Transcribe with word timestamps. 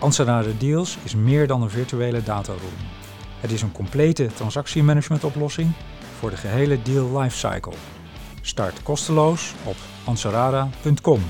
Ansarada 0.00 0.50
Deals 0.58 0.98
is 1.04 1.14
meer 1.14 1.46
dan 1.46 1.62
een 1.62 1.70
virtuele 1.70 2.22
dataroom. 2.22 2.78
Het 3.40 3.50
is 3.50 3.62
een 3.62 3.72
complete 3.72 4.26
transactiemanagement-oplossing 4.34 5.72
voor 6.18 6.30
de 6.30 6.36
gehele 6.36 6.82
deal 6.82 7.20
lifecycle. 7.20 7.72
Start 8.40 8.82
kosteloos 8.82 9.54
op 9.64 9.76
ansarada.com. 10.04 11.20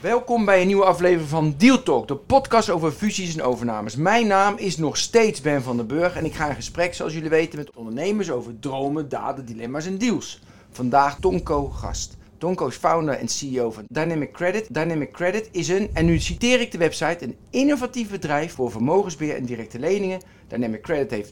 Welkom 0.00 0.44
bij 0.44 0.60
een 0.60 0.66
nieuwe 0.66 0.84
aflevering 0.84 1.28
van 1.28 1.54
Deal 1.56 1.82
Talk, 1.82 2.08
de 2.08 2.16
podcast 2.16 2.70
over 2.70 2.92
fusies 2.92 3.36
en 3.36 3.42
overnames. 3.42 3.96
Mijn 3.96 4.26
naam 4.26 4.56
is 4.56 4.76
nog 4.76 4.96
steeds 4.96 5.40
Ben 5.40 5.62
van 5.62 5.76
den 5.76 5.86
Burg 5.86 6.16
en 6.16 6.24
ik 6.24 6.34
ga 6.34 6.48
in 6.48 6.54
gesprek, 6.54 6.94
zoals 6.94 7.12
jullie 7.12 7.30
weten, 7.30 7.58
met 7.58 7.70
ondernemers 7.74 8.30
over 8.30 8.58
dromen, 8.58 9.08
daden, 9.08 9.46
dilemma's 9.46 9.86
en 9.86 9.98
deals. 9.98 10.40
Vandaag 10.70 11.16
Tonko 11.20 11.68
gast. 11.68 12.18
Tonko 12.40 12.66
is 12.66 12.74
founder 12.76 13.14
en 13.14 13.28
CEO 13.28 13.70
van 13.70 13.84
Dynamic 13.88 14.32
Credit. 14.32 14.66
Dynamic 14.70 15.12
Credit 15.12 15.48
is 15.52 15.68
een, 15.68 15.90
en 15.92 16.04
nu 16.04 16.18
citeer 16.20 16.60
ik 16.60 16.72
de 16.72 16.78
website, 16.78 17.16
een 17.24 17.36
innovatief 17.50 18.10
bedrijf 18.10 18.54
voor 18.54 18.70
vermogensbeheer 18.70 19.36
en 19.36 19.44
directe 19.44 19.78
leningen. 19.78 20.20
Dynamic 20.48 20.82
Credit 20.82 21.10
heeft 21.10 21.30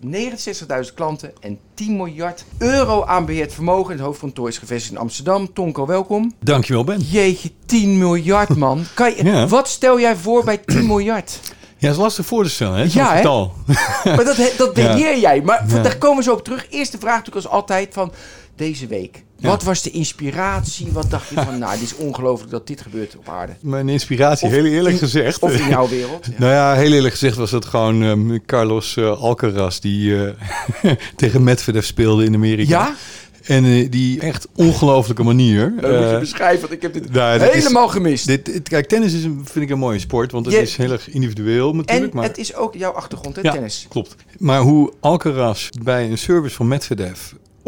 69.000 0.88 0.94
klanten 0.94 1.32
en 1.40 1.58
10 1.74 1.96
miljard 1.96 2.44
euro 2.58 3.04
aan 3.04 3.24
beheerd 3.26 3.54
vermogen. 3.54 3.92
Het 3.92 4.02
hoofdkantoor 4.02 4.48
is 4.48 4.58
gevestigd 4.58 4.92
in 4.94 4.98
Amsterdam. 5.00 5.52
Tonko, 5.52 5.86
welkom. 5.86 6.32
Dankjewel 6.40 6.84
Ben. 6.84 7.00
Jeetje, 7.00 7.50
10 7.66 7.98
miljard 7.98 8.56
man. 8.56 8.84
Kan 8.94 9.14
je, 9.16 9.24
Ja. 9.24 9.46
Wat 9.46 9.68
stel 9.68 10.00
jij 10.00 10.16
voor 10.16 10.44
bij 10.44 10.56
10 10.58 10.86
miljard? 10.86 11.40
Ja, 11.76 11.86
dat 11.88 11.96
is 11.96 12.02
lastig 12.02 12.26
voor 12.26 12.44
te 12.44 12.50
stellen, 12.50 12.74
hè? 12.78 12.82
Ja, 12.82 13.14
hè? 13.14 13.22
Maar 14.16 14.24
dat, 14.24 14.36
dat 14.56 14.76
Ja. 14.76 14.92
beheer 14.94 15.18
jij. 15.18 15.42
Maar 15.42 15.64
Ja. 15.68 15.82
daar 15.82 15.98
komen 15.98 16.16
we 16.16 16.22
zo 16.22 16.32
op 16.32 16.44
terug. 16.44 16.66
Eerste 16.70 16.98
vraag 16.98 17.16
natuurlijk 17.16 17.46
als 17.46 17.54
altijd 17.54 17.88
van 17.94 18.12
deze 18.58 18.86
week. 18.86 19.22
Ja. 19.36 19.48
Wat 19.48 19.62
was 19.62 19.82
de 19.82 19.90
inspiratie? 19.90 20.86
Wat 20.92 21.10
dacht 21.10 21.28
je 21.28 21.34
van, 21.34 21.58
nou, 21.58 21.72
dit 21.72 21.82
is 21.82 21.94
ongelooflijk 21.96 22.50
dat 22.50 22.66
dit 22.66 22.80
gebeurt 22.80 23.16
op 23.16 23.28
aarde? 23.28 23.52
Mijn 23.60 23.88
inspiratie, 23.88 24.46
Of 24.46 24.52
heel 24.52 24.64
eerlijk 24.64 24.92
in- 24.94 24.98
gezegd. 25.00 25.38
Of 25.40 25.58
in 25.60 25.68
jouw 25.68 25.88
wereld. 25.98 26.26
Ja. 26.26 26.32
Nou 26.38 26.52
ja, 26.52 26.74
heel 26.74 26.92
eerlijk 26.92 27.12
gezegd 27.14 27.36
was 27.36 27.50
het 27.50 27.64
gewoon 27.64 28.02
ehm, 28.02 28.38
Carlos 28.46 28.96
eh, 28.96 29.20
Alcaraz 29.22 29.78
die 29.78 30.24
eh, 30.26 30.32
tegen 31.16 31.42
Medvedev 31.44 31.84
speelde 31.84 32.24
in 32.24 32.34
Amerika. 32.34 32.70
Ja? 32.70 32.94
En 33.44 33.64
eh, 33.64 33.90
die 33.90 34.20
echt 34.20 34.48
ongelofelijke 34.54 35.22
manier. 35.22 35.72
Dat 35.80 35.90
moet 35.90 36.00
je 36.00 36.06
eh, 36.14 36.18
beschrijven, 36.18 36.60
want 36.60 36.72
ik 36.72 36.82
heb 36.82 36.92
dit 36.92 37.12
nou, 37.12 37.42
is- 37.42 37.52
helemaal 37.54 37.88
gemist. 37.88 38.26
dit, 38.26 38.44
dit- 38.44 38.68
kijk, 38.68 38.88
tennis 38.88 39.12
is 39.12 39.24
een, 39.24 39.40
vind 39.44 39.64
ik 39.64 39.70
een 39.70 39.78
mooie 39.78 39.98
sport, 39.98 40.32
want 40.32 40.46
het 40.46 40.54
Je- 40.54 40.60
is 40.60 40.76
heel 40.76 40.90
erg 40.90 41.08
individueel 41.10 41.70
en 41.70 41.76
natuurlijk. 41.76 42.12
maar... 42.12 42.24
het 42.24 42.38
is 42.38 42.54
ook 42.54 42.74
jouw 42.74 42.92
achtergrond, 42.92 43.36
hè, 43.36 43.42
Ja. 43.42 43.52
tennis. 43.52 43.86
Klopt. 43.88 44.14
Maar 44.38 44.60
hoe 44.60 44.92
Alcaraz 45.00 45.68
bij 45.82 46.10
een 46.10 46.18
service 46.18 46.54
van 46.56 46.68
Medvedev 46.68 47.18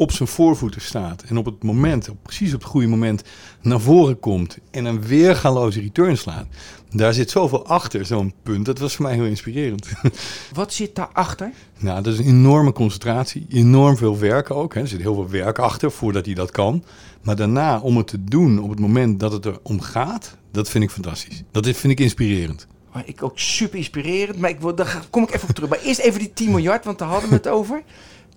op 0.01 0.13
zijn 0.13 0.29
voorvoeten 0.29 0.81
staat 0.81 1.23
en 1.23 1.37
op 1.37 1.45
het 1.45 1.63
moment, 1.63 2.09
op, 2.09 2.17
precies 2.23 2.55
op 2.55 2.61
het 2.61 2.71
goede 2.71 2.87
moment, 2.87 3.23
naar 3.63 3.81
voren 3.81 4.21
komt 4.21 4.59
en 4.71 4.85
een 4.85 5.03
weergaloze 5.03 5.81
return 5.81 6.17
slaat. 6.17 6.47
Daar 6.91 7.15
zit 7.15 7.31
zoveel 7.31 7.67
achter, 7.67 8.07
zo'n 8.07 8.35
punt. 8.43 8.67
Dat 8.67 8.79
was 8.79 8.95
voor 8.95 9.05
mij 9.05 9.15
heel 9.15 9.25
inspirerend. 9.25 9.89
Wat 10.53 10.73
zit 10.73 10.95
daarachter? 10.95 11.53
nou, 11.79 12.03
dat 12.03 12.13
is 12.13 12.19
een 12.19 12.27
enorme 12.27 12.73
concentratie, 12.73 13.47
enorm 13.49 13.97
veel 13.97 14.19
werk 14.19 14.51
ook. 14.51 14.75
Hè. 14.75 14.81
Er 14.81 14.89
zit 14.89 15.01
heel 15.01 15.15
veel 15.15 15.29
werk 15.29 15.59
achter 15.59 15.93
voordat 15.93 16.27
hij 16.27 16.35
dat 16.35 16.51
kan. 16.51 16.85
Maar 17.23 17.37
daarna, 17.37 17.79
om 17.79 17.97
het 17.97 18.07
te 18.07 18.25
doen 18.25 18.63
op 18.63 18.71
het 18.71 18.81
moment 18.81 19.21
dat 19.21 19.33
het 19.33 19.45
er 19.45 19.59
om 19.63 19.81
gaat, 19.81 20.37
dat 20.51 20.69
vind 20.69 20.85
ik 20.85 20.91
fantastisch. 20.91 21.43
Dat 21.51 21.65
vind 21.65 21.93
ik 21.93 22.01
inspirerend. 22.01 22.67
Maar 22.93 23.03
ik 23.07 23.23
ook 23.23 23.39
super 23.39 23.79
inspirerend, 23.79 24.39
maar 24.39 24.51
ik 24.51 24.61
wil, 24.61 24.75
daar 24.75 25.07
kom 25.11 25.23
ik 25.23 25.35
even 25.35 25.49
op 25.49 25.55
terug. 25.55 25.71
Maar 25.71 25.81
eerst 25.81 26.01
even 26.01 26.19
die 26.19 26.33
10 26.33 26.51
miljard, 26.51 26.85
want 26.85 26.99
daar 26.99 27.09
hadden 27.09 27.29
we 27.29 27.35
het 27.35 27.49
over. 27.49 27.83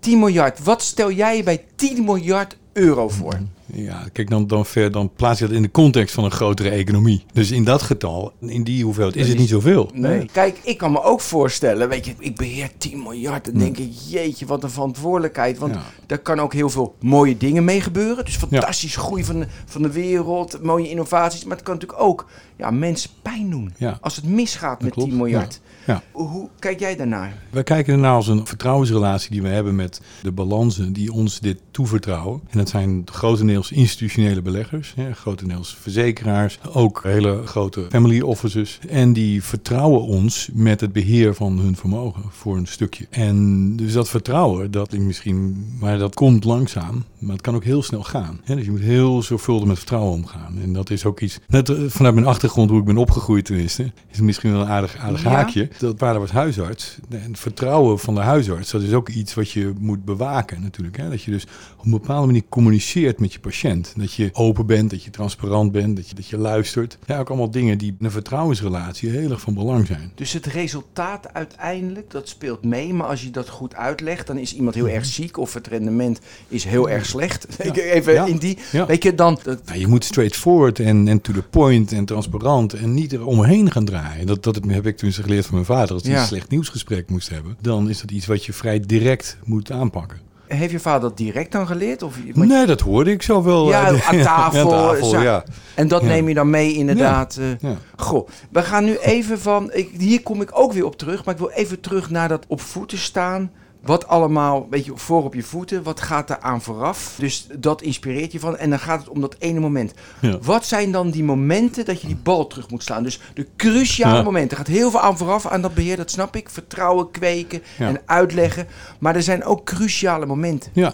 10 0.04 0.20
miljard, 0.20 0.64
wat 0.64 0.82
stel 0.82 1.12
jij 1.12 1.38
je 1.38 1.44
bij 1.44 1.66
10 1.76 2.04
miljard 2.06 2.58
euro 2.74 3.10
voor? 3.10 3.40
Ja, 3.66 4.04
kijk, 4.14 4.30
dan, 4.30 4.48
dan, 4.48 4.66
ver, 4.66 4.92
dan 4.92 5.12
plaats 5.16 5.40
je 5.40 5.46
dat 5.48 5.56
in 5.56 5.62
de 5.62 5.72
context 5.72 6.14
van 6.16 6.24
een 6.24 6.32
grotere 6.32 6.70
economie. 6.70 7.26
Dus 7.34 7.52
in 7.52 7.64
dat 7.64 7.82
getal, 7.82 8.32
in 8.40 8.64
die 8.64 8.84
hoeveelheid, 8.84 9.16
is 9.16 9.28
het 9.30 9.38
niet 9.38 9.50
zoveel. 9.50 9.90
Nee. 9.94 10.26
Kijk, 10.32 10.58
ik 10.64 10.78
kan 10.78 10.92
me 10.92 11.04
ook 11.04 11.22
voorstellen, 11.22 11.90
weet 11.90 12.06
je, 12.06 12.14
ik 12.20 12.36
beheer 12.36 12.70
10 12.78 13.02
miljard. 13.04 13.46
Dan 13.46 13.54
denk 13.54 13.78
ik, 13.78 13.92
jeetje, 14.10 14.46
wat 14.46 14.64
een 14.64 14.70
verantwoordelijkheid. 14.70 15.58
Want 15.58 15.74
Ja. 15.74 15.82
daar 16.06 16.18
kan 16.18 16.40
ook 16.40 16.54
heel 16.54 16.70
veel 16.70 16.96
mooie 17.02 17.38
dingen 17.38 17.64
mee 17.64 17.82
gebeuren. 17.82 18.26
Dus 18.26 18.36
fantastische 18.36 19.00
groei 19.00 19.24
van 19.24 19.40
de, 19.40 19.48
van 19.66 19.82
de 19.82 19.92
wereld, 19.92 20.64
mooie 20.64 20.90
innovaties. 20.90 21.44
Maar 21.44 21.56
het 21.58 21.66
kan 21.66 21.74
natuurlijk 21.74 22.02
ook 22.02 22.28
ja, 22.58 22.72
mensen 22.72 23.10
pijn 23.22 23.50
doen. 23.50 23.74
Ja. 23.78 23.98
Als 24.02 24.16
het 24.16 24.26
misgaat 24.26 24.82
met 24.82 24.92
klopt, 24.94 25.10
10 25.10 25.18
miljard. 25.18 25.62
Ja. 25.86 26.02
Hoe 26.12 26.50
kijk 26.60 26.80
jij 26.80 26.96
daarnaar? 26.96 27.34
Wij 27.50 27.64
kijken 27.64 27.94
ernaar 27.94 28.14
als 28.16 28.28
een 28.28 28.48
vertrouwensrelatie 28.48 29.32
die 29.32 29.42
we 29.42 29.48
hebben 29.48 29.76
met 29.76 30.02
de 30.22 30.32
balansen 30.32 30.94
die 30.94 31.12
ons 31.12 31.40
dit 31.40 31.58
toevertrouwen. 31.72 32.42
En 32.50 32.58
dat 32.58 32.70
zijn 32.70 33.02
grotendeels 33.06 33.72
institutionele 33.72 34.42
beleggers, 34.42 34.94
hè, 34.96 35.14
grotendeels 35.14 35.76
verzekeraars, 35.82 36.60
ook 36.74 37.04
hele 37.04 37.42
grote 37.46 37.86
family 37.90 38.22
offices. 38.22 38.80
En 38.90 39.14
die 39.14 39.44
vertrouwen 39.44 40.02
ons 40.02 40.50
met 40.54 40.82
het 40.82 40.94
beheer 40.94 41.34
van 41.36 41.60
hun 41.60 41.76
vermogen 41.76 42.24
voor 42.30 42.58
een 42.58 42.68
stukje. 42.68 43.06
En 43.10 43.76
dus 43.76 43.94
dat 43.94 44.10
vertrouwen, 44.10 44.72
dat 44.72 44.88
klinkt 44.88 45.08
misschien, 45.08 45.66
maar 45.80 45.98
dat 45.98 46.16
komt 46.16 46.44
langzaam, 46.44 47.04
maar 47.20 47.32
het 47.34 47.42
kan 47.42 47.56
ook 47.56 47.64
heel 47.64 47.84
snel 47.84 48.04
gaan. 48.04 48.40
Hè, 48.44 48.56
dus 48.56 48.66
je 48.66 48.72
moet 48.72 48.80
heel 48.80 49.22
zorgvuldig 49.24 49.68
met 49.68 49.78
vertrouwen 49.78 50.12
omgaan. 50.14 50.58
En 50.64 50.74
dat 50.74 50.90
is 50.90 51.06
ook 51.06 51.20
iets, 51.20 51.40
net 51.48 51.70
eh, 51.70 51.76
vanuit 51.88 52.14
mijn 52.16 52.28
achtergrond, 52.28 52.70
hoe 52.70 52.80
ik 52.80 52.86
ben 52.86 52.98
opgegroeid 52.98 53.46
tenminste, 53.46 53.84
is 53.84 54.18
het 54.18 54.22
misschien 54.22 54.52
wel 54.52 54.62
een 54.62 54.68
aardig, 54.68 54.98
aardig 54.98 55.24
Ja. 55.24 55.30
haakje. 55.30 55.70
Dat 55.80 55.98
vader 55.98 56.20
was 56.20 56.32
huisarts. 56.32 56.98
En 57.10 57.22
het 57.22 57.40
vertrouwen 57.40 58.00
van 58.00 58.16
de 58.16 58.22
huisarts, 58.22 58.72
dat 58.72 58.82
is 58.82 58.94
ook 58.94 59.10
iets 59.10 59.34
wat 59.34 59.52
je 59.52 59.74
moet 59.80 60.06
bewaken 60.06 60.62
natuurlijk. 60.62 60.98
Hè? 60.98 61.10
Dat 61.10 61.22
je 61.24 61.32
dus 61.32 61.46
op 61.78 61.86
een 61.86 61.92
bepaalde 61.92 62.26
manier 62.26 62.44
communiceert 62.50 63.20
met 63.20 63.34
je 63.34 63.40
patiënt. 63.40 63.94
Dat 63.98 64.14
je 64.14 64.30
open 64.34 64.66
bent, 64.66 64.90
dat 64.90 65.04
je 65.04 65.10
transparant 65.10 65.72
bent, 65.72 65.96
dat 65.96 66.10
je, 66.10 66.16
dat 66.16 66.28
je 66.28 66.38
luistert. 66.38 66.98
Ja, 67.06 67.20
ook 67.20 67.28
allemaal 67.30 67.52
dingen 67.52 67.78
die 67.78 67.96
in 68.00 68.06
een 68.06 68.12
vertrouwensrelatie 68.12 69.10
heel 69.10 69.32
erg 69.32 69.42
van 69.42 69.54
belang 69.54 69.88
zijn. 69.88 70.12
Dus 70.16 70.32
het 70.34 70.46
resultaat 70.46 71.34
uiteindelijk, 71.34 72.12
dat 72.12 72.28
speelt 72.28 72.64
mee. 72.66 72.94
Maar 72.94 73.08
als 73.08 73.22
je 73.24 73.30
dat 73.30 73.50
goed 73.50 73.76
uitlegt, 73.76 74.28
dan 74.28 74.38
is 74.38 74.56
iemand 74.56 74.76
heel 74.76 74.88
erg 74.90 75.06
ziek 75.06 75.38
of 75.38 75.54
het 75.54 75.68
rendement 75.68 76.20
is 76.48 76.64
heel 76.64 76.90
erg 76.90 77.06
slecht. 77.06 77.48
Even 77.74 78.14
Ja. 78.14 78.26
in 78.26 78.38
die, 78.38 78.58
Ja. 78.72 78.86
weet 78.86 79.04
je, 79.04 79.16
dan... 79.16 79.40
dat- 79.44 79.66
Nou, 79.66 79.80
je 79.80 79.88
moet 79.88 80.04
straightforward 80.04 80.80
en, 80.80 81.08
en 81.08 81.22
to 81.22 81.34
the 81.34 81.42
point 81.42 81.92
en 81.92 82.06
transparant 82.06 82.74
en 82.74 82.94
niet 82.94 83.14
er 83.14 83.26
omheen 83.26 83.72
gaan 83.72 83.86
draaien. 83.86 84.26
Dat, 84.26 84.44
dat 84.44 84.60
heb 84.68 84.86
ik 84.88 84.98
toen 84.98 85.12
geleerd 85.12 85.46
van 85.46 85.63
mijn 85.68 85.80
vader. 85.80 85.94
Als 85.94 86.04
hij 86.04 86.12
Ja. 86.12 86.20
een 86.22 86.28
slecht 86.28 86.50
nieuwsgesprek 86.50 87.10
moest 87.10 87.30
hebben, 87.30 87.58
dan 87.62 87.90
is 87.90 88.02
dat 88.02 88.12
iets 88.12 88.26
wat 88.26 88.46
je 88.46 88.54
vrij 88.54 88.80
direct 88.80 89.38
moet 89.44 89.72
aanpakken. 89.72 90.18
Heeft 90.48 90.72
je 90.72 90.80
vader 90.80 91.02
dat 91.10 91.18
direct 91.18 91.52
dan 91.52 91.68
geleerd? 91.68 92.02
Of, 92.04 92.16
want- 92.34 92.48
Nee, 92.50 92.66
dat 92.66 92.80
hoorde 92.82 93.12
ik 93.12 93.22
zo 93.22 93.44
wel. 93.44 93.70
Ja, 93.70 93.88
eh, 93.92 94.10
aan 94.10 94.22
tafel, 94.34 94.74
aan 94.74 94.90
tafel 94.92 95.06
zo. 95.10 95.22
ja. 95.22 95.44
En 95.76 95.88
dat 95.88 96.02
Ja. 96.02 96.08
neem 96.08 96.28
je 96.28 96.34
dan 96.34 96.50
mee 96.50 96.74
inderdaad. 96.74 97.38
eh. 97.38 97.46
Ja. 97.70 97.76
Goh, 97.96 98.28
we 98.52 98.62
gaan 98.62 98.84
nu 98.84 98.98
even 98.98 99.40
van... 99.40 99.72
Ik, 99.74 99.90
hier 99.98 100.22
kom 100.24 100.42
ik 100.42 100.50
ook 100.54 100.74
weer 100.74 100.86
op 100.86 100.98
terug. 100.98 101.26
Maar 101.26 101.34
ik 101.34 101.40
wil 101.40 101.50
even 101.50 101.80
terug 101.80 102.10
naar 102.10 102.28
dat 102.28 102.46
op 102.48 102.62
voeten 102.62 102.98
staan. 102.98 103.52
Wat 103.86 104.08
allemaal, 104.08 104.68
weet 104.70 104.86
je, 104.86 104.92
voor 104.96 105.24
op 105.24 105.34
je 105.34 105.44
voeten. 105.44 105.84
Wat 105.84 106.02
gaat 106.02 106.30
er 106.30 106.40
aan 106.40 106.62
vooraf? 106.62 107.16
Dus 107.20 107.48
dat 107.60 107.82
inspireert 107.82 108.32
je 108.32 108.40
van. 108.40 108.58
En 108.58 108.70
dan 108.70 108.80
gaat 108.80 109.00
het 109.00 109.10
om 109.10 109.22
dat 109.22 109.36
ene 109.40 109.60
moment. 109.60 109.94
Ja. 110.22 110.38
Wat 110.42 110.66
zijn 110.66 110.92
dan 110.92 111.10
die 111.10 111.24
momenten 111.24 111.86
dat 111.86 112.02
je 112.02 112.08
die 112.08 112.16
bal 112.24 112.48
terug 112.48 112.70
moet 112.70 112.84
slaan? 112.84 113.04
Dus 113.04 113.20
de 113.34 113.48
cruciale 113.58 114.16
Ja. 114.18 114.24
momenten. 114.24 114.52
Er 114.52 114.58
gaat 114.66 114.76
heel 114.76 114.92
veel 114.92 115.00
aan 115.00 115.18
vooraf 115.18 115.48
aan 115.48 115.62
dat 115.62 115.74
beheer. 115.74 115.98
Dat 115.98 116.12
snap 116.12 116.36
ik. 116.36 116.50
Vertrouwen 116.50 117.12
kweken 117.12 117.62
Ja. 117.78 117.88
en 117.88 118.02
uitleggen. 118.06 118.68
Maar 119.00 119.16
er 119.16 119.24
zijn 119.24 119.44
ook 119.44 119.64
cruciale 119.66 120.26
momenten. 120.26 120.72
Ja. 120.74 120.94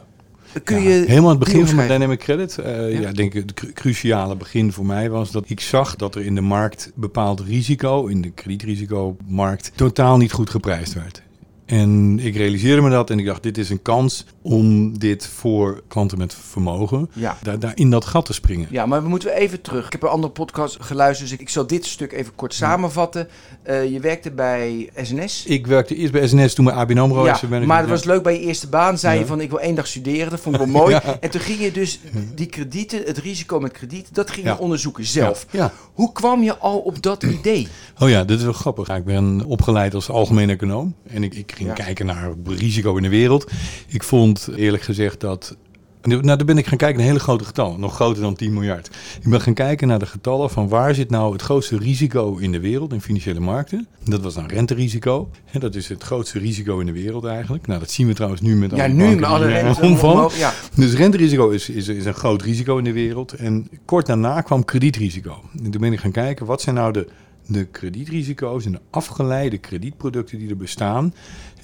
Kun 0.63 0.81
Ja, 0.81 0.89
je 0.89 1.03
helemaal 1.07 1.29
aan 1.31 1.35
het 1.35 1.45
begin 1.45 1.67
van 1.67 1.75
mijn? 1.75 1.87
Dynamic 1.87 2.19
Credit. 2.19 2.57
eh, 2.57 2.91
Ja. 2.93 2.99
ja. 2.99 3.07
ik 3.09 3.15
denk 3.15 3.33
het 3.33 3.53
cru- 3.53 3.73
cruciale 3.73 4.35
begin 4.35 4.71
voor 4.73 4.85
mij 4.85 5.09
was 5.09 5.31
dat 5.31 5.43
ik 5.49 5.59
zag 5.59 5.95
dat 5.95 6.15
er 6.15 6.25
in 6.25 6.35
de 6.35 6.41
markt 6.41 6.91
bepaald 6.95 7.39
risico, 7.39 8.05
in 8.05 8.21
de 8.21 8.29
kredietrisicomarkt, 8.31 9.71
totaal 9.75 10.17
niet 10.17 10.31
goed 10.31 10.49
geprijsd 10.49 10.93
werd. 10.93 11.21
En 11.69 12.19
ik 12.19 12.35
realiseerde 12.35 12.81
me 12.81 12.89
dat 12.89 13.09
en 13.09 13.19
ik 13.19 13.25
dacht, 13.25 13.43
dit 13.43 13.57
is 13.57 13.69
een 13.69 13.81
kans 13.81 14.25
om 14.41 14.97
dit 14.99 15.27
voor 15.27 15.83
klanten 15.87 16.17
met 16.17 16.33
vermogen, 16.33 17.09
Ja. 17.13 17.37
daar, 17.43 17.59
daar 17.59 17.71
in 17.75 17.89
dat 17.89 18.05
gat 18.05 18.25
te 18.25 18.33
springen. 18.33 18.67
Ja, 18.71 18.85
maar 18.85 19.03
we 19.03 19.09
moeten 19.09 19.33
even 19.33 19.61
terug. 19.61 19.85
Ik 19.85 19.91
heb 19.91 20.03
een 20.03 20.09
andere 20.09 20.33
podcast 20.33 20.77
geluisterd, 20.79 21.29
dus 21.29 21.37
ik, 21.37 21.43
ik 21.43 21.49
zal 21.49 21.67
dit 21.67 21.85
stuk 21.85 22.11
even 22.11 22.35
kort 22.35 22.53
samenvatten. 22.53 23.27
Eh, 23.63 23.91
je 23.91 23.99
werkte 23.99 24.31
bij 24.31 24.89
SNS. 24.95 25.45
Ik 25.45 25.67
werkte 25.67 25.95
eerst 25.95 26.11
bij 26.11 26.27
SNS, 26.27 26.53
toen 26.53 26.65
bij 26.65 26.73
ABN 26.73 26.97
AMRO. 26.97 27.25
ja, 27.25 27.31
als 27.31 27.41
manager. 27.41 27.67
maar 27.67 27.79
het 27.79 27.89
was 27.89 28.03
leuk 28.03 28.23
bij 28.23 28.33
je 28.33 28.39
eerste 28.45 28.67
baan. 28.67 28.97
Zei 28.97 29.19
je 29.19 29.25
van, 29.25 29.41
ik 29.41 29.49
wil 29.49 29.59
één 29.59 29.75
dag 29.75 29.87
studeren. 29.87 30.29
Dat 30.29 30.39
vond 30.39 30.55
ik 30.55 30.61
wel 30.61 30.69
mooi. 30.71 30.87
Ja. 30.99 31.17
En 31.19 31.29
toen 31.29 31.41
ging 31.41 31.59
je 31.59 31.71
dus 31.71 31.99
die 32.35 32.45
kredieten, 32.45 33.01
het 33.05 33.17
risico 33.17 33.59
met 33.59 33.71
kredieten, 33.71 34.13
dat 34.13 34.31
ging 34.31 34.45
je 34.45 34.57
onderzoeken 34.57 35.05
zelf. 35.05 35.45
Ja. 35.51 35.71
Hoe 35.93 36.11
kwam 36.11 36.43
je 36.43 36.57
al 36.57 36.77
op 36.79 37.01
dat 37.01 37.23
idee? 37.23 37.67
Oh 37.99 38.09
ja, 38.09 38.23
dit 38.23 38.37
is 38.37 38.43
wel 38.43 38.53
grappig. 38.53 38.89
Ik 38.89 39.05
ben 39.05 39.45
opgeleid 39.45 39.93
als 39.93 40.09
algemeen 40.09 40.49
econoom. 40.49 40.95
En 41.07 41.23
ik, 41.23 41.33
ik 41.35 41.51
ging 41.65 41.77
Ja. 41.77 41.83
kijken 41.83 42.05
naar 42.05 42.33
risico 42.45 42.95
in 42.95 43.03
de 43.03 43.09
wereld. 43.09 43.51
Ik 43.87 44.03
vond 44.03 44.49
eerlijk 44.55 44.83
gezegd 44.83 45.19
dat... 45.19 45.57
Nou, 46.01 46.21
dan 46.21 46.45
ben 46.45 46.57
ik 46.57 46.67
gaan 46.67 46.77
kijken 46.77 46.97
naar 46.97 47.07
hele 47.07 47.19
grote 47.19 47.43
getallen. 47.43 47.79
Nog 47.79 47.95
groter 47.95 48.21
dan 48.21 48.35
10 48.35 48.53
miljard. 48.53 48.87
Ik 49.21 49.29
ben 49.29 49.41
gaan 49.41 49.53
kijken 49.53 49.87
naar 49.87 49.99
de 49.99 50.05
getallen 50.05 50.49
van 50.49 50.67
waar 50.67 50.95
zit 50.95 51.09
nou 51.09 51.33
het 51.33 51.41
grootste 51.41 51.77
risico 51.77 52.37
in 52.37 52.51
de 52.51 52.59
wereld, 52.59 52.93
in 52.93 53.01
financiële 53.01 53.39
markten. 53.39 53.87
Dat 54.03 54.21
was 54.21 54.33
dan 54.33 54.47
renterisico. 54.47 55.29
En 55.51 55.59
dat 55.59 55.75
is 55.75 55.87
het 55.89 56.03
grootste 56.03 56.39
risico 56.39 56.79
in 56.79 56.85
de 56.85 56.91
wereld 56.91 57.25
eigenlijk. 57.25 57.67
Nou, 57.67 57.79
dat 57.79 57.91
zien 57.91 58.07
we 58.07 58.13
trouwens 58.13 58.41
nu 58.41 58.55
met 58.55 58.71
Ja, 58.75 58.83
alle 58.83 58.93
nu 58.93 59.15
met 59.15 59.23
alle 59.23 59.47
rente 59.47 59.81
omhoog, 59.81 60.37
ja. 60.37 60.53
Dus 60.75 60.93
renterisico 60.93 61.49
is, 61.49 61.69
is, 61.69 61.87
is 61.87 62.05
een 62.05 62.13
groot 62.13 62.41
risico 62.41 62.77
in 62.77 62.83
de 62.83 62.93
wereld. 62.93 63.33
En 63.33 63.67
kort 63.85 64.05
daarna 64.05 64.41
kwam 64.41 64.65
kredietrisico. 64.65 65.41
En 65.63 65.71
toen 65.71 65.81
ben 65.81 65.93
ik 65.93 65.99
gaan 65.99 66.11
kijken, 66.11 66.45
wat 66.45 66.61
zijn 66.61 66.75
nou 66.75 66.93
de, 66.93 67.07
de 67.49 67.65
kredietrisico's 67.65 68.65
en 68.65 68.71
de 68.71 68.79
afgeleide 68.89 69.57
kredietproducten 69.57 70.39
die 70.39 70.49
er 70.49 70.57
bestaan. 70.57 71.13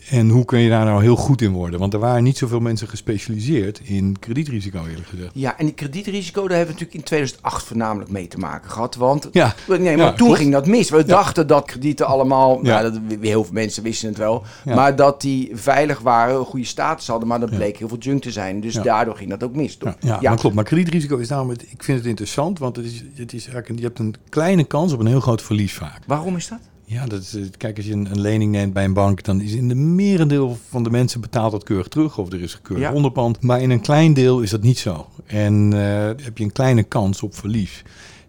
En 0.10 0.30
hoe 0.30 0.46
kun 0.46 0.60
je 0.60 0.70
daar 0.70 0.86
nou 0.86 1.02
heel 1.02 1.16
goed 1.16 1.42
in 1.42 1.52
worden? 1.52 1.80
Want 1.80 1.94
er 1.94 2.00
waren 2.00 2.24
niet 2.24 2.38
zoveel 2.38 2.60
mensen 2.60 2.88
gespecialiseerd 2.88 3.80
in 3.84 4.16
kredietrisico, 4.20 4.86
eerlijk 4.86 5.08
gezegd. 5.08 5.30
Ja, 5.34 5.58
en 5.58 5.66
die 5.66 5.74
kredietrisico, 5.74 6.48
daar 6.48 6.58
hebben 6.58 6.76
we 6.76 6.82
natuurlijk 6.82 6.98
in 7.00 7.04
2008 7.04 7.66
voornamelijk 7.66 8.12
mee 8.12 8.28
te 8.28 8.38
maken 8.38 8.70
gehad. 8.72 8.96
Want 8.96 9.28
Ja, 9.32 9.56
nee, 9.68 9.80
maar 9.80 9.98
ja, 9.98 10.08
toen 10.14 10.26
klopt. 10.26 10.40
ging 10.42 10.52
dat 10.52 10.68
mis. 10.68 10.90
We 10.90 11.06
dachten 11.06 11.48
dat 11.48 11.66
kredieten 11.66 12.06
allemaal, 12.06 12.60
Ja. 12.66 12.82
nou, 12.82 12.92
dat, 12.92 13.20
heel 13.22 13.44
veel 13.44 13.54
mensen 13.54 13.84
wisten 13.84 14.08
het 14.10 14.18
wel, 14.18 14.44
maar 14.66 14.96
dat 14.96 15.22
die 15.22 15.52
veilig 15.54 16.00
waren, 16.00 16.36
een 16.40 16.46
goede 16.46 16.66
status 16.66 17.08
hadden, 17.08 17.28
maar 17.28 17.40
dat 17.40 17.50
bleek 17.50 17.78
heel 17.78 17.88
veel 17.88 17.98
junk 17.98 18.22
te 18.22 18.32
zijn. 18.32 18.60
Dus 18.62 18.74
daardoor 18.74 19.16
ging 19.16 19.30
dat 19.30 19.44
ook 19.44 19.56
mis. 19.56 19.76
toch? 19.78 19.96
Ja, 20.20 20.36
klopt. 20.36 20.56
Maar 20.56 20.64
kredietrisico 20.64 21.18
is 21.18 21.28
daarom, 21.28 21.52
ik 21.52 21.84
vind 21.84 21.98
het 21.98 22.08
interessant, 22.08 22.60
want 22.60 22.76
het 22.76 22.86
is, 22.86 23.04
het 23.16 23.34
is 23.34 23.46
eigenlijk, 23.48 23.80
je 23.80 23.86
hebt 23.86 24.00
een 24.00 24.16
kleine 24.30 24.64
kans 24.64 24.94
op 24.94 25.00
een 25.00 25.08
heel 25.08 25.20
groot 25.20 25.42
verlies 25.42 25.74
vaak. 25.74 26.00
Waarom 26.08 26.36
is 26.36 26.48
dat? 26.48 26.60
Ja, 26.88 27.06
dat 27.06 27.22
is, 27.22 27.36
eh, 27.36 27.42
kijk, 27.58 27.78
als 27.78 27.86
je 27.86 27.92
een, 27.94 28.08
een 28.12 28.22
lening 28.22 28.52
neemt 28.52 28.74
bij 28.74 28.84
een 28.84 28.94
bank, 28.94 29.24
dan 29.24 29.42
is 29.42 29.54
in 29.54 29.68
de 29.68 29.76
merendeel 29.76 30.58
van 30.70 30.84
de 30.84 30.90
mensen 30.90 31.22
betaalt 31.22 31.52
dat 31.52 31.64
keurig 31.64 31.88
terug. 31.88 32.18
Of 32.18 32.32
er 32.32 32.42
is 32.42 32.62
keurig 32.62 32.84
Ja. 32.86 32.94
onderpand. 32.94 33.42
Maar 33.42 33.62
in 33.62 33.70
een 33.70 33.82
klein 33.82 34.14
deel 34.14 34.42
is 34.42 34.50
dat 34.50 34.62
niet 34.62 34.78
zo. 34.78 35.08
En 35.26 35.74
eh, 35.74 36.06
heb 36.26 36.38
je 36.38 36.44
een 36.44 36.52
kleine 36.52 36.84
kans 36.84 37.22
op 37.24 37.36
verlies. 37.36 37.84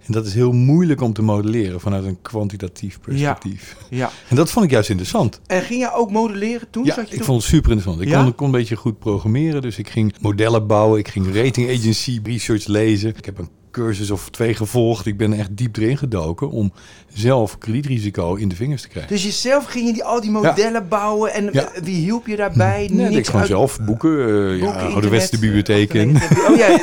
En 0.07 0.13
dat 0.13 0.27
is 0.27 0.35
heel 0.35 0.53
moeilijk 0.53 1.01
om 1.01 1.13
te 1.13 1.23
modelleren 1.23 1.81
vanuit 1.81 2.05
een 2.05 2.19
kwantitatief 2.23 3.01
perspectief. 3.01 3.77
Ja. 3.91 4.11
En 4.29 4.37
dat 4.37 4.51
vond 4.51 4.65
ik 4.65 4.71
juist 4.71 4.89
interessant. 4.89 5.41
En 5.47 5.63
ging 5.63 5.81
jij 5.81 5.93
ook 5.93 6.11
modelleren 6.11 6.71
toen? 6.71 6.85
Ja, 6.85 6.95
Zat 6.95 7.05
je 7.05 7.11
ik 7.11 7.17
toen? 7.17 7.27
vond 7.27 7.41
het 7.43 7.51
super 7.51 7.71
interessant. 7.71 8.05
Ik 8.07 8.09
Ja? 8.13 8.23
kon, 8.23 8.35
kon 8.35 8.47
een 8.47 8.53
beetje 8.53 8.77
goed 8.77 8.99
programmeren, 8.99 9.63
dus 9.63 9.79
ik 9.79 9.89
ging 9.89 10.15
modellen 10.21 10.67
bouwen. 10.67 10.99
Ik 10.99 11.09
ging 11.09 11.35
rating 11.35 11.71
agency 11.71 12.21
research 12.25 12.67
lezen. 12.67 13.15
Ik 13.17 13.25
heb 13.25 13.39
een 13.39 13.49
cursus 13.71 14.11
of 14.11 14.31
twee 14.31 14.55
gevolgd. 14.55 15.07
Ik 15.07 15.17
ben 15.17 15.33
echt 15.33 15.57
diep 15.57 15.77
erin 15.77 15.99
gedoken 15.99 16.51
om 16.51 16.73
zelf 17.15 17.59
kredietrisico 17.59 18.35
in 18.35 18.49
de 18.49 18.55
vingers 18.57 18.83
te 18.83 18.89
krijgen. 18.89 19.13
Dus 19.13 19.23
jezelf 19.25 19.65
ging 19.65 19.87
je 19.87 19.93
die, 19.93 20.05
al 20.05 20.21
die 20.21 20.31
modellen 20.31 20.89
bouwen 20.89 21.33
en 21.35 21.49
Ja. 21.53 21.71
eh, 21.73 21.83
wie 21.83 21.97
hielp 21.97 22.27
je 22.27 22.37
daarbij? 22.37 22.89
Nee, 22.93 23.05
Niks 23.07 23.17
ik 23.17 23.27
gewoon 23.27 23.41
uit- 23.41 23.51
zelf 23.51 23.79
boeken, 23.81 24.11
eh 24.21 24.61
boeken, 24.61 24.81
ja, 24.89 24.89
ouderwetse 24.93 25.33
internet, 25.33 25.41
bibliotheek 25.41 25.95
eh, 25.95 26.01
in. 26.01 26.17
achtereen. 26.17 26.53
Oh 26.53 26.57
ja, 26.57 26.79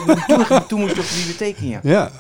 toen, 0.48 0.68
toen 0.68 0.80
moest 0.80 0.96
je 0.96 1.02
op 1.02 1.08
de 1.08 1.16
bibliotheek 1.18 1.58
in, 1.58 1.68
ja. 1.70 1.80
Ja, 1.84 2.12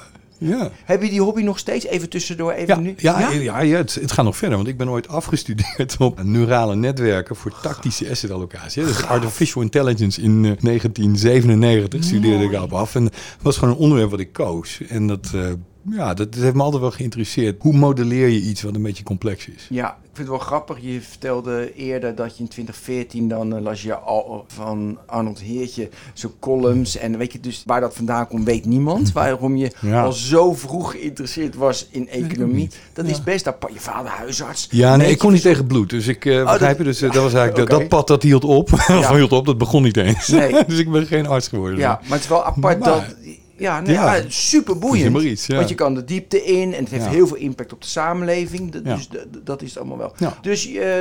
ja. 0.48 0.72
Heb 0.86 1.04
je 1.04 1.10
die 1.10 1.22
hobby 1.22 1.42
nog 1.42 1.60
steeds? 1.60 1.86
Even 1.86 2.10
tussendoor, 2.10 2.52
even 2.52 2.76
Ja, 2.76 2.82
nu? 2.82 2.94
ja, 2.98 3.32
ja? 3.32 3.62
ja, 3.62 3.78
het, 3.78 3.96
het 3.96 4.12
gaat 4.12 4.26
nog 4.26 4.38
verder, 4.38 4.58
want 4.58 4.70
ik 4.70 4.78
ben 4.78 4.90
ooit 4.90 5.08
afgestudeerd 5.08 5.96
op 6.00 6.24
neurale 6.24 6.76
netwerken 6.76 7.36
voor 7.36 7.54
tactische 7.62 8.10
asset 8.10 8.32
allocatie. 8.32 8.84
Dus 8.84 9.04
artificial 9.06 9.62
intelligence 9.64 10.22
in 10.22 10.32
eh, 10.46 10.52
1997 10.62 12.04
studeerde 12.04 12.44
ik 12.44 12.52
daarop 12.52 12.74
af. 12.74 12.96
En 12.96 13.04
dat 13.04 13.14
was 13.42 13.58
gewoon 13.58 13.74
een 13.74 13.80
onderwerp 13.80 14.10
wat 14.12 14.20
ik 14.20 14.34
koos. 14.34 14.82
En 14.90 15.08
dat, 15.08 15.32
eh, 15.36 15.46
ja, 15.92 16.14
dat, 16.14 16.34
dat 16.34 16.42
heeft 16.42 16.56
me 16.56 16.62
altijd 16.64 16.82
wel 16.82 16.92
geïnteresseerd. 16.92 17.56
Hoe 17.62 17.74
modelleer 17.74 18.28
je 18.28 18.40
iets 18.42 18.62
wat 18.62 18.76
een 18.76 18.82
beetje 18.82 19.04
complex 19.04 19.48
is? 19.48 19.68
Ja, 19.70 19.88
ik 19.90 20.20
vind 20.20 20.28
het 20.28 20.38
wel 20.38 20.48
grappig. 20.48 20.78
Je 20.82 21.02
vertelde 21.02 21.74
eerder 21.76 22.16
dat 22.16 22.38
je 22.38 22.44
in 22.44 22.50
2014 22.50 23.28
dan 23.28 23.56
eh, 23.56 23.62
las 23.62 23.82
je 23.82 23.96
al 23.96 24.46
van 24.48 24.98
Arnold 25.06 25.40
Heertje 25.40 25.90
zijn 26.14 26.32
columns. 26.40 26.98
En 26.98 27.18
weet 27.18 27.32
je 27.34 27.40
dus 27.40 27.64
waar 27.66 27.82
dat 27.82 27.96
vandaan 27.96 28.28
komt, 28.28 28.46
weet 28.46 28.66
niemand. 28.66 29.12
Waarom 29.22 29.56
je 29.56 29.72
Ja. 29.82 30.04
al 30.04 30.12
zo 30.14 30.54
vroeg 30.54 30.92
geïnteresseerd 30.92 31.56
was 31.56 31.88
in 31.92 32.10
economie. 32.10 32.70
Dat 32.94 33.06
Ja. 33.06 33.12
is 33.12 33.24
best 33.24 33.48
apart. 33.48 33.74
Je 33.74 33.80
vader 33.80 34.12
huisarts. 34.12 34.68
Ja, 34.72 34.96
nee, 34.96 35.10
ik 35.12 35.18
kon 35.18 35.32
niet 35.32 35.42
tegen 35.42 35.68
bloed. 35.68 35.90
Dus 35.90 36.08
ik 36.08 36.26
uh, 36.26 36.44
begrijp 36.44 36.60
dat- 36.70 36.78
je. 36.78 36.84
Dus 36.84 37.02
eh, 37.02 37.12
dat 37.12 37.24
was 37.24 37.34
eigenlijk 37.34 37.70
dat 37.80 37.88
pad 37.88 38.08
dat 38.08 38.24
hield 38.24 38.44
op. 38.44 38.74
of 38.74 39.10
hield 39.10 39.32
op, 39.32 39.46
dat 39.46 39.58
begon 39.58 39.84
niet 39.84 39.98
eens. 39.98 40.28
Nee. 40.28 40.56
dus 40.68 40.80
ik 40.80 40.92
ben 40.92 41.06
geen 41.06 41.28
arts 41.28 41.48
geworden. 41.48 41.80
Ja, 41.80 42.00
maar 42.04 42.12
het 42.12 42.22
is 42.22 42.28
wel 42.28 42.44
apart 42.46 42.80
Maar- 42.80 42.90
dat... 42.90 43.16
Ja, 43.58 43.80
nee, 43.82 43.94
Ja. 43.94 44.16
ja. 44.16 44.24
super 44.28 44.78
boeiend. 44.80 45.18
iets, 45.24 45.46
ja. 45.48 45.56
Want 45.56 45.70
je 45.70 45.76
kan 45.76 45.94
de 45.96 46.04
diepte 46.04 46.44
in 46.44 46.74
en 46.74 46.80
het 46.84 46.90
heeft 46.92 47.04
Ja. 47.06 47.10
heel 47.12 47.28
veel 47.28 47.38
impact 47.38 47.74
op 47.74 47.82
de 47.82 47.88
samenleving. 47.88 48.74
Ja. 48.84 48.96
Dus 48.96 49.10
dat 49.44 49.62
is 49.62 49.70
het 49.70 49.78
allemaal 49.78 49.98
wel. 49.98 50.14
Ja. 50.18 50.38
Dus 50.42 50.72
eh, 50.74 50.98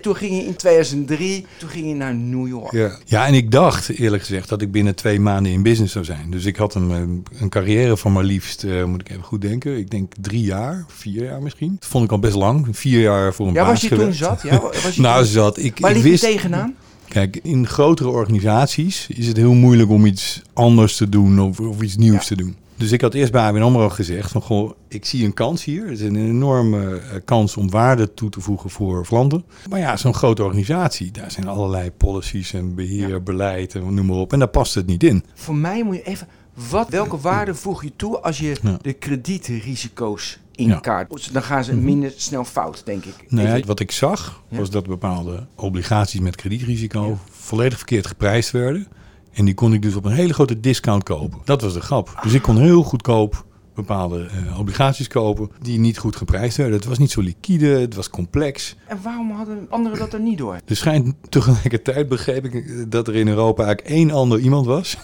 toen 0.00 0.16
ging 0.16 0.36
je 0.36 0.44
in 0.46 0.56
2003, 0.56 1.46
toen 1.58 1.68
ging 1.68 1.86
je 1.88 1.94
naar 1.94 2.14
New 2.14 2.48
York. 2.48 2.72
Ja. 2.72 2.96
ja, 3.04 3.26
en 3.26 3.34
ik 3.34 3.50
dacht 3.50 3.88
eerlijk 3.88 4.22
gezegd 4.22 4.48
dat 4.48 4.62
ik 4.62 4.72
binnen 4.72 4.94
twee 4.94 5.20
maanden 5.20 5.52
in 5.52 5.62
business 5.62 5.92
zou 5.92 6.04
zijn. 6.04 6.30
Dus 6.30 6.44
ik 6.44 6.56
had 6.56 6.74
een, 6.74 6.90
eh, 6.90 7.40
een 7.40 7.48
carrière 7.48 7.96
van 7.96 8.12
maar 8.12 8.24
liefst, 8.24 8.64
eh, 8.64 8.84
moet 8.84 9.00
ik 9.00 9.10
even 9.10 9.22
goed 9.22 9.40
denken, 9.40 9.76
ik 9.78 9.90
denk 9.90 10.12
drie 10.20 10.42
jaar, 10.42 10.84
vier 10.88 11.24
jaar 11.24 11.42
misschien. 11.42 11.76
Dat 11.78 11.88
vond 11.88 12.04
ik 12.04 12.10
al 12.12 12.18
best 12.18 12.34
lang. 12.36 12.66
Vier 12.70 13.00
jaar 13.00 13.34
voor 13.34 13.46
een 13.46 13.52
Ja, 13.54 13.62
baas 13.64 13.80
was 13.80 13.90
je 13.90 13.96
toen 13.96 14.12
zat? 14.12 14.42
Ja, 14.42 14.60
wa- 14.60 14.70
was 14.82 14.94
je 14.94 15.00
nou, 15.10 15.22
toen... 15.22 15.32
zat. 15.32 15.58
Ik, 15.58 15.78
Waar 15.78 15.96
ik 15.96 16.02
liep 16.02 16.12
je 16.12 16.18
tegenaan? 16.18 16.74
Kijk, 17.10 17.40
in 17.42 17.66
grotere 17.66 18.08
organisaties 18.08 19.06
is 19.08 19.26
het 19.26 19.36
heel 19.36 19.52
moeilijk 19.54 19.90
om 19.90 20.06
iets 20.06 20.42
anders 20.52 20.96
te 20.96 21.08
doen 21.08 21.40
of, 21.40 21.60
of 21.60 21.82
iets 21.82 21.96
nieuws 21.96 22.14
Ja. 22.28 22.36
te 22.36 22.36
doen. 22.36 22.56
Dus 22.76 22.92
ik 22.92 23.00
had 23.00 23.14
eerst 23.14 23.32
bij 23.32 23.42
ABN 23.42 23.60
AMRO 23.62 23.88
gezegd 23.88 24.30
van, 24.30 24.42
goh, 24.42 24.70
ik 24.88 25.04
zie 25.04 25.24
een 25.24 25.34
kans 25.34 25.64
hier. 25.64 25.82
Het 25.82 25.90
is 26.00 26.00
een 26.00 26.16
enorme 26.16 26.96
eh, 26.98 27.16
kans 27.24 27.56
om 27.56 27.70
waarde 27.70 28.14
toe 28.14 28.30
te 28.30 28.40
voegen 28.40 28.70
voor 28.70 29.06
klanten. 29.06 29.44
Maar 29.70 29.78
ja, 29.78 29.96
zo'n 29.96 30.14
grote 30.14 30.42
organisatie, 30.44 31.10
daar 31.10 31.30
zijn 31.30 31.48
allerlei 31.48 31.90
policies 31.90 32.52
en 32.52 32.74
beheer, 32.74 33.08
Ja. 33.08 33.20
beleid 33.20 33.74
en 33.74 33.94
noem 33.94 34.06
maar 34.06 34.16
op. 34.16 34.32
En 34.32 34.38
daar 34.38 34.48
past 34.48 34.74
het 34.74 34.86
niet 34.86 35.02
in. 35.02 35.24
Voor 35.34 35.54
mij 35.54 35.84
moet 35.84 35.94
je 35.96 36.02
even... 36.02 36.26
Wat, 36.70 36.88
welke 36.88 37.18
waarde 37.18 37.54
voeg 37.54 37.82
je 37.82 37.92
toe 37.96 38.18
als 38.20 38.38
je 38.38 38.56
Ja. 38.62 38.78
de 38.82 38.92
kredietrisico's 38.92 40.38
in 40.54 40.66
Ja. 40.66 40.78
kaart... 40.78 41.32
Dan 41.32 41.42
gaan 41.42 41.64
ze 41.64 41.74
minder 41.74 42.12
snel 42.16 42.44
fout, 42.44 42.82
denk 42.84 43.04
ik. 43.04 43.14
Even- 43.38 43.66
wat 43.66 43.80
ik 43.80 43.90
zag, 43.90 44.42
was 44.48 44.70
dat 44.70 44.86
bepaalde 44.86 45.46
obligaties 45.54 46.20
met 46.20 46.36
kredietrisico 46.36 47.18
volledig 47.30 47.76
verkeerd 47.78 48.06
geprijsd 48.06 48.50
werden. 48.50 48.86
En 49.32 49.44
die 49.44 49.54
kon 49.54 49.72
ik 49.72 49.82
dus 49.82 49.94
op 49.96 50.04
een 50.04 50.12
hele 50.12 50.32
grote 50.32 50.60
discount 50.60 51.02
kopen. 51.02 51.38
Dat 51.44 51.62
was 51.62 51.72
de 51.74 51.80
grap. 51.80 52.18
Dus 52.22 52.32
ik 52.32 52.42
kon 52.42 52.56
heel 52.58 52.82
goedkoop 52.82 53.44
bepaalde 53.80 54.26
eh, 54.26 54.58
obligaties 54.58 55.08
kopen 55.08 55.50
die 55.62 55.78
niet 55.78 55.98
goed 55.98 56.16
geprijsd 56.16 56.56
werden. 56.56 56.76
Het 56.76 56.84
was 56.84 56.98
niet 56.98 57.10
zo 57.10 57.20
liquide, 57.20 57.66
het 57.66 57.94
was 57.94 58.10
complex. 58.10 58.76
En 58.86 58.98
waarom 59.02 59.30
hadden 59.30 59.66
anderen 59.70 59.98
dat 59.98 60.12
er 60.12 60.20
niet 60.20 60.38
door? 60.38 60.60
Er 60.64 60.76
schijnt 60.76 61.14
tegelijkertijd, 61.28 62.08
begreep 62.08 62.44
ik, 62.44 62.90
dat 62.90 63.08
er 63.08 63.16
in 63.16 63.28
Europa 63.28 63.64
eigenlijk 63.64 63.94
één 63.94 64.10
ander 64.10 64.38
iemand 64.38 64.66
was. 64.66 64.96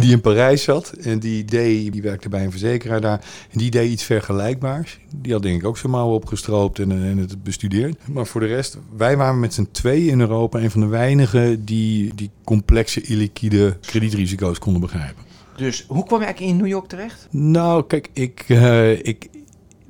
Die 0.00 0.12
in 0.12 0.20
Parijs 0.20 0.62
zat 0.62 0.90
en 0.90 1.18
die 1.18 1.44
deed, 1.44 1.92
die 1.92 2.02
werkte 2.02 2.28
bij 2.28 2.44
een 2.44 2.50
verzekeraar 2.50 3.00
daar. 3.00 3.20
En 3.50 3.58
die 3.58 3.70
deed 3.70 3.90
iets 3.90 4.02
vergelijkbaars. 4.02 4.98
Die 5.16 5.32
had 5.32 5.42
denk 5.42 5.60
ik 5.60 5.66
ook 5.66 5.78
zijn 5.78 5.92
mouwen 5.92 6.14
opgestroopt 6.14 6.78
en, 6.78 6.92
eh, 6.92 7.10
en 7.10 7.18
het 7.18 7.42
bestudeerd. 7.42 8.08
Maar 8.08 8.26
voor 8.26 8.40
de 8.40 8.46
rest, 8.46 8.78
wij 8.96 9.16
waren 9.16 9.40
met 9.40 9.54
z'n 9.54 9.68
twee 9.70 10.06
in 10.06 10.20
Europa 10.20 10.58
een 10.58 10.70
van 10.70 10.80
de 10.80 10.86
weinigen 10.86 11.64
die 11.64 12.14
die 12.14 12.30
complexe, 12.44 13.00
illiquide 13.00 13.76
kredietrisico's 13.80 14.58
konden 14.58 14.80
begrijpen. 14.80 15.24
Dus 15.56 15.84
hoe 15.88 16.04
kwam 16.04 16.18
je 16.18 16.24
eigenlijk 16.24 16.54
in 16.54 16.60
New 16.62 16.70
York 16.72 16.86
terecht? 16.88 17.26
Nou, 17.30 17.84
kijk, 17.86 18.08
ik, 18.12 18.44
eh, 18.48 18.90
ik, 18.92 19.28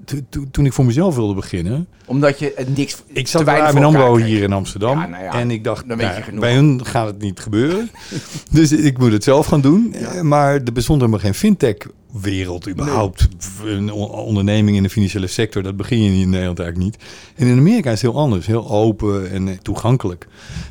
to- 0.05 0.17
to- 0.29 0.45
toen 0.51 0.67
ik 0.67 0.73
voor 0.73 0.85
mezelf 0.85 1.15
wilde 1.15 1.35
beginnen, 1.35 1.87
Omdat 2.07 2.39
je 2.39 2.53
het 2.57 2.77
niks 2.77 3.03
Ik 3.07 3.29
zat 3.29 3.45
bij 3.45 3.61
ABN 3.61 3.77
elkaar 3.77 4.03
AMRO 4.03 4.17
hier 4.17 4.43
in 4.43 4.53
Amsterdam. 4.53 4.99
Ja, 4.99 5.07
nou 5.07 5.25
ja, 5.25 5.33
en 5.33 5.51
ik 5.51 5.65
dacht, 5.65 5.87
nou, 5.87 6.01
bij 6.41 6.55
hun 6.55 6.85
gaat 6.87 7.07
het 7.07 7.19
niet 7.19 7.41
gebeuren. 7.41 7.91
dus 8.51 8.73
ik 8.73 8.99
moet 8.99 9.13
het 9.13 9.25
zelf 9.25 9.47
gaan 9.47 9.61
doen. 9.61 9.93
Eh, 9.95 10.21
Maar 10.21 10.55
er 10.55 10.73
bestond 10.73 11.01
helemaal 11.01 11.21
geen 11.21 11.35
fintech-wereld 11.35 12.69
überhaupt. 12.69 13.29
Een 13.65 13.93
on- 13.93 14.11
onderneming 14.11 14.77
in 14.77 14.83
de 14.83 14.91
financiële 14.91 15.27
sector, 15.27 15.63
dat 15.63 15.77
begin 15.77 16.03
je 16.03 16.21
in 16.21 16.31
Nederland 16.31 16.59
eigenlijk 16.59 16.91
niet. 16.91 17.05
En 17.37 17.47
in 17.47 17.59
Amerika 17.59 17.91
is 17.91 18.03
het 18.03 18.11
heel 18.13 18.21
anders. 18.21 18.47
Heel 18.47 18.71
open 18.71 19.31
en 19.31 19.49
eh, 19.49 19.55
toegankelijk. 19.63 20.27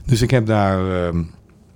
Dus 0.06 0.22
ik 0.22 0.32
heb 0.32 0.46
daar... 0.46 1.06
ehm, 1.08 1.24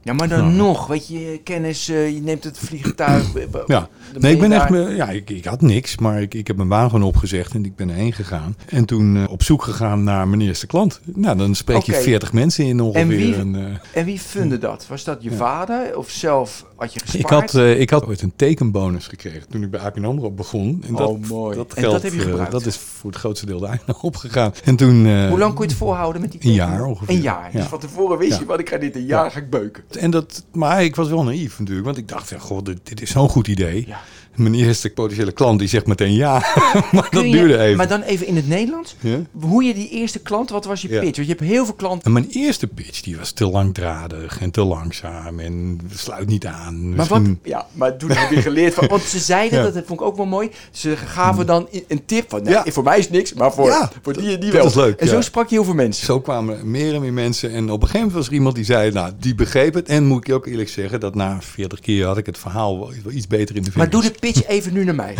Ja, 0.10 0.16
maar 0.16 0.28
dan 0.28 0.40
Nou. 0.40 0.54
nog, 0.54 0.88
weet 0.88 1.08
je, 1.08 1.40
kennis, 1.44 1.90
eh, 1.90 2.10
je 2.10 2.22
neemt 2.22 2.44
het 2.44 2.58
vliegtuig. 2.60 3.24
Ja, 3.68 3.90
nee, 4.20 4.34
ik 4.34 4.40
ben 4.40 4.52
echt, 4.52 4.62
daar. 4.62 4.72
me- 4.72 4.96
ja, 4.96 5.10
ik, 5.10 5.30
ik 5.30 5.46
had 5.46 5.62
niks, 5.62 5.98
maar 5.98 6.22
ik, 6.22 6.34
ik 6.34 6.48
heb 6.48 6.56
mijn 6.56 6.68
baan 6.70 6.90
gewoon 6.90 7.06
opgezegd 7.06 7.54
en 7.54 7.66
ik 7.66 7.76
ben 7.76 7.90
erheen 7.90 8.14
gegaan. 8.14 8.56
En 8.70 8.86
toen 8.86 9.18
eh, 9.18 9.32
op 9.32 9.44
zoek 9.44 9.64
gegaan 9.64 10.04
naar 10.04 10.28
mijn 10.28 10.42
eerste 10.42 10.68
klant. 10.68 11.00
Nou, 11.04 11.38
dan 11.38 11.56
spreek 11.56 11.82
je 11.82 11.92
Oké. 11.94 12.02
40 12.02 12.34
mensen 12.34 12.66
in 12.66 12.82
ongeveer. 12.82 13.08
wie- 13.08 13.36
En, 13.36 13.56
eh, 13.56 14.00
En 14.00 14.06
wie 14.06 14.20
funde 14.20 14.58
dat? 14.58 14.86
Was 14.88 15.04
dat 15.04 15.24
je 15.24 15.30
Ja. 15.30 15.36
vader 15.36 15.98
of 15.98 16.10
zelf 16.10 16.66
had 16.76 16.94
je 16.94 17.00
gespaard? 17.00 17.24
ik, 17.24 17.30
had, 17.30 17.56
eh, 17.56 17.80
ik 17.80 17.90
had 17.90 18.06
ooit 18.06 18.22
een 18.22 18.34
tekenbonus 18.36 19.08
gekregen 19.08 19.50
toen 19.50 19.64
ik 19.64 19.72
bij 19.72 19.80
ABN 19.80 20.04
AMRO 20.06 20.32
begon. 20.32 20.84
En 20.88 20.96
dat, 20.96 21.08
Oh, 21.08 21.22
mooi. 21.28 21.56
Dat 21.56 21.74
En 21.74 21.82
dat 21.82 21.92
geld, 21.92 22.04
heb 22.04 22.14
je 22.14 22.20
gebruikt? 22.20 22.52
dat 22.52 22.66
is 22.66 22.76
voor 22.78 23.10
het 23.10 23.20
grootste 23.20 23.46
deel 23.46 23.60
daar 23.60 23.82
opgegaan. 24.02 24.54
En 24.64 24.76
toen... 24.76 25.28
Hoe 25.30 25.40
lang 25.40 25.54
kon 25.54 25.64
je 25.64 25.70
het 25.70 25.80
volhouden 25.80 26.22
met 26.22 26.32
die 26.32 26.40
Een 26.42 26.48
tekening? 26.48 26.72
jaar 26.78 26.86
ongeveer. 26.88 27.16
Een 27.16 27.22
jaar. 27.22 27.50
Dus 27.52 27.62
Ja. 27.62 27.68
van 27.68 27.80
tevoren 27.80 28.18
wist 28.18 28.32
Ja. 28.34 28.40
je, 28.40 28.46
wat 28.46 28.60
ik 28.60 28.70
ga 28.70 28.78
dit 28.78 28.96
een 28.96 29.06
jaar 29.06 29.32
ga 29.32 29.40
ik 29.40 29.50
beuken. 29.50 29.84
En 30.00 30.12
dat, 30.12 30.44
maar 30.52 30.84
ik 30.84 30.96
was 30.96 31.10
wel 31.10 31.24
naïef 31.24 31.60
natuurlijk, 31.60 31.86
want 31.86 31.98
ik 31.98 32.08
dacht, 32.08 32.30
ja, 32.30 32.38
god, 32.40 32.66
dit, 32.66 32.80
dit 32.84 33.02
is 33.02 33.12
zo'n 33.12 33.30
goed 33.30 33.48
idee. 33.48 33.84
Ja. 33.88 33.99
Mijn 34.36 34.54
eerste 34.54 34.90
potentiële 34.90 35.32
klant 35.32 35.60
die 35.60 35.68
zegt 35.68 35.88
meteen 35.88 36.14
ja, 36.14 36.34
maar 36.92 37.08
dat 37.12 37.24
je- 37.24 37.32
duurde 37.32 37.58
even. 37.58 37.78
Maar 37.78 37.88
dan 37.88 38.02
even 38.02 38.28
in 38.28 38.36
het 38.36 38.48
Nederlands. 38.48 38.96
Ja? 39.00 39.18
Hoe 39.40 39.64
je 39.64 39.74
die 39.74 39.90
eerste 39.90 40.20
klant, 40.20 40.50
wat 40.50 40.66
was 40.66 40.82
je 40.82 40.88
Ja. 40.90 41.00
pitch? 41.00 41.16
Want 41.16 41.28
je 41.28 41.34
hebt 41.38 41.46
heel 41.52 41.66
veel 41.66 41.74
klanten. 41.74 42.06
En 42.06 42.12
mijn 42.12 42.28
eerste 42.32 42.68
pitch 42.68 43.02
die 43.02 43.18
was 43.18 43.32
te 43.32 43.46
langdradig 43.50 44.40
en 44.42 44.52
te 44.52 44.64
langzaam 44.64 45.40
en 45.40 45.80
sluit 45.94 46.28
niet 46.28 46.46
aan. 46.46 46.96
Maar 46.96 47.06
wat, 47.06 47.22
ja, 47.44 47.66
maar 47.74 47.98
toen 47.98 48.10
heb 48.12 48.30
je 48.32 48.42
geleerd 48.42 48.74
van, 48.74 48.88
want 48.98 49.02
ze 49.02 49.20
zeiden, 49.20 49.60
Ja. 49.60 49.64
dat 49.72 49.84
vond 49.86 50.00
ik 50.00 50.06
ook 50.06 50.16
wel 50.18 50.26
mooi, 50.26 50.50
ze 50.72 50.96
gaven 50.98 51.46
dan 51.46 51.68
een 51.88 52.06
tip 52.06 52.30
van, 52.30 52.44
nou, 52.44 52.62
Ja. 52.66 52.72
voor 52.72 52.84
mij 52.84 52.98
is 53.00 53.10
niks, 53.10 53.34
maar 53.34 53.54
voor, 53.54 53.90
voor 54.02 54.14
die 54.14 54.34
en 54.34 54.40
die 54.40 54.52
dat 54.52 54.60
wel. 54.60 54.66
is 54.66 54.76
leuk, 54.76 55.00
en 55.00 55.08
zo 55.08 55.22
sprak 55.22 55.50
je 55.50 55.56
heel 55.56 55.64
veel 55.64 55.74
mensen. 55.74 56.06
Zo 56.06 56.20
kwamen 56.22 56.72
meer 56.72 56.94
en 56.94 57.02
meer 57.02 57.14
mensen. 57.14 57.52
En 57.52 57.64
op 57.64 57.82
een 57.82 57.88
gegeven 57.88 58.00
moment 58.00 58.14
was 58.18 58.28
er 58.28 58.34
iemand 58.34 58.56
die 58.56 58.66
zei, 58.66 58.92
nou, 58.92 59.12
die 59.20 59.36
begreep 59.36 59.74
het. 59.74 59.88
En 59.88 60.06
moet 60.06 60.18
ik 60.22 60.28
je 60.28 60.34
ook 60.34 60.46
eerlijk 60.48 60.70
zeggen, 60.70 61.00
dat 61.00 61.16
na 61.16 61.38
40 61.42 61.80
keer 61.80 62.06
had 62.06 62.18
ik 62.18 62.26
het 62.26 62.38
verhaal 62.38 62.80
wel, 62.80 63.12
iets 63.12 63.28
beter 63.28 63.56
in 63.56 63.64
de 63.64 63.72
Maar 63.92 64.02
doe 64.02 64.12
de 64.12 64.20
pitch 64.20 64.48
even 64.48 64.74
nu 64.74 64.84
naar 64.84 64.96
mij. 64.96 65.16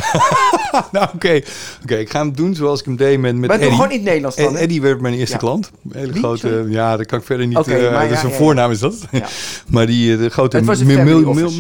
nou, 0.92 1.08
oké. 1.14 1.42
Oké, 1.84 1.96
ik 1.96 2.10
ga 2.10 2.20
hem 2.20 2.36
doen 2.36 2.56
zoals 2.56 2.80
ik 2.80 2.86
hem 2.86 2.96
deed 2.96 3.20
met, 3.20 3.36
met 3.36 3.50
maar 3.50 3.60
Eddie. 3.60 3.72
gewoon 3.72 3.90
in 3.90 3.96
het 3.96 4.06
Nederlands 4.06 4.36
dan. 4.36 4.54
Hè? 4.54 4.60
Eddie 4.60 4.82
werd 4.82 5.02
mijn 5.02 5.14
eerste 5.14 5.34
Ja. 5.34 5.40
klant. 5.40 5.72
Een 5.84 6.00
hele 6.00 6.12
Wie? 6.12 6.22
grote, 6.22 6.48
Sorry? 6.48 6.72
ja, 6.72 6.98
dat 6.98 7.06
kan 7.06 7.20
ik 7.20 7.26
verder 7.26 7.48
niet. 7.48 7.58
Oké, 7.58 7.74
eh, 7.74 7.92
maar 7.92 8.02
dat 8.02 8.10
ja, 8.10 8.16
is 8.16 8.24
een 8.24 8.30
ja, 8.30 8.36
voornaam 8.36 8.72
is 8.72 8.80
dat. 8.80 9.06
Ja. 9.12 9.28
maar 9.68 9.86
die 9.88 10.14
eh, 10.14 10.20
de 10.20 10.30
grote 10.30 10.62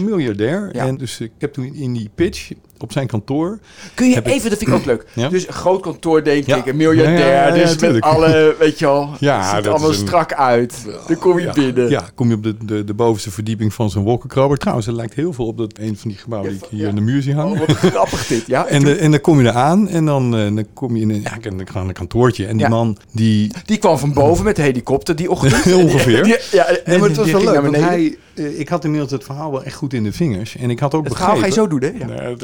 miljardair. 0.04 0.70
Ja. 0.72 0.86
En 0.86 0.98
dus 0.98 1.20
ik 1.20 1.32
heb 1.38 1.54
toen 1.54 1.74
in 1.76 1.94
die 1.94 2.10
pitch 2.16 2.52
op 2.84 2.92
zijn 2.92 3.08
kantoor. 3.08 3.60
Kun 3.94 4.10
je 4.10 4.16
ik- 4.16 4.26
even, 4.28 4.50
dat 4.50 4.58
vind 4.60 4.70
ik 4.72 4.76
ook 4.78 4.86
leuk. 4.86 5.06
Ja. 5.14 5.30
Dus 5.30 5.48
een 5.48 5.54
groot 5.54 5.82
kantoor, 5.82 6.24
denk 6.24 6.46
Ja. 6.46 6.56
ik, 6.56 6.66
een 6.66 6.76
miljardair. 6.78 7.20
Ja, 7.20 7.26
ja, 7.26 7.48
ja, 7.48 7.56
ja, 7.56 7.64
dus 7.64 7.78
met 7.78 8.02
alle, 8.02 8.56
weet 8.60 8.80
je 8.80 8.86
wel, 8.86 9.10
Ja, 9.20 9.38
het 9.42 9.56
ziet 9.56 9.66
er 9.66 9.72
allemaal 9.72 9.90
een- 9.90 9.96
strak 9.96 10.34
uit. 10.34 10.86
Dan 11.08 11.18
kom 11.18 11.40
je 11.40 11.50
binnen. 11.54 11.90
Ja, 11.90 12.10
kom 12.16 12.28
je 12.30 12.36
op 12.36 12.44
de, 12.44 12.56
de, 12.66 12.84
de 12.84 12.94
bovenste 12.94 13.32
verdieping 13.32 13.74
van 13.74 13.90
zo'n 13.90 14.04
wolkenkrabber. 14.04 14.58
Trouwens, 14.58 14.88
het 14.88 14.96
lijkt 14.96 15.14
heel 15.14 15.34
veel 15.34 15.46
op 15.46 15.58
dat 15.58 15.72
een 15.80 15.98
van 15.98 16.10
die 16.10 16.20
gebouwen 16.20 16.52
die 16.52 16.60
ik 16.62 16.68
hier 16.70 16.88
in 16.88 16.96
de 16.96 17.02
muur 17.02 17.22
zie 17.22 17.34
hangen. 17.34 17.62
Oh, 17.62 17.68
wat 17.68 17.76
grappig 17.78 18.28
dit, 18.28 18.44
ja. 18.48 18.66
En, 18.80 18.84
de, 18.84 18.96
en 18.96 19.12
dan 19.12 19.22
kom 19.22 19.42
je 19.42 19.48
eraan 19.48 19.88
en 19.90 20.06
dan, 20.06 20.36
eh, 20.38 20.44
dan 20.56 20.66
kom 20.74 20.96
je 20.96 21.02
in 21.02 21.10
een, 21.10 21.22
ja, 21.22 21.36
ik- 21.36 21.70
gaan 21.70 21.88
een 21.88 21.94
kantoortje. 21.94 22.46
En 22.46 22.58
die 22.58 22.70
man 22.70 22.98
die 23.12 23.52
Die 23.66 23.78
kwam 23.78 23.98
van 23.98 24.14
boven 24.14 24.46
met 24.46 24.56
de 24.56 24.62
helikopter 24.62 25.16
die 25.16 25.30
ochtend. 25.32 25.74
Ongeveer. 25.84 26.24
Die- 26.24 26.38
ja, 26.52 26.66
en 26.66 27.00
maar 27.00 27.08
het 27.10 27.18
was 27.18 27.32
wel 27.32 27.44
leuk, 27.44 27.76
hij, 27.76 28.18
eh, 28.36 28.60
ik 28.60 28.70
had 28.70 28.84
inmiddels 28.84 29.12
het 29.12 29.24
verhaal 29.24 29.52
wel 29.52 29.64
echt 29.64 29.76
goed 29.76 29.94
in 29.94 30.04
de 30.04 30.12
vingers. 30.12 30.56
En 30.58 30.70
ik 30.70 30.80
had 30.80 30.94
ook 30.94 31.04
Het 31.04 31.14
begrepen... 31.14 31.40
ga 31.40 31.46
je 31.46 31.52
zo 31.52 31.68
doen, 31.68 31.82
hè? 31.82 31.92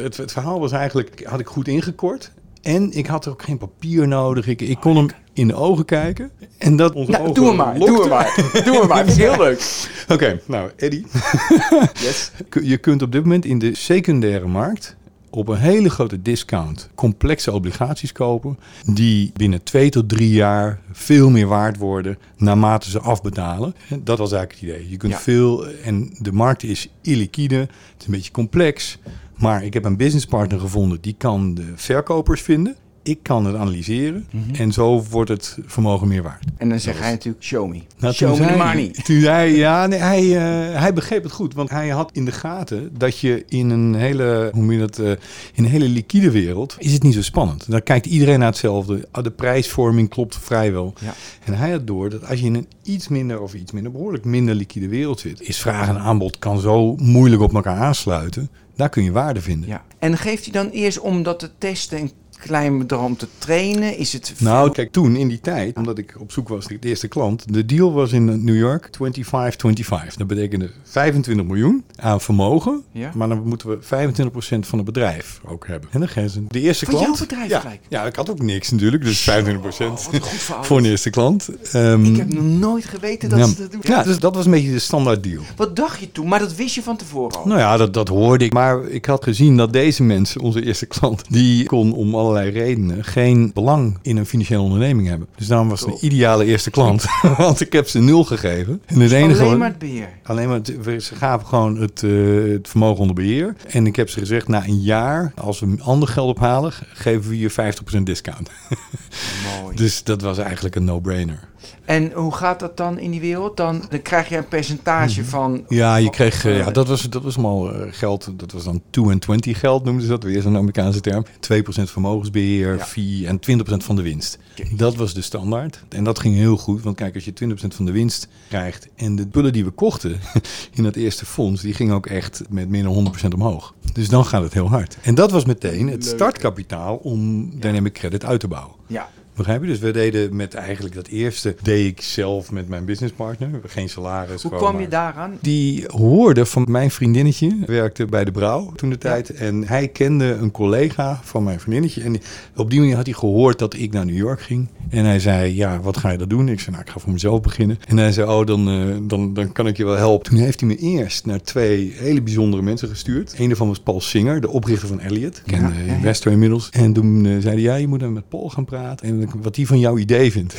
Het, 0.03 0.17
het, 0.25 0.33
verhaal 0.33 0.59
was 0.59 0.71
eigenlijk, 0.71 1.23
had 1.25 1.39
ik 1.39 1.47
goed 1.47 1.67
ingekort. 1.67 2.31
En 2.61 2.91
ik 2.91 3.05
had 3.07 3.25
er 3.25 3.31
ook 3.31 3.41
geen 3.43 3.57
papier 3.57 4.07
nodig. 4.07 4.47
Ik, 4.47 4.61
ik 4.61 4.77
kon 4.79 4.95
hem 4.95 5.07
in 5.33 5.47
de 5.47 5.53
ogen 5.55 5.85
kijken. 5.85 6.31
En 6.57 6.75
dat 6.75 6.93
onze 6.93 7.11
Nou, 7.11 7.23
ogen 7.23 7.33
doe 7.35 7.47
hem 7.47 7.55
maar, 7.55 7.79
doe 7.79 8.07
maar. 8.07 8.35
Doe 8.65 8.79
hem 8.79 8.87
maar, 8.87 8.97
dat 9.05 9.07
is 9.11 9.17
heel 9.17 9.37
leuk. 9.37 9.87
Oké, 10.13 10.39
nou 10.45 10.71
Eddie. 10.75 11.05
Yes. 12.05 12.31
Kun- 12.49 12.65
Je 12.65 12.77
kunt 12.77 13.01
op 13.01 13.11
dit 13.11 13.21
moment 13.21 13.45
in 13.45 13.59
de 13.59 13.75
secundaire 13.75 14.47
markt 14.47 14.95
op 15.29 15.47
een 15.47 15.57
hele 15.57 15.89
grote 15.89 16.21
discount 16.21 16.89
complexe 16.95 17.51
obligaties 17.51 18.11
kopen. 18.11 18.57
Die 18.85 19.31
binnen 19.33 19.63
twee 19.63 19.89
tot 19.89 20.09
drie 20.09 20.29
jaar 20.31 20.79
veel 20.91 21.29
meer 21.29 21.47
waard 21.47 21.77
worden 21.77 22.17
naarmate 22.37 22.89
ze 22.89 22.99
afbetalen. 22.99 23.75
En 23.89 24.01
Dat 24.03 24.17
was 24.17 24.31
eigenlijk 24.31 24.61
het 24.61 24.71
idee. 24.79 24.89
Je 24.91 24.97
kunt 24.97 25.11
Ja. 25.13 25.19
veel, 25.19 25.65
en 25.67 26.15
de 26.19 26.31
markt 26.31 26.63
is 26.63 26.89
illiquide, 27.01 27.55
het 27.57 27.69
is 27.99 28.05
een 28.05 28.11
beetje 28.13 28.31
complex. 28.31 28.97
Maar 29.37 29.63
ik 29.63 29.73
heb 29.73 29.85
een 29.85 29.97
businesspartner 29.97 30.59
gevonden 30.59 31.01
die 31.01 31.15
kan 31.17 31.53
de 31.53 31.71
verkopers 31.75 32.41
vinden. 32.41 32.75
Ik 33.05 33.19
kan 33.21 33.45
het 33.45 33.55
analyseren 33.55 34.27
en 34.53 34.71
zo 34.71 35.03
wordt 35.09 35.29
het 35.29 35.57
vermogen 35.65 36.07
meer 36.07 36.23
waard. 36.23 36.45
En 36.57 36.69
dan 36.69 36.79
zeg 36.79 36.99
hij 36.99 37.11
natuurlijk, 37.11 37.43
show 37.43 37.67
me. 37.69 37.81
Nou, 37.97 38.13
show 38.13 38.29
toen 38.29 38.39
me 38.39 38.47
the 38.47 38.53
zei- 38.57 38.67
money. 38.67 38.91
Toen 39.03 39.15
hij, 39.21 39.51
ja, 39.55 39.87
nee, 39.87 39.99
hij, 39.99 40.21
eh, 40.35 40.79
hij 40.79 40.93
begreep 40.93 41.23
het 41.23 41.31
goed. 41.31 41.53
Want 41.53 41.69
hij 41.69 41.89
had 41.89 42.09
in 42.13 42.25
de 42.25 42.31
gaten 42.31 42.89
dat 42.97 43.19
je 43.19 43.43
in 43.47 43.69
een 43.69 43.95
hele, 43.95 44.49
hoe 44.53 44.61
noem 44.61 44.71
je 44.71 44.79
dat, 44.79 44.99
eh, 44.99 45.09
in 45.53 45.63
een 45.63 45.65
hele 45.65 45.87
liquide 45.89 46.31
wereld 46.31 46.75
is 46.79 46.93
het 46.93 47.03
niet 47.03 47.13
zo 47.13 47.21
spannend. 47.21 47.71
Daar 47.71 47.81
kijkt 47.81 48.05
iedereen 48.05 48.39
naar 48.39 48.47
hetzelfde. 48.47 49.07
Ah, 49.11 49.23
De 49.23 49.31
prijsvorming 49.31 50.09
klopt 50.09 50.37
vrijwel. 50.37 50.93
Ja. 51.01 51.13
En 51.43 51.53
hij 51.53 51.71
had 51.71 51.87
door 51.87 52.09
dat 52.09 52.27
als 52.27 52.39
je 52.39 52.45
in 52.45 52.55
een 52.55 52.67
iets 52.83 53.07
minder 53.07 53.41
of 53.41 53.53
iets 53.53 53.71
minder, 53.71 53.91
behoorlijk 53.91 54.25
minder 54.25 54.55
liquide 54.55 54.87
wereld 54.87 55.19
zit, 55.19 55.41
is 55.41 55.57
vraag 55.57 55.87
en 55.87 55.99
aanbod 55.99 56.39
kan 56.39 56.59
zo 56.59 56.95
moeilijk 56.95 57.41
op 57.41 57.53
elkaar 57.53 57.77
aansluiten. 57.77 58.49
Daar 58.75 58.89
kun 58.89 59.03
je 59.03 59.11
waarde 59.11 59.41
vinden. 59.41 59.69
Ja. 59.69 59.83
En 59.99 60.17
geeft 60.17 60.43
hij 60.43 60.53
dan 60.53 60.69
eerst 60.69 60.99
om 60.99 61.23
dat 61.23 61.39
te 61.39 61.49
testen 61.57 61.99
een 61.99 62.11
klein 62.39 62.77
bedrag 62.77 63.01
om 63.03 63.17
te 63.17 63.27
trainen? 63.37 63.97
Is 63.97 64.13
het 64.13 64.33
veel? 64.35 64.47
Nou, 64.47 64.71
kijk, 64.71 64.91
toen 64.91 65.15
in 65.15 65.27
die 65.27 65.39
tijd, 65.39 65.77
omdat 65.77 65.97
ik 65.97 66.15
op 66.19 66.31
zoek 66.31 66.49
was 66.49 66.67
naar 66.67 66.79
de 66.79 66.87
eerste 66.87 67.07
klant, 67.07 67.53
de 67.53 67.65
deal 67.65 67.93
was 67.93 68.11
in 68.11 68.43
New 68.43 68.57
York 68.57 68.89
25-25. 68.91 70.17
Dat 70.17 70.27
betekende 70.27 70.71
25 70.83 71.45
miljoen 71.45 71.83
aan 71.95 72.21
vermogen, 72.21 72.83
Ja. 72.91 73.11
maar 73.15 73.27
dan 73.27 73.41
moeten 73.47 73.69
we 73.69 73.77
25% 73.81 74.67
van 74.67 74.77
het 74.77 74.85
bedrijf 74.85 75.41
ook 75.47 75.67
hebben. 75.67 75.89
En 75.91 75.99
dan 75.99 76.09
gaan 76.09 76.29
ze 76.29 76.43
de 76.47 76.59
eerste 76.59 76.85
Van 76.85 76.93
klant. 76.93 77.17
jouw 77.17 77.27
bedrijf 77.27 77.49
ja, 77.49 77.59
gelijk? 77.59 77.81
ja, 77.87 78.05
ik 78.05 78.15
had 78.15 78.29
ook 78.29 78.41
niks 78.41 78.71
natuurlijk, 78.71 79.03
dus 79.03 79.29
25% 79.29 79.29
Oh, 79.29 80.05
wat 80.05 80.13
een 80.13 80.21
goed 80.21 80.39
verhaal. 80.39 80.63
voor 80.63 80.77
een 80.77 80.85
eerste 80.85 81.09
klant. 81.09 81.49
Ehm, 81.71 82.05
Ik 82.05 82.17
heb 82.17 82.33
nog 82.33 82.43
nooit 82.43 82.85
geweten 82.85 83.29
dat 83.29 83.39
ja, 83.39 83.45
ze 83.45 83.55
dat 83.57 83.71
doen. 83.71 83.81
ja, 83.83 84.03
dus 84.03 84.19
dat 84.19 84.35
was 84.35 84.45
een 84.45 84.51
beetje 84.51 84.71
de 84.71 84.79
standaard 84.79 85.23
deal. 85.23 85.41
Wat 85.55 85.75
dacht 85.75 85.99
je 85.99 86.11
toen? 86.11 86.27
Maar 86.27 86.39
dat 86.39 86.55
wist 86.55 86.75
je 86.75 86.83
van 86.83 86.97
tevoren 86.97 87.37
al. 87.37 87.47
Nou 87.47 87.59
ja, 87.59 87.77
dat, 87.77 87.93
dat 87.93 88.07
hoorde 88.07 88.45
ik. 88.45 88.53
Maar 88.53 88.83
ik 88.87 89.05
had 89.05 89.23
gezien 89.23 89.57
dat 89.57 89.73
deze 89.73 90.03
mensen, 90.03 90.41
onze 90.41 90.65
eerste 90.65 90.85
klant, 90.85 91.23
die 91.29 91.65
kon 91.65 91.93
om 91.93 92.15
allerlei 92.35 92.63
redenen 92.65 93.03
geen 93.03 93.51
belang 93.53 93.97
in 94.01 94.17
een 94.17 94.25
financiële 94.25 94.61
onderneming 94.61 95.07
hebben. 95.07 95.27
Dus 95.35 95.47
daarom 95.47 95.69
was 95.69 95.79
het 95.81 95.89
een 95.89 96.05
ideale 96.05 96.45
eerste 96.45 96.69
klant. 96.69 97.05
Want 97.37 97.61
ik 97.61 97.73
heb 97.73 97.87
ze 97.87 97.99
nul 97.99 98.23
gegeven. 98.23 98.81
En 98.85 98.99
het 98.99 99.11
enige 99.11 99.43
Alleen 99.43 99.57
maar 99.57 99.67
het 99.69 99.77
beheer. 99.79 100.09
Alleen 100.23 100.47
maar, 100.47 100.57
het- 100.63 101.03
ze 101.03 101.15
gaven 101.15 101.47
gewoon 101.47 101.77
het, 101.77 102.03
eh, 102.03 102.11
het 102.51 102.67
vermogen 102.67 102.99
onder 102.99 103.15
beheer. 103.15 103.55
En 103.67 103.87
ik 103.87 103.95
heb 103.95 104.09
ze 104.09 104.19
gezegd, 104.19 104.47
na 104.47 104.63
een 104.67 104.81
jaar, 104.81 105.31
als 105.35 105.59
we 105.59 105.75
ander 105.79 106.07
geld 106.07 106.29
ophalen, 106.37 106.71
geven 106.93 107.29
we 107.29 107.39
je 107.39 107.49
50% 107.49 108.05
discount. 108.05 108.49
Mooi. 109.61 109.75
Dus 109.75 110.03
dat 110.03 110.21
was 110.21 110.37
eigenlijk 110.37 110.75
een 110.75 110.83
no-brainer. 110.83 111.39
En 111.85 112.11
hoe 112.11 112.33
gaat 112.33 112.59
dat 112.59 112.77
dan 112.77 112.99
in 112.99 113.11
die 113.11 113.19
wereld? 113.19 113.57
Dan, 113.57 113.83
dan 113.89 114.01
krijg 114.01 114.29
je 114.29 114.37
een 114.37 114.47
percentage 114.47 115.19
Mhm. 115.21 115.29
van... 115.29 115.65
Ja, 115.69 115.95
je 115.95 116.09
kreeg, 116.09 116.45
eh, 116.45 116.57
ja, 116.57 116.71
dat 116.71 116.87
was, 116.87 117.01
dat 117.01 117.23
was 117.23 117.37
allemaal 117.37 117.73
eh, 117.73 117.87
geld, 117.91 118.29
dat 118.37 118.51
was 118.51 118.63
dan 118.63 118.81
2 118.89 119.09
en 119.09 119.19
20 119.19 119.59
geld 119.59 119.83
noemden 119.83 120.03
ze 120.03 120.09
dat, 120.09 120.23
weer 120.23 120.41
zo'n 120.41 120.55
Amerikaanse 120.57 121.01
term. 121.01 121.25
2% 121.39 121.91
vermogensbeheer, 121.91 122.77
Ja. 122.77 122.83
fee 122.85 123.27
en 123.27 123.39
20% 123.39 123.83
van 123.83 123.95
de 123.95 124.01
winst. 124.01 124.37
Dat 124.75 124.95
was 124.95 125.13
de 125.13 125.21
standaard. 125.21 125.83
En 125.89 126.03
dat 126.03 126.19
ging 126.19 126.35
heel 126.35 126.57
goed, 126.57 126.81
want 126.83 126.95
kijk, 126.95 127.15
als 127.15 127.25
je 127.25 127.33
20% 127.33 127.75
van 127.75 127.85
de 127.85 127.91
winst 127.91 128.27
krijgt 128.49 128.87
en 128.95 129.15
de 129.15 129.27
pullen 129.27 129.53
die 129.53 129.65
we 129.65 129.71
kochten 129.71 130.19
in 130.73 130.83
dat 130.83 130.95
eerste 130.95 131.25
fonds, 131.25 131.61
die 131.61 131.73
gingen 131.73 131.95
ook 131.95 132.05
echt 132.07 132.43
met 132.49 132.69
meer 132.69 132.83
dan 132.83 133.13
100% 133.23 133.27
omhoog. 133.33 133.73
Dus 133.93 134.09
dan 134.09 134.25
gaat 134.25 134.41
het 134.43 134.53
heel 134.53 134.69
hard. 134.69 134.97
En 135.01 135.15
dat 135.15 135.31
was 135.31 135.45
meteen 135.45 135.87
het 135.87 136.03
Leuk. 136.05 136.13
startkapitaal 136.15 136.95
om 136.95 137.49
Dynamic 137.59 137.93
Credit 137.93 138.25
uit 138.25 138.39
te 138.39 138.47
bouwen. 138.47 138.73
Ja, 138.87 139.09
Begrijp 139.35 139.61
je? 139.61 139.67
Dus 139.67 139.79
we 139.79 139.91
deden 139.91 140.35
met 140.35 140.53
eigenlijk 140.53 140.95
dat 140.95 141.07
eerste, 141.07 141.55
deed 141.61 141.85
ik 141.85 142.01
zelf 142.01 142.51
met 142.51 142.67
mijn 142.67 142.85
businesspartner. 142.85 143.49
Geen 143.65 143.89
salaris. 143.89 144.41
hoe 144.41 144.51
kwam 144.51 144.79
je 144.79 144.87
daaraan? 144.87 145.37
die 145.41 145.83
hoorde 145.87 146.45
van 146.45 146.65
mijn 146.67 146.91
vriendinnetje, 146.91 147.57
werkte 147.65 148.05
bij 148.05 148.25
de 148.25 148.31
Brouw 148.31 148.71
toen 148.75 148.89
de 148.89 148.97
tijd. 148.97 149.33
En 149.33 149.67
hij 149.67 149.87
kende 149.87 150.25
een 150.25 150.51
collega 150.51 151.19
van 151.23 151.43
mijn 151.43 151.59
vriendinnetje. 151.59 152.01
En 152.01 152.17
op 152.55 152.69
die 152.69 152.79
manier 152.79 152.95
had 152.95 153.05
hij 153.05 153.15
gehoord 153.15 153.59
dat 153.59 153.73
ik 153.73 153.93
naar 153.93 154.05
New 154.05 154.17
York 154.17 154.41
ging. 154.41 154.67
En 154.89 155.05
hij 155.05 155.19
zei, 155.19 155.55
ja, 155.55 155.79
wat 155.79 155.97
ga 155.97 156.09
je 156.09 156.17
dat 156.17 156.29
doen? 156.29 156.49
Ik 156.49 156.59
zei, 156.59 156.71
nou, 156.71 156.87
ik 156.87 156.91
ga 156.91 156.99
voor 156.99 157.11
mezelf 157.11 157.41
beginnen. 157.41 157.79
En 157.87 157.97
hij 157.97 158.11
zei, 158.11 158.29
oh, 158.29 158.45
dan, 158.45 158.69
eh, 158.69 158.95
dan, 159.01 159.33
dan 159.33 159.51
kan 159.51 159.67
ik 159.67 159.77
je 159.77 159.85
wel 159.85 159.95
helpen. 159.95 160.29
Toen 160.29 160.39
heeft 160.39 160.59
hij 160.59 160.69
me 160.69 160.75
eerst 160.77 161.25
naar 161.25 161.41
twee 161.41 161.93
hele 161.95 162.21
bijzondere 162.21 162.63
mensen 162.63 162.87
gestuurd. 162.87 163.33
Een 163.37 163.47
daarvan 163.47 163.67
was 163.67 163.79
Paul 163.79 164.01
Singer, 164.01 164.41
de 164.41 164.49
oprichter 164.49 164.87
van 164.87 164.99
Elliot. 164.99 165.41
Kende 165.45 165.73
Ja, 165.85 165.93
investor 165.93 166.31
inmiddels. 166.31 166.69
En 166.69 166.93
toen 166.93 167.25
eh, 167.25 167.31
zei 167.39 167.53
hij, 167.53 167.61
ja, 167.61 167.75
je 167.75 167.87
moet 167.87 167.99
dan 167.99 168.13
met 168.13 168.29
Paul 168.29 168.49
gaan 168.49 168.65
praten. 168.65 169.07
En 169.07 169.24
wat 169.41 169.55
hij 169.55 169.65
van 169.65 169.79
jouw 169.79 169.97
idee 169.97 170.31
vindt. 170.31 170.55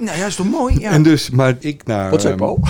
Nou 0.00 0.18
ja, 0.18 0.26
is 0.26 0.36
toch 0.36 0.50
mooi? 0.50 0.78
Ja. 0.78 0.90
En 0.90 1.02
dus, 1.02 1.30
maar 1.30 1.56
ik 1.58 1.84
naar... 1.86 2.10
Wat 2.10 2.20
zei 2.20 2.32
ehm, 2.32 2.42
Paul? 2.42 2.60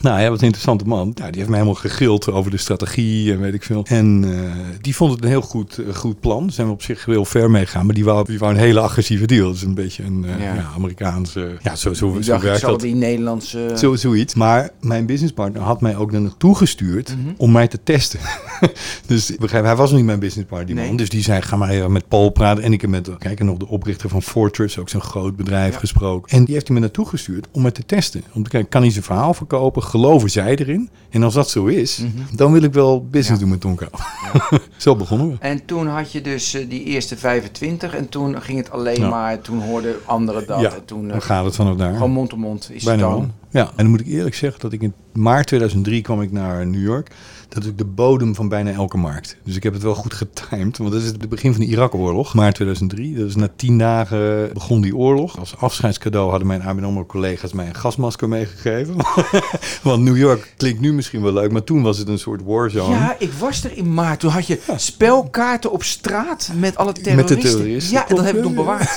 Nou 0.00 0.20
ja, 0.20 0.28
wat 0.28 0.38
een 0.38 0.44
interessante 0.44 0.84
man. 0.84 1.12
Nou, 1.14 1.30
die 1.30 1.38
heeft 1.40 1.48
mij 1.48 1.58
helemaal 1.58 1.80
gegrild 1.80 2.30
over 2.30 2.50
de 2.50 2.56
strategie 2.56 3.32
en 3.32 3.40
weet 3.40 3.54
ik 3.54 3.62
veel. 3.62 3.84
En 3.88 4.24
uh, 4.24 4.40
die 4.80 4.94
vond 4.96 5.12
het 5.12 5.22
een 5.22 5.28
heel 5.28 5.40
goed, 5.40 5.78
uh, 5.78 5.94
goed 5.94 6.20
plan. 6.20 6.42
Daar 6.42 6.52
zijn 6.52 6.66
we 6.66 6.72
op 6.72 6.82
zich 6.82 7.04
heel 7.04 7.24
ver 7.24 7.50
mee 7.50 7.64
gegaan. 7.64 7.86
Maar 7.86 7.94
die 7.94 8.04
wou, 8.04 8.24
die 8.24 8.38
wou 8.38 8.52
een 8.52 8.58
hele 8.58 8.80
agressieve 8.80 9.26
deal. 9.26 9.46
Dat 9.46 9.54
is 9.56 9.62
een 9.62 9.74
beetje 9.74 10.04
een 10.04 10.24
uh, 10.24 10.38
ja. 10.44 10.54
ja. 10.54 10.70
Amerikaanse... 10.76 11.56
Ja, 11.62 11.76
zo, 11.76 11.94
zo, 11.94 12.12
Die 12.12 12.22
zo 12.22 12.30
dacht, 12.32 12.42
werkt 12.44 12.60
dat. 12.60 12.80
die 12.80 12.94
Nederlandse... 12.94 13.72
Zo, 13.76 13.94
zoiets. 13.96 14.34
Maar 14.34 14.70
mijn 14.80 15.06
businesspartner 15.06 15.62
had 15.62 15.80
mij 15.80 15.96
ook 15.96 16.10
naar 16.12 16.20
naartoe 16.20 16.56
gestuurd 16.56 17.16
Mhm. 17.16 17.28
om 17.36 17.52
mij 17.52 17.68
te 17.68 17.78
testen. 17.84 18.20
dus 19.06 19.36
begrijp, 19.36 19.64
hij 19.64 19.76
was 19.76 19.88
nog 19.88 19.96
niet 19.98 20.06
mijn 20.06 20.18
businesspartner, 20.18 20.66
die 20.68 20.76
Nee. 20.76 20.86
man. 20.88 20.96
Dus 20.96 21.08
die 21.08 21.22
zei, 21.22 21.42
ga 21.42 21.56
maar 21.56 21.68
even 21.70 21.92
met 21.92 22.08
Paul 22.08 22.30
praten. 22.30 22.62
En 22.64 22.72
ik 22.72 22.80
heb 22.80 22.90
met, 22.90 23.10
kijk, 23.18 23.42
nog 23.42 23.56
de 23.58 23.68
oprichter 23.68 24.08
van 24.08 24.22
Fortress, 24.22 24.78
ook 24.78 24.88
zo'n 24.88 25.00
groot 25.00 25.36
bedrijf, 25.36 25.72
Ja. 25.72 25.78
gesproken. 25.78 26.36
En 26.38 26.44
die 26.44 26.54
heeft 26.54 26.66
hij 26.66 26.74
me 26.76 26.82
naartoe 26.82 27.06
gestuurd 27.08 27.46
om 27.52 27.62
me 27.62 27.72
te 27.72 27.86
testen. 27.86 28.22
Om 28.32 28.42
te 28.42 28.50
kijken, 28.50 28.68
kan 28.68 28.82
hij 28.82 28.90
zijn 28.90 29.04
verhaal 29.04 29.34
verkopen? 29.34 29.82
Geloven 29.88 30.30
zij 30.30 30.56
erin? 30.56 30.90
En 31.10 31.22
als 31.22 31.34
dat 31.34 31.50
zo 31.50 31.66
is, 31.66 32.02
dan 32.34 32.52
wil 32.52 32.62
ik 32.62 32.72
wel 32.72 33.06
business 33.10 33.40
Mhm. 33.42 33.50
Ja. 33.50 33.58
doen 33.60 33.74
met 33.74 33.88
Tonka. 33.88 33.88
zo 34.76 34.96
begonnen 34.96 35.28
we. 35.30 35.36
En 35.40 35.64
toen 35.64 35.86
had 35.86 36.12
je 36.12 36.20
dus 36.20 36.54
eh, 36.54 36.68
die 36.68 36.84
eerste 36.84 37.16
25 37.16 37.94
en 37.94 38.08
toen 38.08 38.42
ging 38.42 38.58
het 38.58 38.70
alleen 38.70 39.00
Ja. 39.00 39.08
maar, 39.08 39.40
toen 39.40 39.60
hoorden 39.62 39.94
anderen 40.04 40.46
dat. 40.46 40.60
Ja, 40.60 40.72
en 40.72 40.84
toen 40.84 41.04
eh, 41.06 41.10
Dan 41.12 41.22
gaat 41.22 41.44
het 41.44 41.54
vanaf 41.54 41.76
daar. 41.76 41.92
gewoon 41.92 42.10
mond 42.10 42.32
op 42.32 42.38
mond 42.38 42.68
is 42.72 42.84
Bijna 42.84 43.02
het 43.08 43.10
dan. 43.16 43.32
Ja, 43.50 43.64
en 43.66 43.72
dan 43.76 43.86
moet 43.86 44.00
ik 44.00 44.06
eerlijk 44.06 44.34
zeggen 44.34 44.60
dat 44.60 44.72
ik 44.72 44.82
in 44.82 44.92
maart 45.12 45.46
2003 45.46 46.02
kwam 46.02 46.22
ik 46.22 46.32
naar 46.32 46.66
New 46.66 46.82
York. 46.82 47.10
Dat 47.48 47.64
is 47.64 47.70
de 47.76 47.84
bodem 47.84 48.34
van 48.34 48.48
bijna 48.48 48.70
elke 48.70 48.96
markt. 48.96 49.36
Dus 49.44 49.56
ik 49.56 49.62
heb 49.62 49.72
het 49.72 49.82
wel 49.82 49.94
goed 49.94 50.14
getimed, 50.14 50.78
want 50.78 50.92
dat 50.92 51.00
is 51.02 51.06
het 51.06 51.28
begin 51.28 51.52
van 51.52 51.60
de 51.60 51.66
Irak-oorlog, 51.66 52.34
maart 52.34 52.54
2003. 52.54 53.14
Dus 53.14 53.36
na 53.36 53.48
tien 53.56 53.78
dagen 53.78 54.50
begon 54.52 54.80
die 54.80 54.96
oorlog. 54.96 55.38
Als 55.38 55.56
afscheidscadeau 55.56 56.30
hadden 56.30 56.46
mijn 56.48 56.62
ABN 56.62 56.84
AMRO 56.84 57.06
collega's 57.06 57.52
mij 57.52 57.66
een 57.66 57.74
gasmasker 57.74 58.28
meegegeven. 58.28 58.94
want 59.82 60.02
New 60.02 60.16
York 60.16 60.54
klinkt 60.56 60.80
nu 60.80 60.92
misschien 60.92 61.22
wel 61.22 61.32
leuk, 61.32 61.52
maar 61.52 61.64
toen 61.64 61.82
was 61.82 61.98
het 61.98 62.08
een 62.08 62.18
soort 62.18 62.42
warzone. 62.44 62.94
Ja, 62.94 63.16
ik 63.18 63.32
was 63.32 63.64
er 63.64 63.76
in 63.76 63.94
maart. 63.94 64.20
Toen 64.20 64.30
had 64.30 64.46
je 64.46 64.60
spelkaarten 64.76 65.70
op 65.72 65.82
straat 65.82 66.50
met 66.58 66.76
alle 66.76 66.92
terroristen. 66.92 67.40
terroristen, 67.40 67.92
Ja, 67.92 68.04
dat 68.08 68.24
heb 68.24 68.36
ik 68.36 68.42
nog 68.42 68.50
ja, 68.50 68.56
bewaard. 68.56 68.94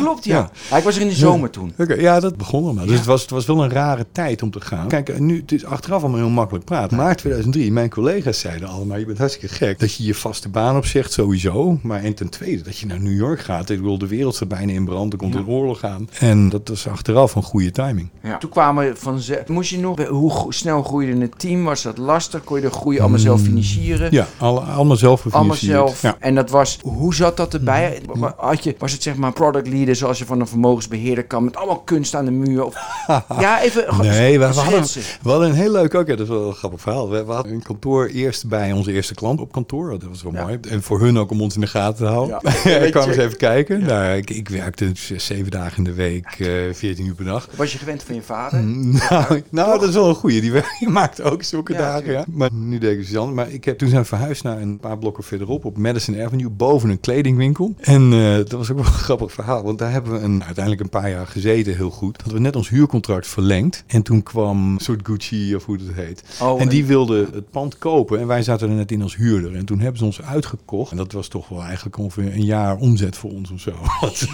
Klopt, 0.00 0.24
ja. 0.24 0.36
Ja. 0.36 0.50
ja. 0.70 0.76
Ik 0.76 0.84
was 0.84 0.96
er 0.96 1.02
in 1.02 1.08
de 1.08 1.14
zomer 1.14 1.50
toen. 1.50 1.72
Oké, 1.78 1.94
ja, 1.94 2.20
dat 2.20 2.36
begon 2.36 2.64
allemaal. 2.64 2.84
Dus 2.84 2.92
Ja. 2.92 2.98
het, 2.98 3.06
was, 3.06 3.22
het 3.22 3.30
was 3.30 3.46
wel 3.46 3.62
een 3.62 3.68
rare 3.84 4.06
tijd 4.12 4.42
om 4.42 4.50
te 4.50 4.60
gaan. 4.60 4.88
Kijk, 4.88 5.08
en 5.08 5.26
nu, 5.26 5.40
het 5.40 5.52
is 5.52 5.64
achteraf 5.64 6.00
allemaal 6.02 6.18
heel 6.20 6.28
makkelijk 6.28 6.64
praten. 6.64 6.96
Maart 6.96 7.18
2003, 7.18 7.72
mijn 7.72 7.90
collega's 7.90 8.38
zeiden 8.38 8.68
allemaal, 8.68 8.98
je 8.98 9.06
bent 9.06 9.18
hartstikke 9.18 9.54
gek. 9.54 9.78
Dat 9.78 9.94
je 9.94 10.04
je 10.04 10.14
vaste 10.14 10.48
baan 10.48 10.76
opzegt, 10.76 11.12
sowieso. 11.12 11.78
Maar 11.82 12.02
en 12.02 12.14
ten 12.14 12.28
tweede, 12.28 12.62
dat 12.62 12.78
je 12.78 12.86
naar 12.86 13.00
New 13.00 13.16
York 13.16 13.40
gaat. 13.40 13.70
Ik 13.70 13.76
bedoel, 13.78 13.98
de 13.98 14.06
wereld 14.06 14.34
staat 14.34 14.48
bijna 14.48 14.72
in 14.72 14.84
brand, 14.84 15.12
er 15.12 15.18
komt 15.18 15.34
Ja. 15.34 15.40
een 15.40 15.46
oorlog 15.46 15.84
aan. 15.84 16.08
En 16.18 16.48
dat 16.48 16.68
was 16.68 16.88
achteraf 16.88 17.34
een 17.34 17.42
goede 17.42 17.70
timing. 17.70 18.08
Ja. 18.22 18.38
Toen 18.38 18.50
kwamen 18.50 18.96
van 18.96 19.20
ze. 19.20 19.42
Moest 19.46 19.70
je 19.70 19.78
nog, 19.78 20.06
hoe 20.06 20.54
snel 20.54 20.82
groeide 20.82 21.20
het 21.20 21.38
team? 21.38 21.64
Was 21.64 21.82
dat 21.82 21.98
lastig? 21.98 22.44
Kon 22.44 22.56
je 22.56 22.62
de 22.62 22.70
groei 22.70 22.98
allemaal 23.00 23.18
zelf 23.18 23.40
financieren? 23.40 24.06
Mm. 24.06 24.14
Ja, 24.14 24.26
alle, 24.38 24.60
allemaal 24.60 24.96
zelf 24.96 25.32
Allemaal 25.34 25.56
zelf. 25.56 26.02
Ja. 26.02 26.10
Mm. 26.10 26.16
En 26.20 26.34
dat 26.34 26.50
was, 26.50 26.78
hoe 26.82 27.14
zat 27.14 27.36
dat 27.36 27.54
erbij? 27.54 28.02
Had 28.36 28.64
je, 28.64 28.74
was 28.78 28.92
het 28.92 29.02
zeg 29.02 29.16
maar 29.16 29.32
product 29.32 29.68
leader 29.68 29.96
zoals 29.96 30.18
je 30.18 30.24
van 30.24 30.40
een 30.40 30.46
vermogensbeheerder 30.46 31.24
kan, 31.24 31.44
met 31.44 31.56
allemaal 31.56 31.80
kunst 31.80 32.14
aan 32.14 32.24
de 32.24 32.30
muur? 32.30 32.64
Of, 32.64 32.74
ja, 33.40 33.62
even 33.62 33.73
gewoon 33.76 34.06
Nee, 34.06 34.38
we, 34.38 34.46
we 34.48 34.54
hadden, 34.54 34.82
we 35.22 35.30
hadden 35.30 35.48
een 35.48 35.54
heel 35.54 35.72
leuk, 35.72 35.94
ook, 35.94 36.06
ja, 36.06 36.16
dat 36.16 36.26
is 36.26 36.32
wel 36.32 36.46
een 36.46 36.54
grappig 36.54 36.80
verhaal. 36.80 37.10
We, 37.10 37.24
we 37.24 37.32
hadden 37.32 37.52
een 37.52 37.62
kantoor 37.62 38.06
eerst 38.06 38.48
bij 38.48 38.72
onze 38.72 38.92
eerste 38.92 39.14
klant 39.14 39.40
op 39.40 39.52
kantoor. 39.52 39.90
Dat 39.90 40.08
was 40.08 40.22
wel 40.22 40.32
Ja. 40.32 40.42
mooi. 40.42 40.58
En 40.68 40.82
voor 40.82 41.00
hun 41.00 41.18
ook 41.18 41.30
om 41.30 41.40
ons 41.40 41.54
in 41.54 41.60
de 41.60 41.66
gaten 41.66 41.96
te 42.06 42.12
houden. 42.12 42.38
Ja. 42.64 42.70
ik 42.70 42.92
kwam 42.92 43.08
eens 43.08 43.16
even 43.16 43.36
kijken. 43.36 43.82
Nou, 43.84 44.16
ik, 44.16 44.30
ik 44.30 44.48
werkte 44.48 44.90
zeven 45.16 45.50
dagen 45.50 45.76
in 45.76 45.84
de 45.84 45.92
week, 45.94 46.26
eh 46.38 46.48
14 46.72 47.06
uur 47.06 47.14
per 47.14 47.24
dag. 47.24 47.48
Was 47.56 47.72
je 47.72 47.78
gewend 47.78 48.02
van 48.02 48.14
je 48.14 48.22
vader? 48.22 48.62
Nou, 49.10 49.42
nou 49.50 49.78
dat 49.80 49.88
is 49.88 49.94
wel 49.94 50.08
een 50.08 50.14
goeie. 50.14 50.40
Die 50.40 50.52
maakt 50.88 51.22
ook 51.22 51.42
zulke 51.42 51.72
dagen. 51.72 52.24
Maar 52.28 52.50
nu 52.52 52.78
deed 52.78 53.08
ik 53.08 53.16
anders. 53.16 53.36
Maar 53.36 53.50
ik 53.50 53.64
heb 53.64 53.78
toen 53.78 53.88
zijn 53.88 54.04
verhuisd 54.04 54.42
naar 54.42 54.60
een 54.60 54.78
paar 54.78 54.98
blokken 54.98 55.24
verderop 55.24 55.64
op 55.64 55.78
Madison 55.78 56.20
Avenue, 56.22 56.50
boven 56.50 56.90
een 56.90 57.00
kledingwinkel. 57.00 57.74
En 57.80 58.12
eh, 58.12 58.34
dat 58.36 58.50
was 58.52 58.70
ook 58.70 58.76
wel 58.76 58.86
een 58.86 58.92
grappig 59.08 59.32
verhaal. 59.32 59.62
Want 59.62 59.78
daar 59.78 59.90
hebben 59.92 60.12
we 60.12 60.18
een, 60.18 60.44
uiteindelijk 60.44 60.84
een 60.84 61.00
paar 61.00 61.10
jaar 61.10 61.26
gezeten, 61.26 61.76
heel 61.76 61.90
goed. 61.90 62.22
Dat 62.24 62.32
we 62.32 62.38
net 62.40 62.56
ons 62.56 62.68
huurcontract 62.68 63.26
verlengd. 63.26 63.63
En 63.86 64.02
toen 64.02 64.22
kwam 64.22 64.72
een 64.72 64.80
soort 64.80 65.00
Gucci 65.06 65.54
of 65.54 65.64
hoe 65.64 65.76
het 65.76 65.94
heet. 65.94 66.22
Oh, 66.40 66.60
en 66.60 66.68
die 66.68 66.84
wilde 66.84 67.28
het 67.32 67.50
pand 67.50 67.78
kopen. 67.78 68.20
En 68.20 68.26
wij 68.26 68.42
zaten 68.42 68.68
er 68.68 68.74
net 68.74 68.92
in 68.92 69.02
als 69.02 69.16
huurder. 69.16 69.54
En 69.54 69.64
toen 69.64 69.78
hebben 69.80 69.98
ze 69.98 70.04
ons 70.04 70.22
uitgekocht. 70.22 70.90
En 70.90 70.96
dat 70.96 71.12
was 71.12 71.28
toch 71.28 71.48
wel 71.48 71.62
eigenlijk 71.62 71.98
ongeveer 71.98 72.32
een 72.32 72.44
jaar 72.44 72.76
omzet 72.76 73.16
voor 73.16 73.30
ons 73.30 73.50
of 73.50 73.60
zo. 73.60 73.72
Wat, 74.00 74.26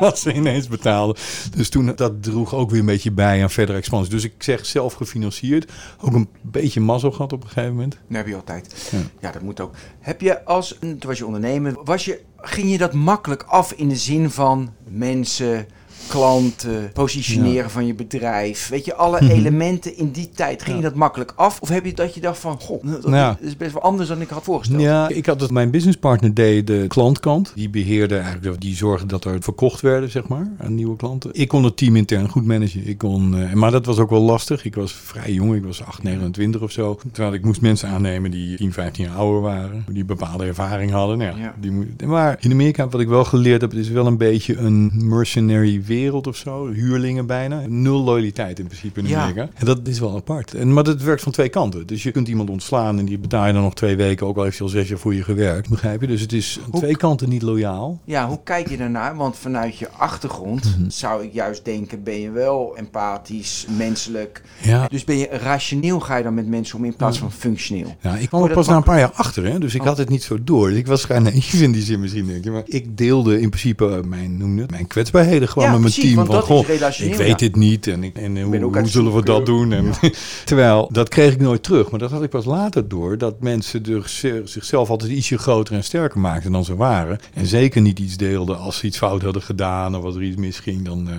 wat 0.00 0.18
ze 0.18 0.32
ineens 0.32 0.68
betaalden. 0.68 1.16
Dus 1.56 1.68
toen, 1.68 1.92
dat 1.96 2.22
droeg 2.22 2.54
ook 2.54 2.70
weer 2.70 2.80
een 2.80 2.86
beetje 2.86 3.12
bij 3.12 3.42
aan 3.42 3.50
verdere 3.50 3.78
expansie. 3.78 4.10
Dus 4.10 4.24
ik 4.24 4.42
zeg 4.42 4.66
zelf 4.66 4.92
gefinancierd. 4.94 5.72
Ook 6.00 6.14
een 6.14 6.28
beetje 6.42 6.80
mazzel 6.80 7.10
gehad 7.10 7.32
op 7.32 7.42
een 7.42 7.48
gegeven 7.48 7.74
moment. 7.74 7.92
Dat 8.08 8.16
heb 8.16 8.26
je 8.26 8.34
altijd. 8.34 8.88
Ja. 8.90 8.98
Ja. 9.20 9.32
dat 9.32 9.42
moet 9.42 9.60
ook. 9.60 9.74
Heb 10.00 10.20
je 10.20 10.44
als, 10.44 10.76
toen 10.80 10.98
was 11.06 11.18
je 11.18 11.26
ondernemer, 11.26 11.76
was 11.84 12.04
je, 12.04 12.20
ging 12.36 12.70
je 12.70 12.78
dat 12.78 12.92
makkelijk 12.92 13.42
af 13.42 13.72
in 13.72 13.88
de 13.88 13.96
zin 13.96 14.30
van 14.30 14.72
mensen, 14.88 15.66
klanten, 16.08 16.90
positioneren 16.92 17.70
van 17.70 17.86
je 17.86 17.94
bedrijf? 17.94 18.68
Weet 18.68 18.84
je, 18.84 18.94
alle 18.94 19.20
Mhm. 19.22 19.30
elementen 19.30 19.96
in 19.96 20.10
die 20.10 20.28
tijd, 20.34 20.62
ging 20.62 20.76
je 20.76 20.82
dat 20.82 20.94
makkelijk 20.94 21.32
af? 21.36 21.60
Of 21.60 21.68
heb 21.68 21.84
je 21.84 21.94
dat 21.94 22.14
je 22.14 22.20
dacht 22.20 22.38
van, 22.38 22.60
goh, 22.60 22.82
dat 23.02 23.36
is 23.40 23.56
best 23.56 23.72
wel 23.72 23.82
anders 23.82 24.08
dan 24.08 24.20
ik 24.20 24.28
had 24.28 24.42
voorgesteld? 24.42 24.80
Ja, 24.80 25.08
ik 25.08 25.26
had 25.26 25.40
het, 25.40 25.50
mijn 25.50 25.70
businesspartner 25.70 26.34
deed 26.34 26.66
de 26.66 26.84
klantkant. 26.88 27.52
Die 27.54 27.68
beheerde 27.70 28.16
eigenlijk, 28.16 28.60
die 28.60 28.76
zorgde 28.76 29.06
dat 29.06 29.24
er 29.24 29.36
verkocht 29.40 29.80
werden, 29.80 30.10
zeg 30.10 30.28
maar, 30.28 30.50
aan 30.58 30.74
nieuwe 30.74 30.96
klanten. 30.96 31.30
Ik 31.32 31.48
kon 31.48 31.64
het 31.64 31.76
team 31.76 31.96
intern 31.96 32.28
goed 32.28 32.44
managen. 32.46 32.86
Ik 32.88 32.98
kon, 32.98 33.36
eh, 33.38 33.52
maar 33.52 33.70
dat 33.70 33.86
was 33.86 33.98
ook 33.98 34.10
wel 34.10 34.20
lastig. 34.22 34.64
Ik 34.64 34.74
was 34.74 34.92
vrij 34.92 35.32
jong, 35.32 35.54
ik 35.54 35.64
was 35.64 35.82
8, 35.84 36.02
29 36.02 36.60
of 36.60 36.70
zo. 36.70 36.98
Terwijl 37.12 37.34
ik 37.34 37.44
moest 37.44 37.60
mensen 37.60 37.88
aannemen 37.88 38.30
die 38.30 38.56
10, 38.56 38.72
15 38.72 39.04
jaar 39.04 39.14
ouder 39.16 39.40
waren. 39.40 39.84
Die 39.90 40.04
bepaalde 40.04 40.44
ervaring 40.44 40.90
hadden. 40.90 41.18
Nou, 41.18 41.40
ja. 41.40 41.54
Die 41.60 42.06
maar 42.06 42.36
in 42.40 42.52
Amerika, 42.52 42.88
wat 42.88 43.00
ik 43.00 43.08
wel 43.08 43.24
geleerd 43.24 43.60
heb, 43.60 43.70
het 43.70 43.80
is 43.80 43.88
wel 43.88 44.06
een 44.06 44.16
beetje 44.16 44.56
een 44.56 44.90
mercenary 44.94 45.82
wereld 45.86 45.96
of 46.06 46.36
zo. 46.36 46.66
Huurlingen 46.72 47.26
bijna. 47.26 47.62
Nul 47.66 48.02
loyaliteit 48.02 48.58
in 48.58 48.66
principe 48.66 49.00
in 49.00 49.06
Ja. 49.06 49.18
Amerika. 49.20 49.48
En 49.54 49.66
dat 49.66 49.78
is 49.84 49.98
wel 50.00 50.16
apart. 50.16 50.54
En, 50.54 50.72
maar 50.72 50.84
dat 50.84 51.02
werkt 51.02 51.22
van 51.22 51.32
twee 51.32 51.48
kanten. 51.48 51.86
Dus 51.86 52.02
je 52.02 52.10
kunt 52.12 52.28
iemand 52.28 52.50
ontslaan 52.50 52.98
en 52.98 53.04
die 53.04 53.18
betaal 53.18 53.46
je 53.46 53.52
dan 53.52 53.62
nog 53.62 53.74
twee 53.74 53.96
weken, 53.96 54.26
ook 54.26 54.36
al 54.36 54.42
heeft 54.42 54.58
hij 54.58 54.66
al 54.66 54.72
zes 54.72 54.88
jaar 54.88 54.98
voor 54.98 55.14
je 55.14 55.22
gewerkt. 55.24 55.68
Begrijp 55.68 56.00
je? 56.00 56.06
Dus 56.06 56.20
het 56.20 56.32
is 56.32 56.58
aan 56.64 56.70
Hoe- 56.70 56.80
twee 56.80 56.96
kanten 56.96 57.28
niet 57.28 57.42
loyaal. 57.42 58.00
Ja, 58.04 58.28
hoe 58.28 58.40
kijk 58.44 58.68
je 58.70 58.76
daarnaar? 58.76 59.16
Want 59.16 59.36
vanuit 59.36 59.78
je 59.78 59.90
achtergrond 59.90 60.64
Mhm. 60.78 60.90
zou 60.90 61.24
ik 61.24 61.32
juist 61.32 61.64
denken, 61.64 62.02
ben 62.02 62.20
je 62.20 62.30
wel 62.30 62.76
empathisch, 62.76 63.66
menselijk. 63.76 64.42
Ja. 64.62 64.86
Dus 64.88 65.04
ben 65.04 65.16
je 65.18 65.28
rationeel 65.30 66.00
ga 66.00 66.16
je 66.16 66.22
dan 66.22 66.34
met 66.34 66.46
mensen 66.48 66.78
om 66.78 66.84
in 66.84 66.96
plaats 66.96 67.18
van 67.18 67.32
functioneel. 67.32 67.96
Ja, 68.00 68.16
ik 68.16 68.28
kwam 68.28 68.42
er 68.44 68.50
pas 68.52 68.66
na 68.68 68.76
een 68.76 68.82
paar 68.82 68.98
jaar 68.98 69.12
achter, 69.12 69.44
hè? 69.44 69.58
dus 69.58 69.74
ik 69.74 69.80
Oh. 69.80 69.86
had 69.86 69.98
het 69.98 70.08
niet 70.08 70.22
zo 70.22 70.44
door. 70.44 70.72
Ik 70.72 70.86
was 70.86 71.02
vrij 71.02 71.18
naïef 71.28 71.52
in 71.62 71.72
die 71.72 71.82
zin 71.82 72.00
misschien, 72.00 72.26
denk 72.26 72.44
je. 72.44 72.50
Maar 72.50 72.62
ik 72.64 72.96
deelde 72.98 73.40
in 73.40 73.48
principe 73.48 73.86
eh, 73.88 74.02
mijn, 74.04 74.36
noem 74.36 74.54
je 74.54 74.60
het, 74.60 74.70
mijn 74.70 74.86
kwetsbaarheden 74.86 75.48
gewoon 75.48 75.68
Ja, 75.68 75.78
met 75.78 75.82
mijn 75.96 76.06
team. 76.06 76.14
want 76.14 76.28
Van, 76.28 76.42
goh, 76.42 76.68
ik 76.98 77.14
weet 77.14 77.28
ja. 77.28 77.34
dit 77.34 77.56
niet 77.56 77.86
en, 77.86 78.04
ik, 78.04 78.16
en 78.16 78.42
hoe, 78.42 78.58
hoe 78.58 78.76
het 78.76 78.90
zullen 78.90 79.14
we 79.14 79.24
dat 79.24 79.46
doen? 79.46 79.72
En, 79.72 79.92
terwijl, 80.44 80.88
dat 80.92 81.08
kreeg 81.08 81.32
ik 81.32 81.40
nooit 81.40 81.62
terug. 81.62 81.90
Maar 81.90 82.00
dat 82.00 82.10
had 82.10 82.22
ik 82.22 82.30
pas 82.30 82.44
later 82.44 82.88
door, 82.88 83.18
dat 83.18 83.40
mensen 83.40 83.82
dus, 83.82 84.24
zichzelf 84.44 84.90
altijd 84.90 85.10
ietsje 85.10 85.38
groter 85.38 85.74
en 85.74 85.84
sterker 85.84 86.20
maakten 86.20 86.52
dan 86.52 86.64
ze 86.64 86.76
waren. 86.76 87.18
En 87.34 87.46
zeker 87.46 87.80
niet 87.80 87.98
iets 87.98 88.16
deelden 88.16 88.58
als 88.58 88.78
ze 88.78 88.86
iets 88.86 88.98
fout 88.98 89.22
hadden 89.22 89.42
gedaan 89.42 89.96
of 89.96 90.04
als 90.04 90.14
er 90.14 90.22
iets 90.22 90.36
misging, 90.36 90.84
dan... 90.84 91.08
eh, 91.08 91.14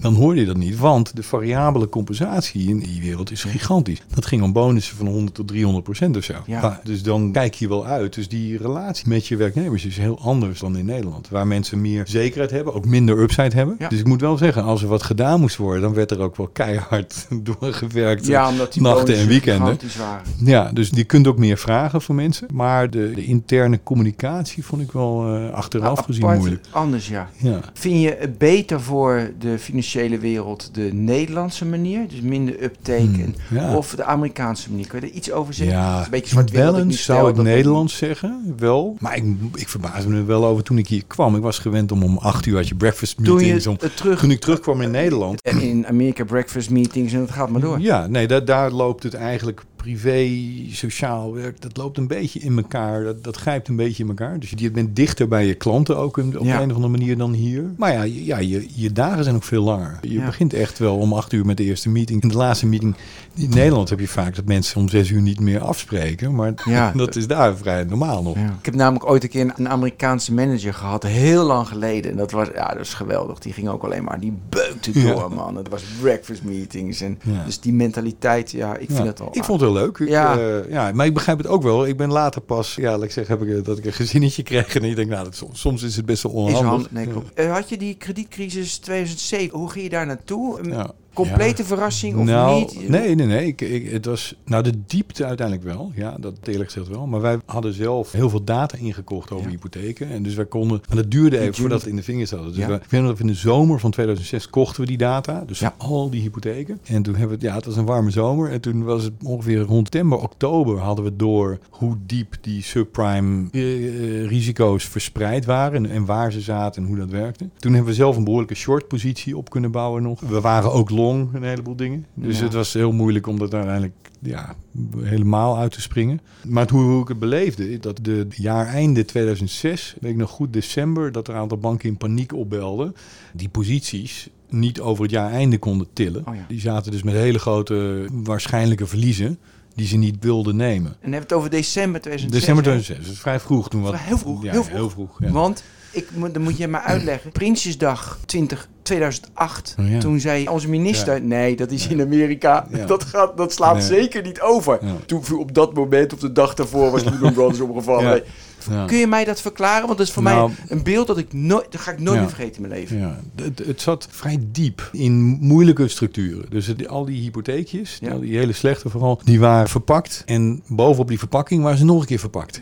dan 0.00 0.14
hoorde 0.14 0.40
je 0.40 0.46
dat 0.46 0.56
niet, 0.56 0.78
want 0.78 1.16
de 1.16 1.22
variabele 1.22 1.88
compensatie 1.88 2.68
in 2.68 2.78
die 2.78 3.00
wereld 3.00 3.30
is 3.30 3.44
gigantisch. 3.44 4.02
Dat 4.14 4.26
ging 4.26 4.42
om 4.42 4.52
bonussen 4.52 4.96
van 4.96 5.06
100 5.06 5.34
tot 5.34 5.48
300 5.48 5.84
procent 5.84 6.16
of 6.16 6.24
zo. 6.24 6.34
Ja. 6.46 6.80
Dus 6.84 7.02
dan 7.02 7.32
kijk 7.32 7.54
je 7.54 7.68
wel 7.68 7.86
uit. 7.86 8.14
Dus 8.14 8.28
die 8.28 8.58
relatie 8.58 9.08
met 9.08 9.26
je 9.26 9.36
werknemers 9.36 9.84
is 9.84 9.96
heel 9.96 10.18
anders 10.20 10.60
dan 10.60 10.76
in 10.76 10.84
Nederland. 10.84 11.28
Waar 11.28 11.46
mensen 11.46 11.80
meer 11.80 12.04
zekerheid 12.06 12.50
hebben, 12.50 12.74
ook 12.74 12.86
minder 12.86 13.18
upside 13.18 13.56
hebben. 13.56 13.76
Ja. 13.78 13.88
Dus 13.88 13.98
ik 13.98 14.06
moet 14.06 14.20
wel 14.20 14.36
zeggen, 14.36 14.62
als 14.62 14.82
er 14.82 14.88
wat 14.88 15.02
gedaan 15.02 15.40
moest 15.40 15.56
worden, 15.56 15.82
dan 15.82 15.94
werd 15.94 16.10
er 16.10 16.20
ook 16.20 16.36
wel 16.36 16.48
keihard 16.48 17.26
doorgewerkt. 17.60 18.26
Ja, 18.26 18.48
omdat 18.48 18.72
die 18.72 18.82
nachten 18.82 19.16
en 19.16 19.26
weekenden. 19.26 19.78
waren. 19.98 20.26
Ja, 20.44 20.70
dus 20.72 20.90
je 20.94 21.04
kunt 21.04 21.26
ook 21.26 21.38
meer 21.38 21.58
vragen 21.58 22.02
van 22.02 22.14
mensen. 22.14 22.46
Maar 22.52 22.90
de, 22.90 23.12
de 23.14 23.24
interne 23.24 23.80
communicatie 23.82 24.64
vond 24.64 24.82
ik 24.82 24.92
wel 24.92 25.34
eh, 25.34 25.50
achteraf 25.50 26.00
gezien 26.04 26.22
Apart, 26.22 26.38
moeilijk. 26.38 26.64
Anders, 26.70 27.08
ja. 27.08 27.30
Ja. 27.36 27.60
Vind 27.72 28.02
je 28.02 28.16
het 28.18 28.38
beter 28.38 28.80
voor 28.80 29.30
de 29.38 29.58
financiële 29.58 29.84
wereld 30.20 30.70
de 30.72 30.90
Nederlandse 30.92 31.64
manier, 31.64 32.08
dus 32.08 32.20
minder 32.20 32.62
uptake, 32.62 33.00
Hmm, 33.02 33.34
ja. 33.50 33.76
of 33.76 33.94
de 33.94 34.04
Amerikaanse 34.04 34.70
manier? 34.70 34.86
Kun 34.86 35.00
je 35.00 35.06
er 35.06 35.12
iets 35.12 35.32
over 35.32 35.54
zeggen? 35.54 35.76
Ja, 35.76 36.04
een 36.04 36.10
beetje 36.10 36.36
nu 36.36 36.44
balance 36.52 37.02
zou 37.02 37.30
ik 37.30 37.36
Nederlands 37.36 37.96
zeggen, 37.96 38.54
wel. 38.58 38.96
Maar 39.00 39.16
ik, 39.16 39.24
ik 39.54 39.68
verbaasde 39.68 40.08
me 40.08 40.16
er 40.16 40.26
wel 40.26 40.44
over 40.46 40.64
toen 40.64 40.78
ik 40.78 40.88
hier 40.88 41.04
kwam. 41.06 41.36
Ik 41.36 41.42
was 41.42 41.58
gewend 41.58 41.92
om 41.92 42.02
om 42.02 42.18
acht 42.18 42.46
uur 42.46 42.56
had 42.56 42.68
je 42.68 42.74
breakfast 42.74 43.16
Toen 43.24 43.36
meetings. 43.36 43.64
je 43.64 43.70
om, 43.70 43.76
terug... 43.94 44.20
toen 44.20 44.30
ik 44.30 44.40
terugkwam 44.40 44.80
in 44.80 44.90
Nederland. 44.90 45.42
En 45.42 45.60
in 45.60 45.86
Amerika 45.86 46.24
breakfast 46.24 46.70
meetings 46.70 47.12
en 47.12 47.18
dat 47.20 47.30
gaat 47.30 47.48
maar 47.50 47.60
door. 47.60 47.80
Ja, 47.80 48.06
nee, 48.06 48.26
daar, 48.26 48.44
daar 48.44 48.70
loopt 48.70 49.02
het 49.02 49.14
eigenlijk 49.14 49.62
privé, 49.90 50.28
sociaal 50.70 51.34
werk, 51.34 51.60
dat 51.60 51.76
loopt 51.76 51.98
een 51.98 52.06
beetje 52.06 52.40
in 52.40 52.56
elkaar. 52.56 53.04
Dat, 53.04 53.24
dat 53.24 53.36
grijpt 53.36 53.68
een 53.68 53.76
beetje 53.76 54.02
in 54.02 54.08
elkaar. 54.08 54.40
Dus 54.40 54.52
je 54.56 54.70
bent 54.70 54.96
dichter 54.96 55.28
bij 55.28 55.46
je 55.46 55.54
klanten 55.54 55.96
ook 55.96 56.16
op 56.16 56.24
Ja. 56.42 56.60
een 56.60 56.68
of 56.70 56.74
andere 56.74 56.88
manier 56.88 57.16
dan 57.16 57.32
hier. 57.32 57.64
Maar 57.76 57.92
ja, 57.92 58.02
je, 58.02 58.24
ja 58.24 58.38
je, 58.38 58.66
je 58.74 58.92
dagen 58.92 59.24
zijn 59.24 59.36
ook 59.36 59.44
veel 59.44 59.62
langer. 59.62 59.98
Je 60.02 60.12
Ja. 60.12 60.24
begint 60.26 60.52
echt 60.54 60.78
wel 60.78 60.96
om 60.96 61.12
acht 61.12 61.32
uur 61.32 61.46
met 61.46 61.56
de 61.56 61.64
eerste 61.64 61.88
meeting. 61.88 62.22
In 62.22 62.28
de 62.28 62.36
laatste 62.36 62.66
meeting 62.66 62.94
in 63.34 63.50
Nederland 63.50 63.88
heb 63.88 64.00
je 64.00 64.08
vaak 64.08 64.34
dat 64.36 64.44
mensen 64.44 64.80
om 64.80 64.88
zes 64.88 65.10
uur 65.10 65.20
niet 65.22 65.40
meer 65.40 65.60
afspreken. 65.60 66.34
Maar 66.34 66.52
Ja. 66.64 66.92
dat 66.96 67.16
is 67.16 67.26
daar 67.26 67.56
vrij 67.56 67.84
normaal 67.84 68.22
nog. 68.22 68.36
Ik 68.36 68.64
heb 68.64 68.74
namelijk 68.74 69.06
ooit 69.10 69.22
een 69.22 69.28
keer 69.28 69.52
een 69.56 69.68
Amerikaanse 69.68 70.34
manager 70.34 70.74
gehad, 70.74 71.02
heel 71.02 71.44
lang 71.44 71.68
geleden. 71.68 72.10
En 72.10 72.16
dat 72.16 72.30
was, 72.30 72.48
ja, 72.54 72.68
dat 72.68 72.78
was 72.78 72.94
geweldig. 72.94 73.38
Die 73.38 73.52
ging 73.52 73.68
ook 73.68 73.82
alleen 73.84 74.04
maar, 74.04 74.20
die 74.20 74.32
beukte 74.48 74.92
door, 74.92 75.32
man. 75.34 75.56
Het 75.56 75.68
was 75.68 75.82
breakfast 76.00 76.42
meetings. 76.42 77.00
En. 77.00 77.18
Dus 77.44 77.60
die 77.60 77.72
mentaliteit, 77.72 78.50
ja, 78.50 78.76
ik 78.76 78.88
vind 78.90 79.06
het 79.06 79.20
al. 79.20 79.28
Ik 79.32 79.44
vond 79.44 79.60
het 79.60 79.70
heel 79.70 79.75
leuk. 79.76 79.98
Ik, 79.98 80.08
Ja. 80.08 80.38
ja. 80.38 80.62
ja, 80.68 80.92
maar 80.92 81.06
ik 81.06 81.14
begrijp 81.14 81.38
het 81.38 81.46
ook 81.46 81.62
wel. 81.62 81.86
Ik 81.86 81.96
ben 81.96 82.10
later 82.12 82.40
pas, 82.40 82.74
ja, 82.74 82.90
laat 82.90 83.02
ik 83.02 83.10
zeggen, 83.10 83.38
heb 83.38 83.48
ik, 83.48 83.56
eh, 83.58 83.64
dat 83.64 83.78
ik 83.78 83.84
een 83.84 83.92
gezinnetje 83.92 84.42
kreeg. 84.50 84.74
En 84.74 84.84
ik 84.84 84.96
denk, 84.96 85.10
nou, 85.10 85.24
dat, 85.24 85.34
soms, 85.34 85.60
soms 85.60 85.82
is 85.82 85.96
het 85.96 86.06
best 86.06 86.22
wel 86.22 86.32
Is 86.32 86.38
onhandig. 86.38 86.70
handig. 86.70 86.90
Nee, 86.90 87.06
klopt. 87.06 87.34
Eh, 87.34 87.52
had 87.52 87.68
je 87.68 87.76
die 87.76 87.94
kredietcrisis 87.94 88.78
2007? 88.78 89.58
Hoe 89.58 89.70
ging 89.70 89.84
je 89.84 89.90
daar 89.90 90.06
naartoe? 90.06 90.58
Ja. 90.68 90.90
Complete 91.16 91.64
verrassing 91.64 92.16
of 92.16 92.24
nou, 92.24 92.58
niet? 92.58 92.88
Nee, 92.88 93.14
nee, 93.14 93.26
nee. 93.26 93.46
Ik, 93.46 93.60
ik, 93.60 93.90
het 93.90 94.04
was, 94.04 94.34
nou, 94.44 94.62
de 94.62 94.72
diepte 94.86 95.24
uiteindelijk 95.24 95.66
wel. 95.66 95.92
Ja, 95.94 96.16
dat 96.20 96.34
eerlijk 96.44 96.70
gezegd 96.70 96.88
wel. 96.88 97.06
Maar 97.06 97.20
wij 97.20 97.38
hadden 97.46 97.72
zelf 97.72 98.12
heel 98.12 98.30
veel 98.30 98.44
data 98.44 98.78
ingekocht 98.78 99.30
over 99.30 99.44
Ja. 99.44 99.50
hypotheken. 99.50 100.10
En 100.10 100.22
dus 100.22 100.34
wij 100.34 100.46
konden... 100.46 100.80
Maar 100.88 100.96
dat 100.96 101.10
duurde 101.10 101.38
even 101.38 101.54
voordat 101.54 101.80
het 101.80 101.90
in 101.90 101.96
de 101.96 102.02
vingers 102.02 102.30
hadden. 102.30 102.48
Dus 102.48 102.58
Ja. 102.58 102.66
we, 102.68 102.74
ik 102.74 102.90
weet 102.90 103.00
nog 103.00 103.08
dat 103.08 103.18
we 103.18 103.24
in 103.24 103.30
de 103.30 103.38
zomer 103.38 103.80
van 103.80 103.90
2006 103.90 104.50
kochten 104.50 104.80
we 104.80 104.86
die 104.86 104.96
data. 104.96 105.44
Dus 105.46 105.62
al 105.76 106.10
die 106.10 106.20
hypotheken. 106.20 106.80
En 106.84 107.02
toen 107.02 107.14
hebben 107.14 107.38
we... 107.38 107.46
Ja, 107.46 107.54
het 107.54 107.64
was 107.64 107.76
een 107.76 107.84
warme 107.84 108.10
zomer. 108.10 108.50
En 108.50 108.60
toen 108.60 108.84
was 108.84 109.02
het 109.02 109.12
ongeveer 109.22 109.60
rond 109.60 109.88
september, 109.96 110.18
oktober... 110.18 110.78
hadden 110.78 111.04
we 111.04 111.16
door 111.16 111.58
hoe 111.70 111.96
diep 112.06 112.36
die 112.40 112.62
subprime 112.62 113.48
eh, 113.52 113.86
eh, 114.22 114.28
risico's 114.28 114.84
verspreid 114.84 115.44
waren. 115.44 115.84
En, 115.84 115.90
en 115.90 116.04
waar 116.04 116.32
ze 116.32 116.40
zaten 116.40 116.82
en 116.82 116.88
hoe 116.88 116.96
dat 116.96 117.10
werkte. 117.10 117.48
Toen 117.58 117.72
hebben 117.72 117.90
we 117.90 117.96
zelf 117.96 118.16
een 118.16 118.24
behoorlijke 118.24 118.54
short 118.54 118.88
positie 118.88 119.36
op 119.36 119.50
kunnen 119.50 119.70
bouwen 119.70 120.02
nog. 120.02 120.20
We 120.20 120.40
waren 120.40 120.72
ook 120.72 120.90
long, 120.90 121.05
een 121.14 121.42
heleboel 121.42 121.76
dingen. 121.76 122.06
Dus 122.14 122.38
Ja. 122.38 122.44
het 122.44 122.52
was 122.52 122.72
heel 122.72 122.92
moeilijk 122.92 123.26
om 123.26 123.38
dat 123.38 123.54
uiteindelijk 123.54 123.94
ja, 124.20 124.54
helemaal 124.98 125.58
uit 125.58 125.72
te 125.72 125.80
springen. 125.80 126.20
Maar 126.44 126.70
hoe, 126.70 126.82
hoe 126.82 127.02
ik 127.02 127.08
het 127.08 127.18
beleefde, 127.18 127.78
dat 127.78 127.98
de 128.02 128.26
jaareinde 128.30 129.04
2006, 129.04 129.96
weet 130.00 130.10
ik 130.10 130.16
nog 130.16 130.30
goed, 130.30 130.52
december, 130.52 131.12
dat 131.12 131.28
er 131.28 131.34
een 131.34 131.40
aantal 131.40 131.58
banken 131.58 131.88
in 131.88 131.96
paniek 131.96 132.32
opbelden. 132.32 132.94
Die 133.32 133.48
posities 133.48 134.28
niet 134.48 134.80
over 134.80 135.02
het 135.02 135.12
jaareinde 135.12 135.58
konden 135.58 135.86
tillen. 135.92 136.26
Oh 136.26 136.34
ja. 136.34 136.44
Die 136.48 136.60
zaten 136.60 136.90
dus 136.92 137.02
met 137.02 137.14
hele 137.14 137.38
grote 137.38 138.08
waarschijnlijke 138.12 138.86
verliezen 138.86 139.38
die 139.74 139.86
ze 139.86 139.96
niet 139.96 140.16
wilden 140.20 140.56
nemen. 140.56 140.90
En 140.90 140.96
hebben 141.00 141.10
we 141.12 141.16
het 141.18 141.32
over 141.32 141.50
december 141.50 142.00
2006? 142.00 142.40
December 142.40 142.64
hè? 142.64 142.70
2006, 142.70 143.12
dus 143.12 143.20
vrij 143.20 143.40
vroeg 143.40 143.68
toen. 143.68 143.82
Wat, 143.82 143.96
heel 143.96 144.18
vroeg, 144.18 144.42
Ja, 144.42 144.52
heel 144.52 144.62
vroeg. 144.64 144.76
Heel 144.76 144.90
vroeg 144.90 145.16
ja. 145.20 145.30
Want, 145.30 145.62
ik, 145.96 146.08
moet- 146.14 146.34
dan 146.34 146.42
moet 146.42 146.56
je 146.58 146.68
maar 146.68 146.80
uitleggen. 146.82 147.32
Prinsjesdag 147.40 148.18
20, 148.26 148.68
2008. 148.82 149.74
Oh 149.80 149.90
ja. 149.90 149.98
Toen 149.98 150.20
zei 150.20 150.48
onze 150.48 150.68
minister... 150.68 151.14
Ja. 151.14 151.20
Nee, 151.22 151.56
dat 151.56 151.70
is 151.70 151.86
in 151.86 152.00
Amerika. 152.00 152.66
Dat, 152.86 153.04
gaat, 153.04 153.36
dat 153.36 153.52
slaat 153.52 153.74
Nee. 153.74 153.82
zeker 153.82 154.22
niet 154.22 154.40
over. 154.40 154.78
Toen 155.06 155.22
op 155.38 155.54
dat 155.54 155.74
moment, 155.74 156.12
of 156.12 156.18
de 156.18 156.32
dag 156.32 156.54
daarvoor... 156.54 156.90
was 156.90 157.04
Lehman 157.10 157.32
Brothers 157.32 157.60
omgevallen. 157.60 158.22
Ja. 158.70 158.84
Kun 158.86 158.96
je 158.98 159.06
mij 159.06 159.24
dat 159.24 159.40
verklaren? 159.40 159.86
Want 159.86 159.98
dat 159.98 160.06
is 160.06 160.12
voor 160.12 160.22
Nou. 160.22 160.50
mij 160.50 160.76
een 160.78 160.82
beeld 160.82 161.06
dat 161.06 161.18
ik 161.18 161.32
nooit... 161.32 161.72
Dat 161.72 161.80
ga 161.80 161.90
ik 161.90 161.98
nooit 161.98 162.14
Ja. 162.16 162.20
meer 162.20 162.30
vergeten 162.34 162.62
in 162.62 162.68
mijn 162.68 162.80
leven. 162.80 162.98
Ja, 162.98 163.20
het, 163.42 163.58
het 163.66 163.80
zat 163.80 164.08
vrij 164.10 164.38
diep 164.52 164.88
in 164.92 165.20
moeilijke 165.40 165.88
structuren. 165.88 166.46
Dus 166.50 166.66
het- 166.66 166.88
al 166.88 167.04
die 167.04 167.20
hypotheekjes, 167.20 168.00
al 168.10 168.20
die 168.20 168.36
hele 168.36 168.52
slechte 168.52 168.88
vooral, 168.90 169.20
die 169.24 169.40
waren 169.40 169.68
verpakt. 169.68 170.22
En 170.26 170.62
bovenop 170.66 171.08
die 171.08 171.18
verpakking 171.18 171.62
waren 171.62 171.78
ze 171.78 171.84
nog 171.84 172.00
een 172.00 172.06
keer 172.06 172.18
verpakt. 172.18 172.60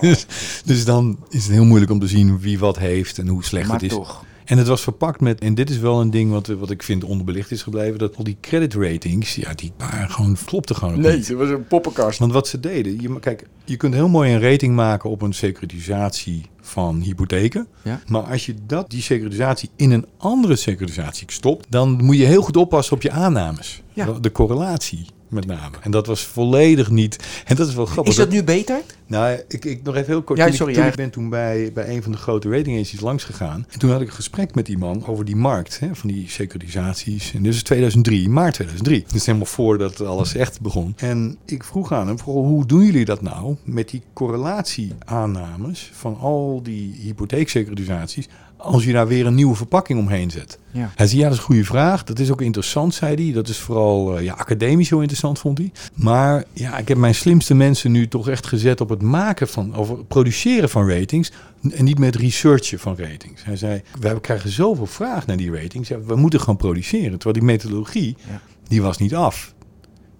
dus, 0.00 0.26
dus 0.64 0.84
dan 0.84 1.18
is 1.30 1.42
het 1.44 1.52
heel 1.52 1.64
moeilijk 1.64 1.90
om 1.92 1.98
te 2.00 2.06
zien 2.08 2.38
wie 2.38 2.58
wat 2.58 2.78
heeft 2.78 3.18
en 3.18 3.28
hoe 3.28 3.44
slecht 3.44 3.66
maar 3.66 3.76
het 3.80 3.84
is. 3.90 3.92
toch. 3.96 4.24
En 4.44 4.58
het 4.58 4.66
was 4.66 4.82
verpakt 4.82 5.20
met, 5.20 5.40
en 5.40 5.54
dit 5.54 5.70
is 5.70 5.78
wel 5.78 6.00
een 6.00 6.10
ding 6.10 6.30
wat, 6.30 6.46
wat 6.46 6.70
ik 6.70 6.82
vind 6.82 7.04
onderbelicht 7.04 7.50
is 7.50 7.62
gebleven, 7.62 7.98
dat 7.98 8.16
al 8.16 8.24
die 8.24 8.36
credit 8.40 8.74
ratings, 8.74 9.34
ja, 9.34 9.54
die 9.54 9.72
waren 9.78 10.10
gewoon, 10.10 10.36
klopten 10.44 10.76
gewoon 10.76 11.00
Nee, 11.00 11.16
niet. 11.16 11.28
het 11.28 11.36
was 11.36 11.48
een 11.48 11.66
poppenkast. 11.66 12.18
Want 12.18 12.32
wat 12.32 12.48
ze 12.48 12.60
deden, 12.60 13.00
je, 13.00 13.20
kijk, 13.20 13.46
je 13.64 13.76
kunt 13.76 13.94
heel 13.94 14.08
mooi 14.08 14.32
een 14.32 14.40
rating 14.40 14.74
maken 14.74 15.10
op 15.10 15.22
een 15.22 15.32
securitisatie 15.34 16.46
van 16.60 17.00
hypotheken. 17.00 17.66
Ja. 17.82 18.00
Maar 18.06 18.22
als 18.22 18.46
je 18.46 18.54
dat, 18.66 18.90
die 18.90 19.02
securitisatie 19.02 19.70
in 19.76 19.90
een 19.90 20.06
andere 20.16 20.56
securitisatie 20.56 21.32
stopt, 21.32 21.66
dan 21.68 22.04
moet 22.04 22.16
je 22.16 22.24
heel 22.24 22.42
goed 22.42 22.56
oppassen 22.56 22.96
op 22.96 23.02
je 23.02 23.10
aannames. 23.10 23.82
Ja. 23.92 24.12
De 24.20 24.32
correlatie 24.32 25.06
met 25.32 25.46
name. 25.46 25.76
En 25.80 25.90
dat 25.90 26.06
was 26.06 26.24
volledig 26.26 26.90
niet. 26.90 27.18
En 27.44 27.56
dat 27.56 27.68
is 27.68 27.74
wel 27.74 27.86
grappig. 27.86 28.12
Is 28.12 28.18
dat 28.18 28.30
nu 28.30 28.44
beter? 28.44 28.80
Nou, 29.06 29.38
ik, 29.48 29.64
ik 29.64 29.82
nog 29.82 29.94
even 29.94 30.06
heel 30.06 30.22
kort. 30.22 30.38
Ja, 30.38 30.44
Toen 30.44 30.52
ik- 30.52 30.58
sorry, 30.58 30.74
toen 30.74 30.82
ja. 30.82 30.88
ik 30.88 30.96
ben 30.96 31.10
toen 31.10 31.28
bij, 31.28 31.70
bij 31.74 31.88
een 31.94 32.02
van 32.02 32.12
de 32.12 32.18
grote 32.18 32.48
rating 32.48 32.74
agencies 32.74 33.00
langs 33.00 33.24
gegaan. 33.24 33.66
En 33.70 33.78
toen 33.78 33.90
had 33.90 34.00
ik 34.00 34.06
een 34.06 34.12
gesprek 34.14 34.54
met 34.54 34.66
die 34.66 34.78
man 34.78 35.06
over 35.06 35.24
die 35.24 35.36
markt, 35.36 35.78
hè, 35.80 35.94
van 35.94 36.08
die 36.10 36.28
securitisaties. 36.30 37.32
En 37.34 37.42
dit 37.42 37.54
is 37.54 37.62
2003, 37.62 38.28
maart 38.28 38.54
2003. 38.54 39.04
Dus 39.12 39.26
helemaal 39.26 39.46
voordat 39.46 40.00
alles 40.00 40.34
echt 40.34 40.60
begon. 40.60 40.92
En 40.96 41.36
ik 41.46 41.64
vroeg 41.64 41.92
aan 41.92 42.06
hem, 42.06 42.18
vooral, 42.18 42.44
hoe 42.44 42.66
doen 42.66 42.84
jullie 42.84 43.04
dat 43.04 43.22
nou 43.22 43.56
met 43.64 43.88
die 43.90 44.02
correlatieaannames 44.12 45.90
van 45.92 46.18
al 46.18 46.60
die 46.62 46.94
hypotheeksecuritisaties 47.02 48.28
als 48.62 48.84
je 48.84 48.92
daar 48.92 49.06
weer 49.08 49.26
een 49.26 49.34
nieuwe 49.34 49.54
verpakking 49.54 49.98
omheen 49.98 50.30
zet? 50.30 50.58
Ja. 50.70 50.90
Hij 50.94 51.06
zei, 51.06 51.18
ja, 51.20 51.24
dat 51.24 51.32
is 51.32 51.38
een 51.38 51.44
goede 51.44 51.64
vraag. 51.64 52.04
Dat 52.04 52.18
is 52.18 52.30
ook 52.30 52.40
interessant, 52.42 52.94
zei 52.94 53.24
hij. 53.24 53.32
Dat 53.32 53.48
is 53.48 53.58
vooral 53.58 54.16
eh, 54.16 54.24
ja, 54.24 54.34
academisch 54.34 54.88
heel 54.88 54.98
interessant, 55.00 55.38
vond 55.38 55.58
hij. 55.58 55.72
Maar 55.94 56.44
ja, 56.52 56.78
ik 56.78 56.88
heb 56.88 56.96
mijn 56.98 57.14
slimste 57.14 57.54
mensen 57.54 57.92
nu 57.92 58.08
toch 58.08 58.28
echt 58.28 58.46
gezet 58.46 58.80
op 58.80 58.88
het 58.88 59.02
maken 59.02 59.48
van, 59.48 59.76
of 59.76 59.88
het 59.88 60.08
produceren 60.08 60.68
van 60.68 60.88
ratings. 60.88 61.32
En 61.70 61.84
niet 61.84 61.98
met 61.98 62.16
researchen 62.16 62.78
van 62.78 62.96
ratings. 62.96 63.44
Hij 63.44 63.56
zei, 63.56 63.82
we 64.00 64.20
krijgen 64.20 64.50
zoveel 64.50 64.86
vraag 64.86 65.26
naar 65.26 65.36
die 65.36 65.52
ratings. 65.52 65.88
We 66.06 66.16
moeten 66.16 66.40
gewoon 66.40 66.56
produceren. 66.56 67.10
Terwijl 67.18 67.34
die 67.34 67.42
methodologie, 67.42 68.16
Ja. 68.28 68.40
die 68.68 68.82
was 68.82 68.98
niet 68.98 69.14
af. 69.14 69.54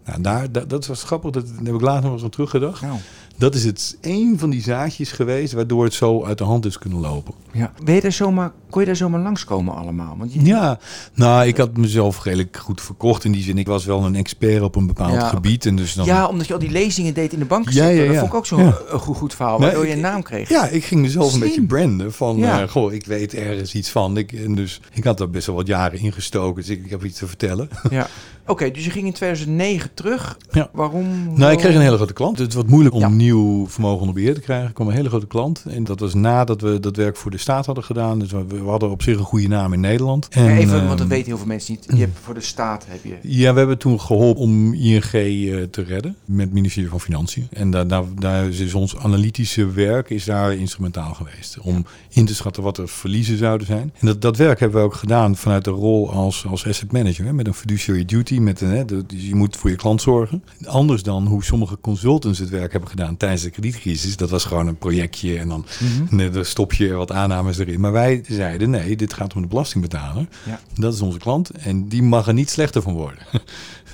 Nou, 0.05 0.21
daar, 0.21 0.53
dat, 0.53 0.71
dat 0.71 0.87
was 0.87 1.03
grappig. 1.03 1.31
Dat, 1.31 1.47
daar 1.47 1.65
heb 1.65 1.75
ik 1.75 1.81
later 1.81 2.03
nog 2.05 2.13
eens 2.13 2.23
aan 2.23 2.31
teruggedacht. 2.31 2.83
Nou, 2.83 2.97
Dat 3.37 3.55
is 3.55 3.65
het 3.65 3.97
een 4.01 4.35
van 4.39 4.51
die 4.51 4.63
zaadjes 4.63 5.13
geweest 5.13 5.53
waardoor 5.53 5.85
het 5.85 5.95
zo 5.95 6.25
uit 6.25 6.39
de 6.39 6.45
hand 6.45 6.65
is 6.67 6.79
kunnen 6.79 7.01
lopen. 7.01 7.35
ja. 7.53 7.73
Ben 7.85 7.95
je 7.95 8.01
daar 8.01 8.13
zomaar, 8.13 8.53
kon 8.71 8.81
je 8.81 8.87
daar 8.87 8.97
zomaar 8.97 9.21
langskomen 9.21 9.75
allemaal? 9.75 10.15
Want 10.19 10.33
je, 10.33 10.45
Ja, 10.45 10.79
nou, 11.15 11.47
ik 11.47 11.57
had 11.57 11.77
mezelf 11.77 12.25
redelijk 12.25 12.57
goed 12.57 12.81
verkocht 12.81 13.25
in 13.25 13.33
die 13.33 13.43
zin. 13.43 13.59
Ik 13.59 13.67
was 13.67 13.85
wel 13.85 14.05
een 14.05 14.15
expert 14.15 14.63
op 14.63 14.77
een 14.77 14.87
bepaald 14.87 15.13
Ja, 15.13 15.29
gebied. 15.29 15.67
En 15.67 15.77
dus 15.77 15.95
dan, 15.95 16.07
Ja, 16.07 16.27
omdat 16.27 16.47
je 16.47 16.53
al 16.53 16.59
die 16.59 16.71
lezingen 16.71 17.15
deed 17.15 17.33
in 17.33 17.39
de 17.39 17.45
banksector. 17.45 17.93
Ja, 17.93 18.03
ja, 18.03 18.07
Dat 18.07 18.17
vond 18.17 18.29
ik 18.29 18.35
ook 18.35 18.47
zo'n 18.47 18.73
goed, 18.91 19.17
goed 19.17 19.35
verhaal, 19.35 19.59
Nee, 19.59 19.67
waardoor 19.67 19.87
je 19.87 19.93
een 19.93 20.01
naam 20.01 20.23
kreeg. 20.23 20.49
ja, 20.49 20.67
ik 20.69 20.85
ging 20.85 21.01
mezelf 21.01 21.31
Slim. 21.31 21.43
een 21.43 21.49
beetje 21.49 21.63
branden. 21.67 22.13
Van, 22.13 22.45
eh, 22.45 22.69
goh, 22.69 22.93
ik 22.93 23.07
weet 23.07 23.35
ergens 23.35 23.75
iets 23.75 23.91
van. 23.91 24.17
Ik, 24.17 24.33
en 24.33 24.55
dus, 24.55 24.81
ik 24.93 25.05
had 25.05 25.19
daar 25.19 25.31
best 25.31 25.47
wel 25.47 25.57
wat 25.57 25.67
jaren 25.67 25.99
in 25.99 26.13
gestoken. 26.13 26.63
Dus 26.63 26.71
ik, 26.71 26.85
ik 26.85 26.91
heb 26.91 27.05
iets 27.05 27.19
te 27.19 27.27
vertellen. 27.27 27.69
Ja. 27.91 28.09
Oké, 28.47 28.71
dus 28.71 28.85
je 28.85 28.91
ging 28.91 29.07
in 29.07 29.13
2009 29.13 29.91
terug. 29.95 30.39
Ja. 30.51 30.71
Waarom? 30.73 31.35
Nou, 31.39 31.53
ik 31.53 31.59
kreeg 31.59 31.75
een 31.75 31.81
hele 31.81 31.97
grote 31.97 32.13
klant. 32.13 32.39
Het 32.39 32.55
was 32.55 32.65
moeilijk 32.65 32.95
om. 32.95 33.01
Nieuw 33.23 33.69
vermogen 33.69 34.01
onder 34.01 34.15
beheer 34.15 34.35
te 34.35 34.41
krijgen. 34.41 34.67
Er 34.67 34.73
kwam 34.73 34.89
een 34.89 34.95
hele 34.95 35.09
grote 35.09 35.27
klant. 35.27 35.65
En 35.69 35.85
dat 35.85 36.01
was 36.01 36.15
nadat 36.15 36.61
we 36.61 36.81
dat 36.81 36.97
werk 36.97 37.17
voor 37.17 37.31
de 37.31 37.39
staat 37.39 37.67
hadden 37.67 37.85
gedaan. 37.85 38.19
Dus 38.19 38.31
we, 38.31 38.45
we 38.47 38.59
hadden 38.59 38.91
op 38.91 39.03
zich 39.03 39.19
een 39.19 39.25
goede 39.25 39.49
naam 39.49 39.73
in 39.73 39.81
Nederland. 39.81 40.29
En, 40.29 40.57
Even, 40.57 40.73
want 40.73 40.89
dat 40.89 40.99
ehm, 40.99 41.09
weten 41.09 41.27
heel 41.27 41.37
veel 41.37 41.47
mensen 41.47 41.73
niet. 41.73 41.87
Je 41.89 42.05
hebt 42.05 42.19
voor 42.23 42.35
de 42.35 42.41
staat 42.41 42.87
heb 42.89 43.05
je. 43.05 43.17
Ja, 43.23 43.53
we 43.53 43.59
hebben 43.59 43.79
toen 43.79 44.01
geholpen 44.01 44.43
om 44.43 44.75
ING 44.75 45.05
eh, 45.05 45.63
te 45.71 45.83
redden 45.83 46.17
met 46.25 46.45
het 46.45 46.55
ministerie 46.55 46.91
van 46.91 47.01
Financiën. 47.01 47.47
En 47.53 47.71
daar, 47.71 47.87
daar, 47.87 48.05
daar 48.19 48.49
is 48.49 48.75
ons 48.75 48.97
analytische 48.97 49.71
werk 49.71 50.11
is 50.11 50.25
daar 50.25 50.55
instrumentaal 50.55 51.15
geweest. 51.15 51.59
Om 51.61 51.85
in 52.09 52.27
te 52.27 52.35
schatten 52.35 52.63
wat 52.63 52.79
er 52.79 52.89
verliezen 52.89 53.39
zouden 53.39 53.67
zijn. 53.67 53.93
En 53.99 54.07
dat, 54.07 54.21
dat 54.21 54.37
werk 54.37 54.61
hebben 54.61 54.81
we 54.81 54.87
ook 54.87 54.95
gedaan 54.95 55.37
vanuit 55.37 55.65
de 55.65 55.71
rol 55.71 56.11
als, 56.11 56.47
als 56.47 56.67
asset 56.67 56.93
manager. 56.93 57.25
Hè, 57.25 57.33
met 57.33 57.47
een 57.47 57.55
fiduciary 57.55 58.05
duty. 58.05 58.39
Met 58.39 58.61
een, 58.61 58.71
hè, 58.71 58.85
de, 58.85 59.07
dus 59.07 59.27
je 59.27 59.35
moet 59.35 59.57
voor 59.57 59.71
je 59.71 59.77
klant 59.77 60.03
zorgen. 60.03 60.45
Anders 60.67 61.03
dan 61.03 61.27
hoe 61.27 61.45
sommige 61.45 61.79
consultants 61.81 62.39
het 62.39 62.49
werk 62.49 62.73
hebben 62.73 62.91
gedaan 62.91 63.12
tijdens 63.17 63.43
de 63.43 63.51
kredietcrisis. 63.51 64.17
Dat 64.17 64.31
was 64.31 64.45
gewoon 64.45 64.67
een 64.67 64.77
projectje 64.79 65.39
en 65.39 65.49
dan 65.49 65.67
Mhm. 65.81 66.05
Nee, 66.17 66.31
dan 66.31 66.45
stop 66.45 66.73
je 66.73 66.93
wat 66.93 67.13
aannames 67.13 67.59
erin. 67.59 67.81
Maar 67.81 67.93
wij 67.93 68.25
zeiden, 68.29 68.71
nee, 68.71 68.97
dit 68.97 69.13
gaat 69.15 69.35
om 69.35 69.43
de 69.43 69.49
belastingbetaler. 69.49 70.27
Ja. 70.47 70.61
Dat 70.75 70.95
is 70.95 71.01
onze 71.01 71.19
klant 71.19 71.51
en 71.51 71.89
die 71.89 72.03
mag 72.03 72.27
er 72.27 72.35
niet 72.35 72.51
slechter 72.51 72.83
van 72.83 72.93
worden. 72.95 73.19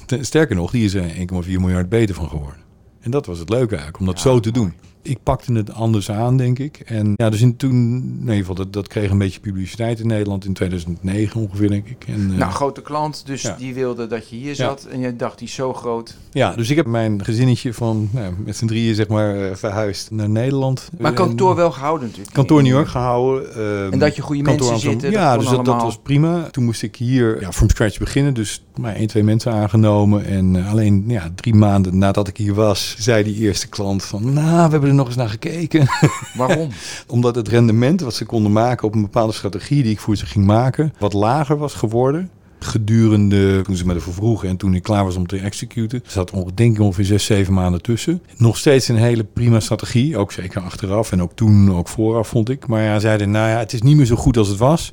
Sterker 0.20 0.56
nog, 0.56 0.70
die 0.70 0.84
is 0.84 0.94
er 0.94 1.10
1,4 1.14 1.20
miljard 1.46 1.88
beter 1.88 2.14
van 2.14 2.28
geworden. 2.28 2.60
En 3.00 3.10
dat 3.10 3.26
was 3.26 3.38
het 3.38 3.48
leuke 3.48 3.68
eigenlijk, 3.74 3.98
om 3.98 4.06
dat 4.06 4.20
zo 4.20 4.40
te 4.40 4.50
doen. 4.50 4.72
Ik 5.02 5.18
pakte 5.22 5.52
het 5.52 5.72
anders 5.72 6.10
aan, 6.10 6.36
denk 6.36 6.58
ik. 6.58 6.80
En 6.84 7.12
ja, 7.16 7.30
dus 7.30 7.40
in 7.40 7.56
toen, 7.56 7.70
in 7.72 8.20
ieder 8.20 8.36
geval, 8.36 8.54
dat, 8.54 8.72
dat 8.72 8.88
kreeg 8.88 9.10
een 9.10 9.18
beetje 9.18 9.40
publiciteit 9.40 10.00
in 10.00 10.06
Nederland 10.06 10.44
in 10.44 10.52
2009 10.52 11.40
ongeveer, 11.40 11.68
denk 11.68 11.86
ik. 11.86 12.04
En, 12.06 12.30
eh, 12.32 12.38
Nou, 12.38 12.52
grote 12.52 12.82
klant, 12.82 13.22
dus 13.26 13.42
ja. 13.42 13.56
die 13.58 13.74
wilde 13.74 14.06
dat 14.06 14.28
je 14.28 14.36
hier 14.36 14.54
zat. 14.54 14.86
En 14.90 15.00
je 15.00 15.16
dacht, 15.16 15.38
die 15.38 15.46
is 15.48 15.54
zo 15.54 15.72
groot. 15.72 16.16
ja, 16.32 16.54
dus 16.54 16.70
ik 16.70 16.76
heb 16.76 16.86
mijn 16.86 17.24
gezinnetje 17.24 17.74
van 17.74 18.08
nou, 18.12 18.34
met 18.44 18.56
z'n 18.56 18.66
drieën, 18.66 18.94
zeg 18.94 19.08
maar, 19.08 19.48
eh, 19.50 19.56
verhuisd 19.56 20.10
naar 20.10 20.28
Nederland. 20.30 20.88
Maar 20.98 21.12
kantoor 21.12 21.54
wel 21.54 21.70
gehouden 21.70 22.06
natuurlijk. 22.08 22.34
Kantoor 22.34 22.62
New 22.62 22.72
York 22.72 22.88
gehouden. 22.88 23.54
ehm, 23.54 23.92
En 23.92 23.98
dat 23.98 24.16
je 24.16 24.22
goede 24.22 24.42
mensen 24.42 24.78
zitten. 24.78 25.10
Ja, 25.10 25.36
dat 25.36 25.40
dus 25.40 25.50
dat, 25.50 25.82
was 25.82 25.98
prima. 25.98 26.48
Toen 26.50 26.64
moest 26.64 26.82
ik 26.82 26.96
hier 26.96 27.40
ja, 27.40 27.52
from 27.52 27.68
scratch 27.68 27.98
beginnen. 27.98 28.34
Dus 28.34 28.62
maar 28.78 28.94
één, 28.94 29.06
twee 29.06 29.22
mensen 29.22 29.52
aangenomen. 29.52 30.24
En 30.24 30.56
eh, 30.56 30.70
alleen 30.70 31.04
ja, 31.06 31.30
drie 31.34 31.54
maanden 31.54 31.98
nadat 31.98 32.28
ik 32.28 32.36
hier 32.36 32.54
was, 32.54 32.96
zei 32.98 33.24
die 33.24 33.36
eerste 33.36 33.68
klant 33.68 34.04
van... 34.04 34.32
Nou, 34.32 34.64
we 34.64 34.70
hebben 34.70 34.88
er 34.88 34.94
nog 34.98 35.06
eens 35.06 35.16
naar 35.16 35.28
gekeken. 35.28 35.86
Waarom? 36.36 36.68
Omdat 37.06 37.34
het 37.34 37.48
rendement 37.48 38.00
wat 38.00 38.14
ze 38.14 38.24
konden 38.24 38.52
maken 38.52 38.86
op 38.86 38.94
een 38.94 39.00
bepaalde 39.00 39.32
strategie 39.32 39.82
die 39.82 39.92
ik 39.92 40.00
voor 40.00 40.16
ze 40.16 40.26
ging 40.26 40.46
maken, 40.46 40.92
wat 40.98 41.12
lager 41.12 41.56
was 41.56 41.74
geworden. 41.74 42.30
Gedurende 42.60 43.62
toen 43.62 43.76
ze 43.76 43.86
me 43.86 43.94
ervoor 43.94 44.12
vroegen 44.12 44.48
en 44.48 44.56
toen 44.56 44.74
ik 44.74 44.82
klaar 44.82 45.04
was 45.04 45.16
om 45.16 45.26
te 45.26 45.38
executen, 45.38 46.02
zat 46.06 46.32
denk 46.54 46.74
ik 46.74 46.82
ongeveer 46.82 47.04
zes, 47.04 47.24
zeven 47.24 47.54
maanden 47.54 47.82
tussen. 47.82 48.22
Nog 48.36 48.56
steeds 48.56 48.88
een 48.88 48.96
hele 48.96 49.24
prima 49.24 49.60
strategie, 49.60 50.16
ook 50.16 50.32
zeker 50.32 50.60
achteraf 50.60 51.12
en 51.12 51.22
ook 51.22 51.32
toen, 51.34 51.76
ook 51.76 51.88
vooraf 51.88 52.28
vond 52.28 52.48
ik. 52.48 52.66
Maar 52.66 52.82
ja, 52.82 52.98
zeiden, 52.98 53.30
nou 53.30 53.48
ja, 53.48 53.58
het 53.58 53.72
is 53.72 53.82
niet 53.82 53.96
meer 53.96 54.06
zo 54.06 54.16
goed 54.16 54.36
als 54.36 54.48
het 54.48 54.58
was, 54.58 54.92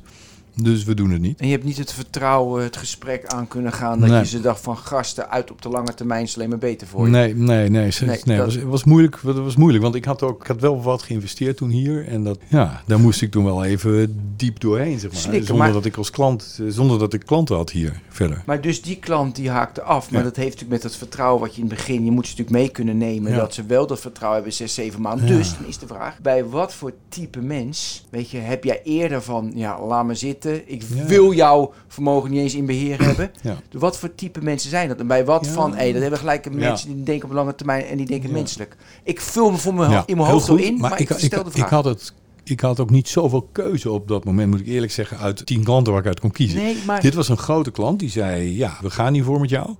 dus 0.62 0.84
we 0.84 0.94
doen 0.94 1.10
het 1.10 1.20
niet. 1.20 1.40
En 1.40 1.46
je 1.46 1.52
hebt 1.52 1.64
niet 1.64 1.76
het 1.78 1.92
vertrouwen, 1.92 2.62
het 2.62 2.76
gesprek 2.76 3.26
aan 3.26 3.48
kunnen 3.48 3.72
gaan. 3.72 4.00
Dat 4.00 4.08
Nee. 4.08 4.18
je 4.18 4.26
ze 4.26 4.40
dacht 4.40 4.60
van 4.60 4.76
gasten 4.76 5.30
uit 5.30 5.50
op 5.50 5.62
de 5.62 5.68
lange 5.68 5.94
termijn 5.94 6.22
is 6.22 6.36
alleen 6.36 6.48
maar 6.48 6.58
beter 6.58 6.86
voor 6.86 7.04
je. 7.04 7.10
Nee, 7.10 7.34
nee, 7.34 7.68
nee. 7.70 7.90
ze- 7.90 8.04
Nee, 8.04 8.20
nee, 8.24 8.36
dat- 8.36 8.46
het 8.46 8.54
was, 8.54 8.62
het 8.62 8.70
was 8.70 8.84
moeilijk. 8.84 9.18
Het 9.22 9.36
was 9.38 9.56
moeilijk, 9.56 9.82
want 9.82 9.94
ik 9.94 10.04
had 10.04 10.22
ook, 10.22 10.40
ik 10.40 10.46
had 10.46 10.60
wel 10.60 10.82
wat 10.82 11.02
geïnvesteerd 11.02 11.56
toen 11.56 11.70
hier. 11.70 12.08
En 12.08 12.24
dat, 12.24 12.38
ja, 12.48 12.82
daar 12.86 13.00
moest 13.00 13.22
ik 13.22 13.30
toen 13.30 13.44
wel 13.44 13.64
even 13.64 14.16
diep 14.36 14.60
doorheen, 14.60 14.98
zeg 15.00 15.10
maar. 15.12 15.20
Slikken, 15.20 15.46
zonder 15.46 15.64
maar- 15.64 15.74
dat 15.74 15.84
ik 15.84 15.96
als 15.96 16.10
klant, 16.10 16.60
zonder 16.68 16.98
dat 16.98 17.12
ik 17.12 17.20
klanten 17.26 17.56
had 17.56 17.70
hier 17.70 18.00
verder. 18.08 18.42
Maar 18.46 18.60
dus 18.60 18.82
die 18.82 18.96
klant 18.96 19.36
die 19.36 19.50
haakte 19.50 19.82
af. 19.82 20.10
Maar 20.10 20.20
Ja. 20.20 20.26
dat 20.26 20.36
heeft 20.36 20.50
natuurlijk 20.52 20.82
met 20.82 20.90
het 20.92 20.96
vertrouwen 20.98 21.40
wat 21.40 21.54
je 21.54 21.62
in 21.62 21.66
het 21.68 21.76
begin... 21.76 22.04
Je 22.04 22.10
moet 22.10 22.26
ze 22.26 22.30
natuurlijk 22.36 22.58
mee 22.58 22.68
kunnen 22.68 22.98
nemen. 22.98 23.30
Ja. 23.32 23.36
Dat 23.38 23.54
ze 23.54 23.64
wel 23.66 23.86
dat 23.86 24.00
vertrouwen 24.00 24.38
hebben 24.40 24.56
zes, 24.56 24.74
zeven 24.74 25.00
maanden. 25.00 25.26
Ja. 25.28 25.36
Dus 25.36 25.54
dan 25.58 25.66
is 25.68 25.78
de 25.78 25.86
vraag. 25.86 26.18
Bij 26.20 26.44
wat 26.44 26.74
voor 26.74 26.92
type 27.08 27.40
mens... 27.40 28.04
Weet 28.10 28.30
je, 28.30 28.38
heb 28.38 28.64
jij 28.64 28.80
eerder 28.84 29.22
van... 29.22 29.52
Ja, 29.54 29.86
laat 29.86 30.04
me 30.06 30.14
zitten. 30.14 30.44
Ik 30.66 30.82
Ja. 30.94 31.04
wil 31.04 31.32
jouw 31.32 31.72
vermogen 31.88 32.30
niet 32.30 32.40
eens 32.40 32.54
in 32.54 32.66
beheer 32.66 33.02
hebben. 33.04 33.30
Ja. 33.42 33.56
Dus 33.68 33.80
wat 33.80 33.98
voor 33.98 34.14
type 34.14 34.42
mensen 34.42 34.70
zijn 34.70 34.88
dat? 34.88 34.98
En 34.98 35.06
bij 35.06 35.24
wat 35.24 35.46
van... 35.46 35.74
Hé, 35.74 35.92
dat 35.92 36.00
hebben 36.00 36.18
gelijk 36.18 36.54
mensen 36.54 36.94
die 36.94 37.02
denken 37.02 37.28
op 37.28 37.34
lange 37.34 37.54
termijn... 37.54 37.84
En 37.84 37.96
die 37.96 38.06
denken 38.06 38.32
menselijk. 38.32 38.76
Ik 39.02 39.20
vul 39.20 39.50
me 39.50 39.56
voor 39.56 39.74
mijn, 39.74 39.90
Ja, 39.90 40.02
in 40.06 40.16
mijn 40.16 40.28
hoofd 40.30 40.46
zo 40.46 40.54
in. 40.54 40.78
Maar, 40.78 41.00
ik, 41.00 41.10
ik, 41.10 41.18
stel 41.18 41.44
de 41.44 41.50
vraag. 41.50 41.64
ik 41.64 41.70
had 41.72 41.84
het. 41.84 42.12
Ik 42.44 42.60
had 42.60 42.80
ook 42.80 42.90
niet 42.90 43.08
zoveel 43.08 43.48
keuze 43.52 43.90
op 43.90 44.08
dat 44.08 44.24
moment, 44.24 44.50
moet 44.50 44.60
ik 44.60 44.66
eerlijk 44.66 44.92
zeggen, 44.92 45.18
uit 45.18 45.46
tien 45.46 45.64
klanten 45.64 45.92
waar 45.92 46.00
ik 46.02 46.06
uit 46.08 46.20
kon 46.20 46.30
kiezen. 46.30 46.58
nee, 46.62 46.76
maar... 46.86 47.00
Dit 47.00 47.14
was 47.14 47.28
een 47.28 47.36
grote 47.38 47.70
klant 47.70 47.98
die 47.98 48.10
zei: 48.10 48.56
Ja, 48.56 48.78
we 48.80 48.90
gaan 48.90 49.14
hiervoor 49.14 49.40
met 49.40 49.50
jou. 49.50 49.74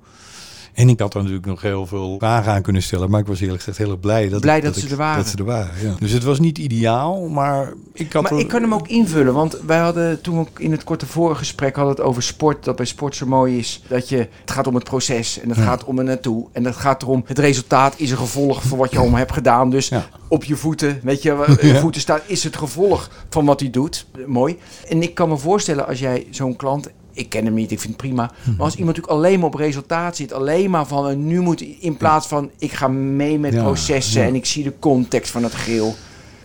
En 0.77 0.89
ik 0.89 1.01
had 1.01 1.15
er 1.15 1.21
natuurlijk 1.21 1.47
nog 1.47 1.62
heel 1.62 1.87
veel 1.87 2.15
vragen 2.19 2.53
aan 2.53 2.62
kunnen 2.62 2.83
stellen, 2.83 3.11
maar 3.11 3.21
ik 3.21 3.27
was 3.27 3.41
eerlijk 3.41 3.59
gezegd 3.59 3.79
heel 3.79 3.91
erg 3.91 4.01
blij 4.01 4.29
dat, 4.29 4.41
Blij 4.41 4.57
ik- 4.57 4.62
dat 4.65 4.77
ze 4.77 4.85
ik- 4.85 4.91
er 4.91 4.97
waren. 4.97 5.17
Dat 5.17 5.27
ze 5.29 5.37
er 5.37 5.45
waren 5.45 5.71
ja. 5.83 5.95
Dus 5.99 6.12
het 6.12 6.23
was 6.25 6.39
niet 6.41 6.59
ideaal, 6.59 7.29
maar 7.29 7.73
ik 7.93 8.12
had 8.12 8.23
Maar 8.23 8.39
ik 8.39 8.49
kan 8.49 8.62
hem 8.62 8.75
ook 8.75 8.89
invullen, 8.89 9.35
want 9.35 9.59
wij 9.67 9.79
hadden 9.79 10.21
toen 10.21 10.39
ook 10.39 10.61
in 10.61 10.71
het 10.71 10.85
korte 10.85 11.07
vorige 11.07 11.39
gesprek 11.39 11.77
hadden 11.77 11.95
het 11.95 12.05
over 12.05 12.23
sport. 12.23 12.65
Dat 12.65 12.77
bij 12.77 12.87
sport 12.87 13.17
zo 13.17 13.27
mooi 13.27 13.59
is 13.59 13.83
dat 13.89 14.09
je, 14.09 14.17
het 14.17 14.51
gaat 14.51 14.67
om 14.67 14.75
het 14.75 14.85
proces 14.85 15.41
en 15.41 15.49
het 15.49 15.59
Ja. 15.59 15.65
gaat 15.65 15.85
om 15.85 15.99
er 15.99 16.05
naartoe. 16.05 16.47
En 16.53 16.65
het 16.65 16.77
gaat 16.77 17.03
erom, 17.03 17.23
het 17.27 17.39
resultaat 17.39 17.95
is 17.97 18.11
een 18.11 18.17
gevolg 18.17 18.62
van 18.62 18.79
wat 18.79 18.91
je 18.93 18.99
allemaal 18.99 19.19
hebt 19.19 19.33
gedaan. 19.33 19.71
Dus 19.71 19.89
Ja. 19.89 20.07
op 20.29 20.45
je 20.45 20.57
voeten, 20.57 21.01
weet 21.03 21.23
je, 21.23 21.35
waar 21.35 21.51
je 21.67 21.75
voeten 21.81 22.01
staat, 22.01 22.23
is 22.27 22.45
het 22.45 22.57
gevolg 22.57 23.11
van 23.31 23.45
wat 23.45 23.61
hij 23.61 23.71
doet. 23.71 24.07
Mooi. 24.27 24.59
En 24.89 25.03
ik 25.03 25.15
kan 25.15 25.29
me 25.29 25.37
voorstellen 25.37 25.87
als 25.87 25.99
jij 25.99 26.27
zo'n 26.31 26.57
klant, 26.57 26.89
ik 27.17 27.29
ken 27.29 27.45
hem 27.45 27.55
niet, 27.55 27.71
ik 27.71 27.81
vind 27.81 27.93
het 27.93 28.03
prima. 28.03 28.31
Maar 28.45 28.65
als 28.67 28.77
iemand 28.77 28.97
natuurlijk 28.97 29.25
alleen 29.25 29.39
maar 29.39 29.49
op 29.49 29.55
resultaat 29.55 30.17
zit, 30.17 30.33
alleen 30.33 30.71
maar 30.71 30.87
van 30.87 31.09
eh, 31.09 31.17
nu 31.17 31.41
moet 31.41 31.61
in 31.81 31.97
plaats 31.97 32.27
van 32.27 32.51
ik 32.59 32.73
ga 32.73 32.89
mee 32.89 33.39
met 33.39 33.53
Ja, 33.53 33.63
processen 33.63 34.21
ja. 34.21 34.29
en 34.29 34.35
ik 34.35 34.47
zie 34.47 34.65
de 34.65 34.73
context 34.79 35.31
van 35.31 35.43
het 35.43 35.55
geheel. 35.55 35.95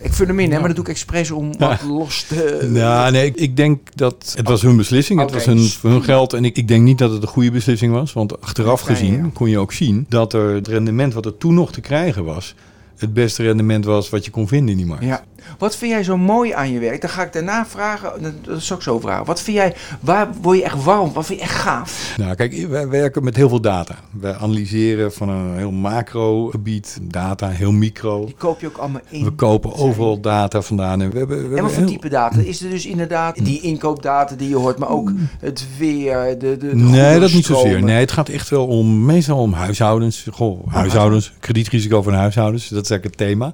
Ik 0.00 0.12
vul 0.12 0.26
hem 0.26 0.38
in, 0.40 0.52
hè, 0.52 0.58
maar 0.58 0.66
dat 0.66 0.76
doe 0.76 0.84
ik 0.84 0.90
expres 0.90 1.30
om 1.30 1.58
wat 1.58 1.82
los 1.82 2.22
te... 2.22 2.70
Ja, 2.72 3.10
nee, 3.10 3.26
ik, 3.26 3.36
ik 3.36 3.56
denk 3.56 3.88
dat 3.94 4.34
het 4.36 4.48
was 4.48 4.62
hun 4.62 4.76
beslissing, 4.76 5.20
het 5.20 5.32
was 5.32 5.44
hun, 5.44 5.68
hun 5.82 6.04
geld 6.04 6.32
en 6.32 6.44
ik, 6.44 6.56
ik 6.56 6.68
denk 6.68 6.82
niet 6.82 6.98
dat 6.98 7.10
het 7.10 7.22
een 7.22 7.28
goede 7.28 7.50
beslissing 7.50 7.92
was, 7.92 8.12
want 8.12 8.40
achteraf 8.40 8.80
Ja, 8.80 8.94
gezien 8.94 9.16
ja. 9.16 9.30
kon 9.34 9.50
je 9.50 9.58
ook 9.58 9.72
zien 9.72 10.06
dat 10.08 10.32
er 10.32 10.54
het 10.54 10.68
rendement 10.68 11.14
wat 11.14 11.26
er 11.26 11.38
toen 11.38 11.54
nog 11.54 11.72
te 11.72 11.80
krijgen 11.80 12.24
was, 12.24 12.54
het 12.96 13.14
beste 13.14 13.42
rendement 13.42 13.84
was 13.84 14.10
wat 14.10 14.24
je 14.24 14.30
kon 14.30 14.48
vinden 14.48 14.70
in 14.70 14.76
die 14.76 14.86
markt. 14.86 15.04
Ja. 15.04 15.24
Wat 15.58 15.76
vind 15.76 15.92
jij 15.92 16.02
zo 16.02 16.16
mooi 16.16 16.52
aan 16.52 16.72
je 16.72 16.78
werk? 16.78 17.00
Dan 17.00 17.10
ga 17.10 17.22
ik 17.22 17.32
daarna 17.32 17.66
vragen, 17.66 18.12
dat- 18.44 18.56
is 18.56 18.72
ook 18.72 18.82
zo 18.82 19.00
vragen. 19.00 19.24
Wat 19.24 19.42
vind 19.42 19.56
jij, 19.56 19.74
waar 20.00 20.28
word 20.42 20.58
je 20.58 20.64
echt 20.64 20.84
warm? 20.84 21.12
Wat 21.12 21.26
vind 21.26 21.38
je 21.38 21.44
echt 21.44 21.54
gaaf? 21.54 22.14
Nou, 22.16 22.34
kijk, 22.34 22.66
wij 22.68 22.88
werken 22.88 23.24
met 23.24 23.36
heel 23.36 23.48
veel 23.48 23.60
data. 23.60 23.94
We 24.20 24.34
analyseren 24.36 25.12
van 25.12 25.28
een 25.28 25.56
heel 25.56 25.70
macro 25.70 26.46
gebied, 26.46 26.98
data, 27.02 27.48
heel 27.48 27.72
micro. 27.72 28.24
Die 28.24 28.34
koop 28.38 28.60
je 28.60 28.66
ook 28.66 28.76
allemaal 28.76 29.00
in. 29.08 29.24
We 29.24 29.30
kopen 29.30 29.74
overal 29.74 30.20
data 30.20 30.62
vandaan. 30.62 31.02
En, 31.02 31.10
we 31.10 31.18
hebben, 31.18 31.36
we 31.36 31.42
En 31.42 31.44
hebben 31.44 31.62
wat 31.62 31.72
voor 31.72 31.82
heel- 31.82 31.92
type 31.92 32.08
data? 32.08 32.40
Is 32.40 32.62
er 32.62 32.70
dus 32.70 32.86
inderdaad 32.86 33.44
die 33.44 33.60
inkoopdata 33.60 34.34
die 34.34 34.48
je 34.48 34.56
hoort, 34.56 34.78
maar 34.78 34.88
ook 34.88 35.12
het 35.38 35.66
weer, 35.78 36.38
de, 36.38 36.56
de, 36.56 36.56
de 36.58 36.74
Nee, 36.74 37.20
dat 37.20 37.32
niet 37.32 37.44
zozeer. 37.46 37.82
Nee, 37.82 38.00
het 38.00 38.12
gaat 38.12 38.28
echt 38.28 38.48
wel 38.48 38.66
om, 38.66 39.04
meestal 39.04 39.38
om 39.38 39.52
huishoudens. 39.52 40.26
Goh, 40.32 40.66
huishoudens, 40.68 41.32
kredietrisico 41.40 42.02
van 42.02 42.12
huishoudens, 42.14 42.68
dat 42.68 42.84
is 42.84 42.90
eigenlijk 42.90 43.20
het 43.20 43.28
thema. 43.28 43.52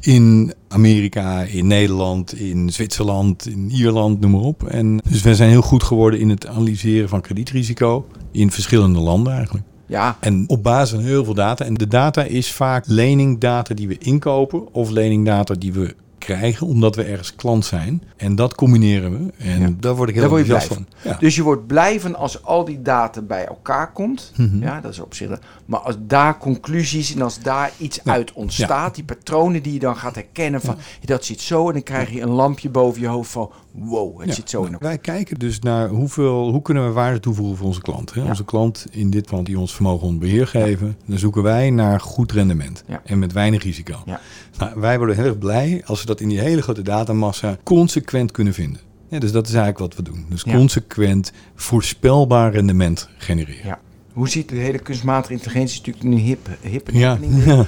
In 0.00 0.52
Amerika, 0.68 1.42
in 1.42 1.66
Nederland, 1.66 2.34
in 2.34 2.70
Zwitserland, 2.70 3.46
in 3.46 3.70
Ierland, 3.70 4.20
noem 4.20 4.30
maar 4.30 4.40
op. 4.40 4.64
En 4.64 5.00
dus 5.08 5.22
we 5.22 5.34
zijn 5.34 5.50
heel 5.50 5.62
goed 5.62 5.82
geworden 5.82 6.20
in 6.20 6.28
het 6.28 6.46
analyseren 6.46 7.08
van 7.08 7.20
kredietrisico 7.20 8.06
in 8.32 8.50
verschillende 8.50 8.98
landen 8.98 9.32
eigenlijk. 9.32 9.64
Ja, 9.86 10.16
En 10.20 10.44
op 10.46 10.62
basis 10.62 10.90
van 10.94 11.04
heel 11.04 11.24
veel 11.24 11.34
data. 11.34 11.64
En 11.64 11.74
de 11.74 11.86
data 11.86 12.22
is 12.22 12.52
vaak 12.52 12.84
leningdata 12.86 13.74
die 13.74 13.88
we 13.88 13.98
inkopen 13.98 14.74
of 14.74 14.90
leningdata 14.90 15.54
die 15.54 15.72
we 15.72 15.94
krijgen 16.26 16.66
omdat 16.66 16.96
we 16.96 17.02
ergens 17.02 17.34
klant 17.34 17.64
zijn. 17.64 18.02
En 18.16 18.34
dat 18.34 18.54
combineren 18.54 19.10
we. 19.12 19.32
En 19.44 19.60
Ja. 19.60 19.70
daar 19.80 19.94
word 19.96 20.08
ik 20.08 20.14
heel 20.14 20.24
enthousiast 20.24 20.66
van. 20.66 20.86
Ja. 21.02 21.16
dus 21.18 21.36
je 21.36 21.42
wordt 21.42 21.66
blij 21.66 22.00
van 22.00 22.14
als 22.16 22.42
al 22.42 22.64
die 22.64 22.82
data 22.82 23.22
bij 23.22 23.46
elkaar 23.46 23.92
komt. 23.92 24.32
Mhm. 24.36 24.62
Ja, 24.62 24.80
dat 24.80 24.92
is 24.92 25.00
op 25.00 25.14
zich. 25.14 25.38
Maar 25.66 25.80
als 25.80 25.96
daar 26.00 26.38
conclusies 26.38 27.14
en 27.14 27.22
als 27.22 27.38
daar 27.38 27.70
iets 27.78 28.00
Ja. 28.04 28.12
uit 28.12 28.32
ontstaat, 28.32 28.94
die 28.94 29.04
patronen 29.04 29.62
die 29.62 29.72
je 29.72 29.78
dan 29.78 29.96
gaat 29.96 30.14
herkennen 30.14 30.60
van 30.60 30.76
dat 31.04 31.24
zit 31.24 31.40
zo 31.40 31.66
en 31.66 31.72
dan 31.72 31.82
krijg 31.82 32.10
je 32.10 32.20
een 32.20 32.28
lampje 32.30 32.68
boven 32.68 33.00
je 33.00 33.06
hoofd 33.06 33.30
van 33.30 33.50
wow, 33.78 34.18
het 34.18 34.28
Ja, 34.28 34.34
zit 34.34 34.50
zo 34.50 34.62
in 34.62 34.70
nou, 34.70 34.82
Wij 34.82 34.98
kijken 34.98 35.38
dus 35.38 35.58
naar 35.58 35.88
hoeveel, 35.88 36.50
hoe 36.50 36.62
kunnen 36.62 36.86
we 36.86 36.92
waarde 36.92 37.20
toevoegen 37.20 37.56
voor 37.56 37.66
onze 37.66 37.80
klant. 37.80 38.14
Hè? 38.14 38.20
Ja. 38.20 38.28
Onze 38.28 38.44
klant, 38.44 38.86
in 38.90 39.10
dit 39.10 39.28
geval 39.28 39.44
die 39.44 39.58
ons 39.58 39.74
vermogen 39.74 40.06
onder 40.06 40.20
beheer 40.20 40.46
geven, 40.46 40.96
dan 41.06 41.18
zoeken 41.18 41.42
wij 41.42 41.70
naar 41.70 42.00
goed 42.00 42.32
rendement 42.32 42.84
en 43.04 43.18
met 43.18 43.32
weinig 43.32 43.62
risico. 43.62 44.02
Ja. 44.06 44.20
Nou, 44.58 44.80
wij 44.80 44.98
worden 44.98 45.16
heel 45.16 45.24
erg 45.24 45.38
blij 45.38 45.82
als 45.84 46.00
we 46.00 46.06
dat 46.06 46.20
in 46.20 46.28
die 46.28 46.40
hele 46.40 46.62
grote 46.62 46.82
datamassa 46.82 47.56
consequent 47.62 48.30
kunnen 48.30 48.54
vinden. 48.54 48.80
Dus 49.08 49.32
dat 49.32 49.48
is 49.48 49.54
eigenlijk 49.54 49.78
wat 49.78 49.96
we 49.96 50.12
doen. 50.12 50.26
Dus 50.28 50.42
consequent 50.42 51.32
voorspelbaar 51.54 52.52
rendement 52.52 53.08
genereren. 53.18 53.78
Hoe 54.16 54.28
ziet 54.28 54.48
de 54.48 54.56
hele 54.56 54.78
kunstmatige 54.78 55.32
intelligentie 55.32 55.78
natuurlijk 55.78 56.04
nu 56.04 56.16
hip, 56.16 56.48
hip 56.60 56.88
Ja, 56.92 57.18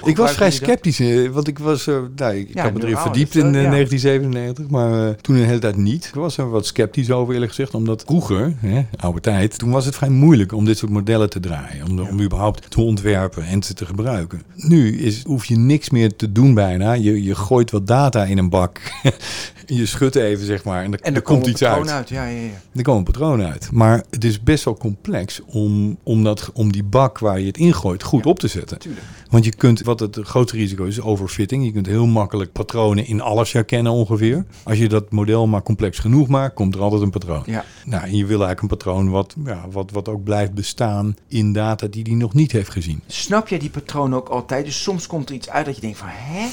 ik 0.04 0.16
was 0.26 0.32
vrij 0.32 0.50
sceptisch, 0.50 1.00
eh, 1.00 1.28
want 1.28 1.48
ik 1.48 1.58
was, 1.58 1.86
eh, 1.86 1.94
nou, 2.16 2.34
ik, 2.34 2.54
Ja, 2.54 2.62
had 2.62 2.72
me 2.72 2.82
erin 2.82 2.96
verdiept 2.96 3.34
in 3.34 3.44
dat, 3.44 3.54
eh, 3.54 3.62
ja. 3.62 3.68
1997, 3.68 4.68
maar 4.68 5.16
toen 5.16 5.36
een 5.36 5.44
hele 5.44 5.58
tijd 5.58 5.76
niet. 5.76 6.04
Ik 6.04 6.14
was 6.14 6.38
er 6.38 6.50
wat 6.50 6.66
sceptisch 6.66 7.10
over 7.10 7.32
eerlijk 7.34 7.52
gezegd, 7.52 7.74
omdat 7.74 8.02
vroeger, 8.06 8.54
hè, 8.58 8.82
oude 8.96 9.20
tijd, 9.20 9.58
toen 9.58 9.70
was 9.70 9.84
het 9.84 9.94
vrij 9.94 10.08
moeilijk 10.08 10.52
om 10.52 10.64
dit 10.64 10.78
soort 10.78 10.92
modellen 10.92 11.30
te 11.30 11.40
draaien, 11.40 11.86
om, 11.90 12.00
om 12.00 12.20
überhaupt 12.20 12.70
te 12.70 12.80
ontwerpen 12.80 13.44
en 13.44 13.62
ze 13.62 13.74
te 13.74 13.86
gebruiken. 13.86 14.42
Nu 14.54 14.98
is, 14.98 15.22
hoef 15.24 15.44
je 15.44 15.56
niks 15.56 15.90
meer 15.90 16.16
te 16.16 16.32
doen 16.32 16.54
bijna, 16.54 16.92
je, 16.92 17.22
je 17.22 17.34
gooit 17.34 17.70
wat 17.70 17.86
data 17.86 18.24
in 18.24 18.38
een 18.38 18.48
bak, 18.48 18.80
je 19.76 19.86
schudt 19.86 20.14
even 20.14 20.46
zeg 20.46 20.64
maar 20.64 20.84
en 20.84 20.92
er, 20.92 21.00
En 21.00 21.14
er 21.14 21.22
komt 21.22 21.40
komt 21.40 21.50
iets 21.50 21.64
uit. 21.64 22.08
Ja, 22.08 22.24
ja, 22.24 22.24
ja. 22.40 22.50
Er 22.74 22.82
komen 22.82 23.04
patronen 23.04 23.50
uit. 23.50 23.68
Maar 23.72 24.02
het 24.10 24.24
is 24.24 24.42
best 24.42 24.64
wel 24.64 24.76
complex 24.76 25.40
om, 25.46 25.98
om, 26.02 26.24
dat, 26.24 26.50
om 26.54 26.72
die 26.72 26.82
bak 26.84 27.18
waar 27.18 27.40
je 27.40 27.46
het 27.46 27.56
ingooit 27.56 28.02
goed 28.02 28.24
Ja. 28.24 28.30
op 28.30 28.38
te 28.38 28.48
zetten. 28.48 28.78
Tuurlijk. 28.78 29.04
Want 29.28 29.44
je 29.44 29.54
kunt, 29.54 29.82
wat 29.82 30.00
het 30.00 30.18
grootste 30.22 30.56
risico 30.56 30.84
is, 30.84 31.00
overfitting. 31.00 31.64
Je 31.64 31.72
kunt 31.72 31.86
heel 31.86 32.06
makkelijk 32.06 32.52
patronen 32.52 33.06
in 33.06 33.20
alles 33.20 33.52
herkennen 33.52 33.92
ongeveer. 33.92 34.44
Als 34.62 34.78
je 34.78 34.88
dat 34.88 35.10
model 35.12 35.46
maar 35.46 35.62
complex 35.62 35.98
genoeg 35.98 36.28
maakt, 36.28 36.54
komt 36.54 36.74
er 36.74 36.80
altijd 36.80 37.02
een 37.02 37.10
patroon. 37.10 37.42
Ja. 37.46 37.64
Nou, 37.84 38.02
en 38.02 38.16
je 38.16 38.26
wil 38.26 38.40
eigenlijk 38.44 38.60
een 38.60 38.78
patroon 38.78 39.10
wat, 39.10 39.34
ja, 39.44 39.64
wat, 39.70 39.90
wat 39.90 40.08
ook 40.08 40.22
blijft 40.24 40.54
bestaan 40.54 41.16
in 41.28 41.52
data 41.52 41.86
die 41.86 42.04
die 42.04 42.16
nog 42.16 42.34
niet 42.34 42.52
heeft 42.52 42.70
gezien. 42.70 43.00
Snap 43.06 43.48
jij 43.48 43.58
die 43.58 43.70
patronen 43.70 44.18
ook 44.18 44.28
altijd? 44.28 44.64
Dus 44.64 44.82
soms 44.82 45.06
komt 45.06 45.28
er 45.28 45.34
iets 45.34 45.48
uit 45.48 45.66
dat 45.66 45.74
je 45.74 45.80
denkt 45.80 45.98
van, 45.98 46.08
hè? 46.10 46.46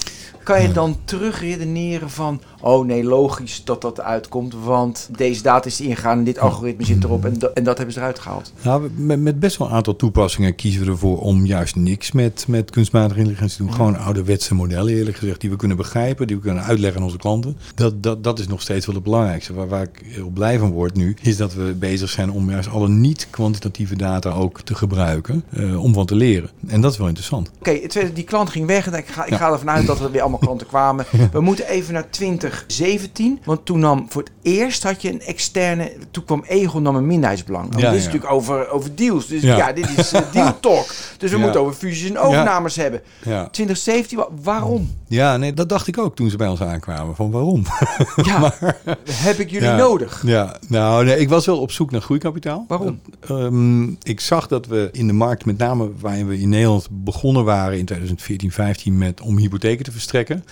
Kan 0.44 0.62
je 0.62 0.72
dan 0.72 0.98
terugredeneren 1.06 2.10
van, 2.10 2.42
oh 2.62 2.86
nee, 2.86 3.04
logisch 3.04 3.62
dat 3.64 3.82
dat 3.82 4.02
uitkomt, 4.02 4.54
want 4.64 5.10
deze 5.18 5.42
data 5.44 5.68
is 5.68 5.82
ingegaan 5.82 6.18
en 6.18 6.24
dit 6.24 6.40
algoritme 6.40 6.86
zit 6.86 7.04
erop 7.04 7.26
en, 7.26 7.40
da- 7.40 7.52
en 7.54 7.64
dat 7.64 7.78
hebben 7.78 7.94
ze 7.94 8.00
eruit 8.00 8.20
gehaald. 8.20 8.54
Nou, 8.62 8.90
met, 8.96 9.20
met 9.20 9.40
best 9.40 9.58
wel 9.58 9.68
een 9.68 9.74
aantal 9.74 9.96
toepassingen 9.96 10.56
kiezen 10.56 10.86
we 10.86 10.92
ervoor 10.92 11.20
om 11.20 11.46
juist 11.46 11.76
niks 11.76 12.12
met, 12.12 12.46
met 12.48 12.64
met 12.65 12.73
kunstmatige 12.73 13.19
intelligentie 13.19 13.58
doen. 13.58 13.73
Gewoon 13.73 13.97
ouderwetse 13.97 14.56
modellen, 14.56 14.93
eerlijk 14.93 15.17
gezegd, 15.17 15.41
die 15.41 15.49
we 15.49 15.56
kunnen 15.56 15.78
begrijpen, 15.78 16.28
die 16.28 16.36
we 16.36 16.41
kunnen 16.41 16.63
uitleggen 16.63 16.99
aan 16.99 17.06
onze 17.06 17.17
klanten. 17.17 17.58
Dat, 17.75 18.04
dat, 18.04 18.23
dat 18.23 18.39
is 18.39 18.47
nog 18.47 18.62
steeds 18.62 18.86
wel 18.86 18.95
het 18.95 19.04
belangrijkste. 19.04 19.54
Waar, 19.54 19.67
waar 19.67 19.82
ik 19.82 20.01
heel 20.06 20.30
blij 20.30 20.60
van 20.60 20.71
word 20.71 20.95
nu, 20.95 21.15
is 21.21 21.38
dat 21.38 21.54
we 21.54 21.63
bezig 21.80 22.10
zijn 22.10 22.32
om 22.32 22.49
juist 22.49 22.69
alle 22.69 22.89
niet-kwantitatieve 22.89 23.95
data 23.95 24.30
ook 24.30 24.62
te 24.62 24.75
gebruiken. 24.75 25.43
eh, 25.49 25.84
om 25.84 25.93
van 25.93 26.06
te 26.06 26.15
leren. 26.15 26.49
En 26.67 26.82
dat 26.82 26.91
is 26.91 26.97
wel 26.97 27.08
interessant. 27.08 27.51
Oké, 27.60 27.80
die 28.13 28.23
klant 28.23 28.49
ging 28.49 28.65
weg. 28.67 28.88
En 28.88 28.93
ik 28.93 29.08
ga, 29.08 29.23
ik 29.25 29.30
Ja. 29.30 29.38
ga 29.38 29.51
ervan 29.51 29.69
uit 29.69 29.86
dat 29.88 29.99
er 29.99 30.12
weer 30.12 30.21
allemaal 30.21 30.39
klanten 30.39 30.67
kwamen. 30.67 31.06
We 31.32 31.41
moeten 31.41 31.67
even 31.67 31.93
naar 31.93 32.10
2017. 32.10 33.39
Want 33.43 33.65
toen 33.65 33.80
nam 33.80 34.06
voor 34.10 34.21
het 34.21 34.32
eerst 34.41 34.84
had 34.84 35.01
je 35.01 35.10
een 35.12 35.21
externe. 35.21 35.91
Toen 36.12 36.25
kwam 36.25 36.43
Egon 36.47 36.82
nam 36.84 36.95
een 36.95 37.08
minderheidsbelang. 37.08 37.67
Ja, 37.78 37.89
dit 37.91 37.99
is 37.99 38.06
natuurlijk 38.06 38.34
over, 38.34 38.69
over 38.69 38.95
deals. 38.95 39.28
Dus 39.28 39.41
ja, 39.41 39.73
dit 39.73 39.89
is 39.97 40.12
eh, 40.12 40.21
deal 40.32 40.60
talk. 40.62 40.86
Dus 41.17 41.32
we 41.32 41.38
moeten 41.38 41.62
over 41.62 41.73
fusies 41.73 42.10
en 42.10 42.17
overnames 42.17 42.55
hebben. 42.63 43.02
Ja. 43.24 43.48
2017, 43.50 44.18
wa- 44.18 44.28
waarom? 44.44 44.91
ja, 45.08 45.38
nee, 45.38 45.54
dat 45.54 45.70
dacht 45.70 45.88
ik 45.88 45.98
ook 45.98 46.15
toen 46.15 46.30
ze 46.30 46.38
bij 46.38 46.48
ons 46.48 46.62
aankwamen. 46.62 47.15
Van 47.15 47.32
waarom? 47.32 47.63
Ja, 48.15 48.54
heb 49.28 49.38
ik 49.39 49.50
jullie 49.50 49.68
Ja. 49.68 49.76
nodig? 49.76 50.24
Ja, 50.26 50.58
nou, 50.68 51.06
nee, 51.06 51.18
ik 51.20 51.30
was 51.30 51.46
wel 51.46 51.60
op 51.60 51.72
zoek 51.72 51.91
naar 51.91 52.02
groeikapitaal. 52.02 52.65
Waarom? 52.68 53.00
Ehm, 53.28 53.84
ik 54.02 54.20
zag 54.20 54.48
dat 54.48 54.65
we 54.68 54.89
in 54.91 55.08
de 55.08 55.13
markt, 55.13 55.46
met 55.46 55.58
name 55.58 55.91
waarin 56.00 56.28
we 56.28 56.39
in 56.39 56.50
Nederland 56.50 56.88
begonnen 56.91 57.44
waren 57.44 57.78
in 57.78 57.86
2014, 57.86 58.52
15 58.52 58.98
met 58.98 59.22
om 59.22 59.38
hypotheken 59.38 59.86
te 59.86 59.91
verstrekken. 59.91 60.44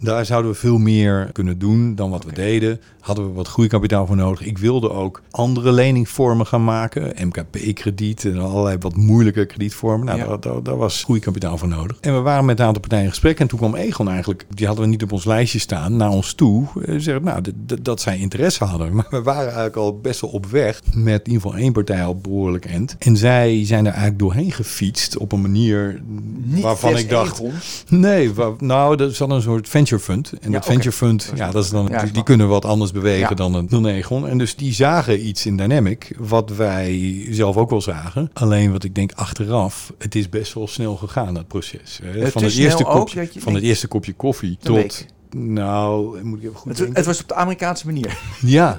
Daar 0.00 0.26
zouden 0.26 0.50
we 0.50 0.56
veel 0.56 0.78
meer 0.78 1.28
kunnen 1.32 1.58
doen 1.58 1.94
dan 1.94 2.10
wat 2.10 2.24
we 2.24 2.32
deden. 2.32 2.80
Hadden 3.00 3.26
we 3.26 3.32
wat 3.32 3.48
groeikapitaal 3.48 4.06
voor 4.06 4.16
nodig. 4.16 4.40
Ik 4.42 4.58
wilde 4.58 4.90
ook 4.90 5.22
andere 5.30 5.72
leningsvormen 5.72 6.46
gaan 6.46 6.64
maken. 6.64 7.14
MKP-krediet 7.26 8.24
en 8.24 8.38
allerlei 8.38 8.76
wat 8.80 8.96
moeilijke 8.96 9.46
kredietvormen. 9.46 10.06
Nou, 10.06 10.18
Ja. 10.18 10.26
daar, 10.26 10.40
daar, 10.40 10.62
daar 10.62 10.76
was 10.76 11.04
groeikapitaal 11.04 11.58
voor 11.58 11.68
nodig. 11.68 11.96
En 12.00 12.14
we 12.14 12.20
waren 12.20 12.44
met 12.44 12.58
een 12.58 12.64
aantal 12.66 12.80
partijen 12.80 13.04
in 13.04 13.10
gesprek. 13.10 13.40
En 13.40 13.46
toen 13.46 13.58
kwam 13.58 13.74
Egon 13.74 14.08
eigenlijk, 14.08 14.46
die 14.48 14.66
hadden 14.66 14.84
we 14.84 14.90
niet 14.90 15.02
op 15.02 15.12
ons 15.12 15.24
lijstje 15.24 15.58
staan, 15.58 15.96
naar 15.96 16.10
ons 16.10 16.32
toe. 16.34 16.64
Eh, 16.84 16.94
Zeggen, 16.98 17.24
nou, 17.24 17.42
dat 17.82 18.00
zij 18.00 18.18
interesse 18.18 18.64
hadden. 18.64 18.94
Maar 18.94 19.06
we 19.10 19.22
waren 19.22 19.44
eigenlijk 19.44 19.76
al 19.76 19.98
best 20.00 20.20
wel 20.20 20.30
op 20.30 20.46
weg. 20.46 20.80
Met 20.94 21.26
in 21.26 21.32
ieder 21.32 21.42
geval 21.42 21.56
één 21.58 21.72
partij 21.72 22.04
al 22.04 22.16
behoorlijk 22.16 22.64
end. 22.64 22.96
En 22.98 23.16
zij 23.16 23.64
zijn 23.66 23.80
er 23.84 23.90
eigenlijk 23.92 24.18
doorheen 24.18 24.52
gefietst 24.52 25.16
op 25.18 25.32
een 25.32 25.40
manier 25.40 26.00
Niet 26.44 26.62
waarvan 26.62 26.96
ik 26.96 27.08
dacht... 27.08 27.34
Egon. 27.40 27.52
Nee, 27.88 28.30
nou, 28.58 28.96
dat 28.96 29.10
is 29.10 29.18
dan 29.18 29.30
een 29.30 29.42
soort 29.42 29.68
venture 29.86 30.02
fund. 30.02 30.32
En 30.40 30.50
Ja, 30.50 30.50
dat 30.58 30.64
venture 30.64 30.92
fund, 30.92 31.32
ja, 31.34 31.50
dat 31.50 31.64
is 31.64 31.70
dan, 31.70 31.86
Ja, 31.90 32.04
die, 32.04 32.22
kunnen 32.22 32.48
wat 32.48 32.64
anders 32.64 32.92
bewegen 32.92 33.28
Ja. 33.28 33.34
dan 33.34 33.54
een 33.54 33.66
dan 33.68 33.86
Egon. 33.86 34.28
En 34.28 34.38
dus 34.38 34.56
die 34.56 34.72
zagen 34.72 35.26
iets 35.26 35.46
in 35.46 35.56
Dynamic, 35.56 36.14
wat 36.18 36.50
wij 36.50 37.26
zelf 37.30 37.56
ook 37.56 37.70
wel 37.70 37.80
zagen. 37.80 38.30
Alleen 38.32 38.72
wat 38.72 38.84
ik 38.84 38.94
denk 38.94 39.12
achteraf, 39.14 39.92
het 39.98 40.14
is 40.14 40.28
best 40.28 40.52
wel 40.54 40.68
snel 40.68 40.96
gegaan, 40.96 41.34
dat 41.34 41.46
proces. 41.46 42.00
hè. 42.02 42.24
te 42.24 42.30
Van 42.30 42.42
het, 42.42 42.56
eerste 42.56 42.84
kopje, 42.84 43.28
van 43.36 43.54
het 43.54 43.62
eerste 43.62 43.86
kopje 43.88 44.12
koffie 44.12 44.58
tot... 44.60 44.76
week. 44.76 45.06
Nou, 45.36 46.22
moet 46.22 46.38
ik 46.38 46.44
even 46.44 46.56
goed 46.56 46.68
Het, 46.68 46.76
denken. 46.76 46.96
het 46.96 47.06
was 47.06 47.20
op 47.20 47.28
de 47.28 47.34
Amerikaanse 47.34 47.86
manier. 47.86 48.18
Ja, 48.40 48.76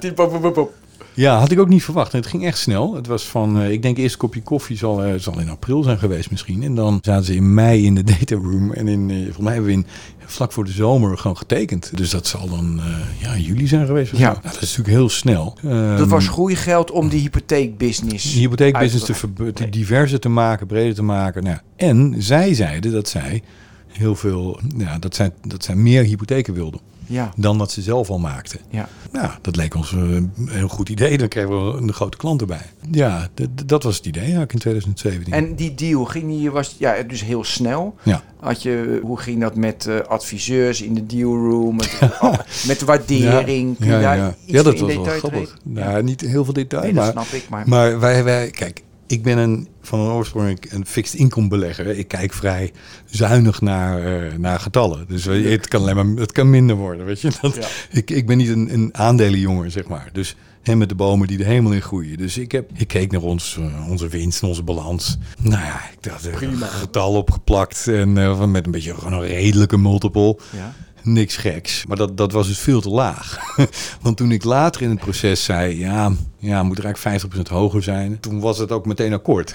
Die 1.18 1.26
ja, 1.26 1.38
had 1.38 1.50
ik 1.50 1.58
ook 1.58 1.68
niet 1.68 1.82
verwacht. 1.84 2.12
En 2.12 2.18
het 2.18 2.28
ging 2.28 2.44
echt 2.44 2.58
snel. 2.58 2.94
Het 2.94 3.06
was 3.06 3.24
van, 3.26 3.60
eh, 3.60 3.70
ik 3.70 3.82
denk 3.82 3.96
eerst 3.96 4.16
kopje 4.16 4.42
koffie 4.42 4.76
zal, 4.76 5.04
eh, 5.04 5.14
zal 5.16 5.38
in 5.40 5.48
april 5.48 5.82
zijn 5.82 5.98
geweest 5.98 6.30
misschien. 6.30 6.62
En 6.62 6.74
dan 6.74 6.98
zaten 7.02 7.24
ze 7.24 7.34
in 7.34 7.54
mei 7.54 7.84
in 7.84 7.94
de 7.94 8.04
data 8.18 8.34
room. 8.34 8.72
En 8.72 8.88
in, 8.88 9.10
eh, 9.10 9.16
volgens 9.16 9.38
mij 9.38 9.52
hebben 9.52 9.70
we 9.70 9.76
in, 9.76 9.86
vlak 10.26 10.52
voor 10.52 10.64
de 10.64 10.70
zomer 10.70 11.18
gewoon 11.18 11.36
getekend. 11.36 11.96
Dus 11.96 12.10
dat 12.10 12.26
zal 12.26 12.48
dan 12.48 12.80
ja, 13.18 13.36
juli 13.36 13.66
zijn 13.66 13.86
geweest. 13.86 14.12
Ja. 14.16 14.18
Nou, 14.18 14.38
dat 14.42 14.52
is 14.52 14.60
natuurlijk 14.60 14.88
heel 14.88 15.08
snel. 15.08 15.56
Dat 15.62 15.72
Ehm, 16.00 16.08
was 16.08 16.28
groeigeld 16.28 16.90
om 16.90 17.08
die 17.08 17.20
hypotheekbusiness. 17.20 18.32
de 18.32 18.38
hypotheekbusiness 18.38 19.04
te, 19.04 19.14
ver- 19.14 19.70
diverser 19.70 20.20
te 20.20 20.28
maken, 20.28 20.66
breder 20.66 20.94
te 20.94 21.02
maken. 21.02 21.42
Nou, 21.44 21.58
en 21.76 22.14
zij 22.18 22.54
zeiden 22.54 22.92
dat 22.92 23.08
zij 23.08 23.42
heel 23.88 24.14
veel, 24.14 24.60
ja, 24.76 24.98
dat 24.98 25.14
zij, 25.14 25.30
dat 25.46 25.64
zij 25.64 25.74
meer 25.74 26.02
hypotheken 26.02 26.54
wilden 26.54 26.80
Ja, 27.08 27.32
dan 27.36 27.58
dat 27.58 27.70
ze 27.70 27.82
zelf 27.82 28.10
al 28.10 28.18
maakten. 28.18 28.60
ja. 28.70 28.88
Nou, 29.12 29.30
dat 29.40 29.56
leek 29.56 29.74
ons 29.74 29.92
een 29.92 30.32
heel 30.48 30.68
goed 30.68 30.88
idee. 30.88 31.18
Dan 31.18 31.28
kregen 31.28 31.72
we 31.72 31.78
een 31.78 31.92
grote 31.92 32.16
klant 32.16 32.40
erbij. 32.40 32.66
Ja, 32.90 33.28
dat 33.64 33.82
was 33.82 33.96
het 33.96 34.06
idee 34.06 34.22
eigenlijk 34.22 34.52
in 34.52 34.58
2017. 34.58 35.32
En 35.32 35.54
die 35.54 35.74
deal 35.74 36.04
ging 36.04 36.28
die, 36.28 36.50
was 36.50 36.74
ja, 36.78 37.02
dus 37.02 37.24
heel 37.24 37.44
snel. 37.44 37.94
ja. 38.02 38.22
Had 38.40 38.62
je, 38.62 39.00
hoe 39.02 39.18
ging 39.18 39.40
dat 39.40 39.56
met 39.56 39.86
eh, 39.86 40.00
adviseurs 40.00 40.82
in 40.82 40.94
de 40.94 41.06
dealroom? 41.06 41.76
Met, 41.76 41.98
oh, 42.20 42.34
met 42.66 42.78
de 42.78 42.84
waardering? 42.86 43.76
Ja, 43.78 44.00
ja. 44.00 44.34
ja, 44.44 44.62
dat 44.62 44.78
was 44.78 44.94
wel 44.94 45.04
grappig. 45.04 45.56
Nou, 45.62 46.02
niet 46.02 46.20
heel 46.20 46.44
veel 46.44 46.52
detail, 46.54 46.82
Nee, 46.82 46.92
maar, 46.92 47.10
snap 47.10 47.26
ik. 47.26 47.48
Maar, 47.48 47.68
maar 47.68 48.00
wij, 48.00 48.24
wij, 48.24 48.50
kijk, 48.50 48.82
ik 49.08 49.22
ben 49.22 49.38
een, 49.38 49.68
van 49.82 50.00
een 50.00 50.10
oorsprong 50.10 50.58
een 50.70 50.86
fixed 50.86 51.18
income 51.20 51.48
belegger. 51.48 51.86
Ik 51.86 52.08
kijk 52.08 52.32
vrij 52.32 52.72
zuinig 53.04 53.60
naar, 53.60 54.04
eh, 54.28 54.38
naar 54.38 54.60
getallen. 54.60 55.04
Dus 55.08 55.26
eh, 55.26 55.50
het 55.50 55.68
kan 55.68 55.80
alleen 55.80 55.96
maar 55.96 56.20
het 56.20 56.32
kan 56.32 56.50
minder 56.50 56.76
worden, 56.76 57.06
weet 57.06 57.20
je. 57.20 57.30
Dat, 57.40 57.54
Ja. 57.54 57.66
ik, 57.90 58.10
ik 58.10 58.26
ben 58.26 58.36
niet 58.36 58.48
een, 58.48 58.72
een 58.74 58.88
aandelenjongen, 58.92 59.70
zeg 59.70 59.86
maar. 59.88 60.08
Dus 60.12 60.36
hem 60.62 60.78
met 60.78 60.88
de 60.88 60.94
bomen 60.94 61.26
die 61.28 61.36
de 61.36 61.44
hemel 61.44 61.72
in 61.72 61.82
groeien. 61.82 62.16
Dus 62.16 62.38
ik, 62.38 62.52
heb, 62.52 62.70
ik 62.74 62.88
keek 62.88 63.12
naar 63.12 63.22
ons, 63.22 63.56
eh, 63.60 63.90
onze 63.90 64.08
winst 64.08 64.42
en 64.42 64.48
onze 64.48 64.62
balans. 64.62 65.18
Nou 65.38 65.64
ja, 65.64 65.80
ik 65.92 66.02
dacht, 66.02 66.30
Prima. 66.30 66.66
een 66.66 66.72
getal 66.72 67.12
opgeplakt. 67.14 67.86
En 67.88 68.12
met 68.50 68.64
een 68.66 68.70
beetje 68.70 68.94
gewoon 68.94 69.12
een 69.12 69.26
redelijke 69.26 69.78
multiple. 69.78 70.38
ja. 70.56 70.74
Niks 71.12 71.36
geks. 71.36 71.84
Maar 71.86 71.96
dat, 71.96 72.16
dat 72.16 72.32
was 72.32 72.46
dus 72.46 72.58
veel 72.58 72.80
te 72.80 72.88
laag. 72.88 73.38
Want 74.02 74.16
toen 74.16 74.32
ik 74.32 74.44
later 74.44 74.82
in 74.82 74.90
het 74.90 74.98
proces 74.98 75.44
zei, 75.44 75.78
ja, 75.78 76.12
ja 76.38 76.62
moet 76.62 76.78
er 76.78 76.84
eigenlijk 76.84 77.24
50% 77.24 77.38
hoger 77.50 77.82
zijn. 77.82 78.20
Toen 78.20 78.40
was 78.40 78.58
het 78.58 78.72
ook 78.72 78.86
meteen 78.86 79.12
akkoord. 79.12 79.54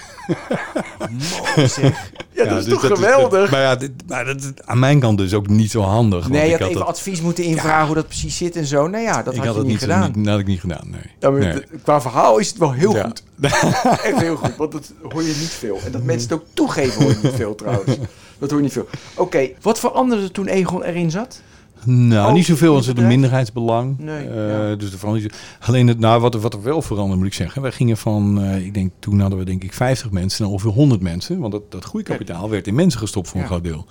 Mooi 1.56 1.68
zeg. 1.68 1.92
Ja, 2.34 2.44
dat 2.44 2.58
is 2.58 2.64
dus 2.64 2.72
toch 2.80 2.86
geweldig? 2.86 3.50
maar 3.50 3.60
ja, 3.60 3.76
dit, 3.76 3.90
maar 4.06 4.24
dat 4.24 4.36
is 4.36 4.50
aan 4.64 4.78
mijn 4.78 5.00
kant 5.00 5.18
dus 5.18 5.34
ook 5.34 5.48
niet 5.48 5.70
zo 5.70 5.80
handig. 5.80 6.20
want 6.20 6.32
nee, 6.32 6.48
je 6.48 6.54
ik 6.54 6.58
had 6.58 6.68
even 6.68 6.80
dat, 6.80 6.88
advies 6.88 7.20
moeten 7.20 7.44
invragen 7.44 7.86
hoe 7.86 7.94
dat 7.94 8.06
precies 8.06 8.36
zit 8.36 8.56
en 8.56 8.66
zo. 8.66 8.88
Nou 8.88 9.02
ja, 9.04 9.22
dat 9.22 9.34
ik 9.34 9.38
had 9.38 9.46
had 9.46 9.54
je 9.54 9.60
het 9.60 9.62
niet 9.62 9.66
niet 9.66 9.78
gedaan. 9.78 10.12
Niet, 10.14 10.24
dat 10.24 10.26
had 10.26 10.38
ik 10.40 10.46
niet 10.46 10.60
gedaan, 10.60 10.90
nee. 10.90 11.42
Ja, 11.42 11.60
Qua 11.82 12.00
verhaal 12.00 12.38
is 12.38 12.48
het 12.48 12.58
wel 12.58 12.72
heel 12.72 12.96
Ja. 12.96 13.02
goed. 13.02 13.22
Echt 14.04 14.20
heel 14.20 14.36
goed, 14.36 14.56
want 14.56 14.72
dat 14.72 14.92
hoor 15.12 15.22
je 15.22 15.36
niet 15.38 15.48
veel. 15.58 15.80
En 15.84 15.92
dat 15.92 16.02
mensen 16.02 16.28
het 16.30 16.38
ook 16.38 16.46
toegeven 16.54 17.02
hoor 17.02 17.10
je 17.10 17.18
niet 17.22 17.34
veel 17.34 17.54
trouwens. 17.54 17.96
Dat 18.38 18.48
hoor 18.50 18.58
je 18.58 18.64
niet 18.64 18.72
veel. 18.74 18.88
Oké, 19.16 19.48
wat 19.60 19.78
veranderde 19.80 20.30
toen 20.30 20.46
Egon 20.46 20.82
erin 20.82 21.10
zat? 21.10 21.42
Nou, 21.84 22.28
Oh, 22.28 22.32
niet 22.34 22.44
zoveel, 22.46 22.72
want 22.72 22.84
in 22.84 22.90
het 22.90 22.98
een 22.98 23.06
minderheidsbelang. 23.06 23.98
Nee, 23.98 24.28
Eh, 24.28 24.48
ja. 24.68 24.74
Dus 24.74 24.92
er 24.92 25.12
niet 25.12 25.34
Alleen 25.60 25.86
het, 25.88 25.98
nou, 25.98 26.20
wat, 26.20 26.34
er- 26.34 26.40
wat 26.40 26.54
er 26.54 26.62
wel 26.62 26.82
veranderde, 26.82 27.16
moet 27.18 27.26
ik 27.26 27.34
zeggen. 27.34 27.62
Wij 27.62 27.72
gingen 27.72 27.96
van, 27.96 28.42
eh, 28.42 28.66
ik 28.66 28.74
denk, 28.74 28.90
toen 28.98 29.20
hadden 29.20 29.38
we 29.38 29.44
denk 29.44 29.64
ik 29.64 29.72
50 29.72 30.10
mensen 30.10 30.42
naar 30.42 30.52
ongeveer 30.52 30.70
100 30.72 31.00
mensen. 31.00 31.38
Want 31.38 31.52
dat, 31.52 31.70
dat 31.70 31.84
groeikapitaal 31.84 32.50
werd 32.50 32.66
in 32.66 32.74
mensen 32.74 33.00
gestopt 33.00 33.28
voor 33.28 33.36
een 33.36 33.42
Ja. 33.42 33.48
groot 33.48 33.64
deel. 33.64 33.86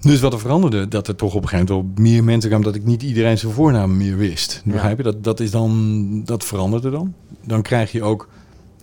Dus 0.00 0.20
wat 0.20 0.32
er 0.32 0.38
veranderde, 0.40 0.88
dat 0.88 1.08
er 1.08 1.16
toch 1.16 1.34
op 1.34 1.42
een 1.42 1.48
gegeven 1.48 1.74
moment 1.74 1.96
wel 1.96 2.04
meer 2.04 2.24
mensen 2.24 2.48
kwamen, 2.50 2.66
dat 2.66 2.74
ik 2.76 2.84
niet 2.84 3.02
iedereen 3.02 3.38
zijn 3.38 3.52
voornaam 3.52 3.96
meer 3.96 4.16
wist. 4.16 4.62
Ja. 4.64 4.72
Begrijp 4.72 4.96
je? 4.96 5.02
Dat, 5.02 5.24
dat, 5.24 5.40
is 5.40 5.50
dan, 5.50 6.22
dat 6.24 6.44
veranderde 6.44 6.90
dan. 6.90 7.14
Dan 7.44 7.62
krijg 7.62 7.92
je 7.92 8.02
ook 8.02 8.28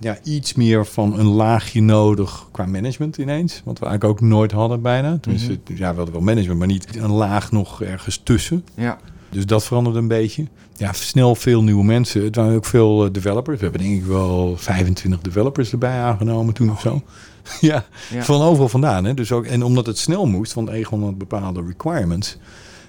ja, 0.03 0.17
iets 0.23 0.53
meer 0.53 0.85
van 0.85 1.19
een 1.19 1.25
laagje 1.25 1.81
nodig 1.81 2.47
qua 2.51 2.65
management 2.65 3.17
ineens. 3.17 3.61
Wat 3.65 3.79
we 3.79 3.85
eigenlijk 3.85 4.21
ook 4.21 4.27
nooit 4.29 4.51
hadden 4.51 4.81
bijna. 4.81 5.17
Tenminste, 5.21 5.51
Mhm. 5.67 5.77
ja, 5.77 5.89
we 5.89 5.95
hadden 5.95 6.13
wel 6.13 6.23
management, 6.23 6.59
maar 6.59 6.67
niet 6.67 6.95
een 6.95 7.11
laag 7.11 7.51
nog 7.51 7.81
ergens 7.81 8.21
tussen. 8.23 8.65
Ja. 8.75 8.97
Dus 9.29 9.45
dat 9.45 9.63
veranderde 9.63 9.99
een 9.99 10.07
beetje. 10.07 10.47
Ja, 10.77 10.93
snel 10.93 11.35
veel 11.35 11.63
nieuwe 11.63 11.83
mensen. 11.83 12.23
Het 12.23 12.35
waren 12.35 12.55
ook 12.55 12.65
veel 12.65 13.05
eh, 13.05 13.11
developers. 13.11 13.57
We 13.57 13.63
hebben 13.63 13.81
denk 13.81 13.95
ik 14.01 14.05
wel 14.05 14.57
25 14.57 15.21
developers 15.21 15.71
erbij 15.71 15.99
aangenomen 15.99 16.53
toen 16.53 16.71
of 16.71 16.79
zo. 16.81 17.01
ja, 17.61 17.85
Ja. 18.11 18.23
van 18.23 18.41
overal 18.41 18.69
vandaan. 18.69 19.05
Hè. 19.05 19.13
Dus 19.13 19.31
ook, 19.31 19.45
en 19.45 19.63
omdat 19.63 19.85
het 19.85 19.97
snel 19.97 20.25
moest, 20.25 20.53
want 20.53 20.69
Egon 20.69 21.03
had 21.03 21.17
bepaalde 21.17 21.63
requirements, 21.67 22.37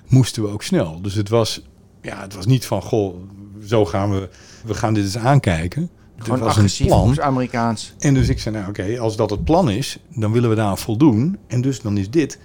moesten 0.08 0.42
we 0.42 0.48
ook 0.48 0.62
snel. 0.62 1.00
Dus 1.02 1.14
het 1.14 1.28
was, 1.28 1.62
ja, 2.02 2.20
het 2.20 2.34
was 2.34 2.46
niet 2.46 2.66
van, 2.66 2.82
goh, 2.82 3.14
zo 3.66 3.84
gaan 3.84 4.10
we, 4.10 4.28
we 4.64 4.74
gaan 4.74 4.94
dit 4.94 5.04
eens 5.04 5.18
aankijken. 5.18 5.90
Gewoon 6.18 6.38
was 6.38 6.48
agressief, 6.48 6.80
een 6.80 6.92
plan. 7.12 7.22
Amerikaans. 7.22 7.94
En 7.98 8.14
dus 8.14 8.28
ik 8.28 8.38
zei, 8.40 8.54
nou 8.56 8.68
oké, 8.68 8.98
als 8.98 9.16
dat 9.16 9.30
het 9.30 9.44
plan 9.44 9.70
is, 9.70 9.98
dan 10.14 10.32
willen 10.32 10.50
we 10.50 10.56
daar 10.56 10.66
aan 10.66 10.78
voldoen. 10.78 11.38
En 11.46 11.60
dus 11.60 11.80
dan 11.80 11.96
is 11.98 12.10
dit. 12.10 12.38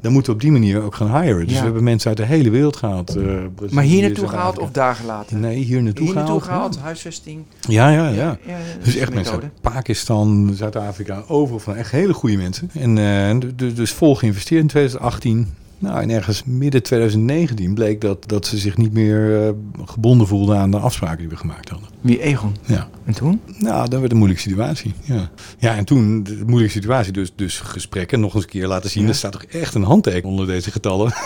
Dan 0.00 0.12
moeten 0.12 0.30
we 0.32 0.36
op 0.38 0.42
die 0.42 0.52
manier 0.52 0.82
ook 0.82 0.94
gaan 0.94 1.22
hiren. 1.22 1.40
Dus 1.44 1.52
Ja. 1.52 1.58
we 1.58 1.64
hebben 1.64 1.84
mensen 1.84 2.08
uit 2.08 2.16
de 2.16 2.24
hele 2.24 2.50
wereld 2.50 2.76
gehaald. 2.76 3.08
eh, 3.08 3.14
Brazilië, 3.54 3.74
Maar 3.74 3.84
hier 3.84 4.02
naartoe 4.02 4.28
gehaald 4.28 4.58
of 4.58 4.70
dagen 4.70 5.06
later? 5.06 5.36
Nee, 5.36 5.56
hier 5.58 5.82
naartoe 5.82 6.04
Hier 6.06 6.14
naartoe 6.14 6.40
gehaald. 6.40 6.72
gehaald, 6.72 6.78
huisvesting. 6.78 7.42
Ja, 7.68 7.88
ja, 7.90 8.08
ja. 8.08 8.14
ja. 8.14 8.38
ja 8.46 8.56
dat 8.76 8.84
Dus 8.84 8.96
echt 8.96 9.14
mensen 9.14 9.34
uit 9.34 9.60
Pakistan, 9.60 10.50
Zuid-Afrika, 10.54 11.22
overal 11.28 11.58
van 11.60 11.76
echt 11.76 11.90
hele 11.90 12.12
goede 12.14 12.36
mensen. 12.36 12.70
En 12.74 12.98
eh, 12.98 13.50
dus, 13.56 13.74
dus 13.74 13.90
vol 13.92 14.14
geïnvesteerd 14.16 14.60
in 14.62 14.66
2018. 14.68 15.48
Nou, 15.82 16.02
en 16.02 16.10
ergens 16.10 16.42
midden 16.44 16.82
2019 16.82 17.74
bleek 17.74 18.00
dat, 18.00 18.28
dat 18.28 18.46
ze 18.46 18.58
zich 18.58 18.76
niet 18.76 18.92
meer 18.92 19.46
eh, 19.46 19.52
gebonden 19.84 20.26
voelden 20.26 20.58
aan 20.58 20.70
de 20.70 20.78
afspraken 20.78 21.18
die 21.18 21.28
we 21.28 21.36
gemaakt 21.36 21.68
hadden. 21.68 21.88
Wie 22.00 22.20
Egon? 22.20 22.56
Ja. 22.66 22.88
En 23.04 23.14
toen? 23.14 23.40
Nou, 23.58 23.88
dat 23.88 24.00
werd 24.00 24.12
een 24.12 24.18
moeilijke 24.18 24.42
situatie. 24.42 24.94
Ja, 25.02 25.30
ja 25.58 25.76
en 25.76 25.84
toen, 25.84 26.22
de 26.22 26.42
moeilijke 26.46 26.72
situatie, 26.72 27.12
dus, 27.12 27.32
dus 27.36 27.60
gesprekken 27.60 28.20
nog 28.20 28.34
eens 28.34 28.42
een 28.42 28.50
keer 28.50 28.66
laten 28.66 28.90
zien. 28.90 29.02
Ja. 29.02 29.08
Er 29.08 29.14
staat 29.14 29.32
toch 29.32 29.42
echt 29.42 29.74
een 29.74 29.82
handteken 29.82 30.28
onder 30.28 30.46
deze 30.46 30.70
getallen. 30.70 31.12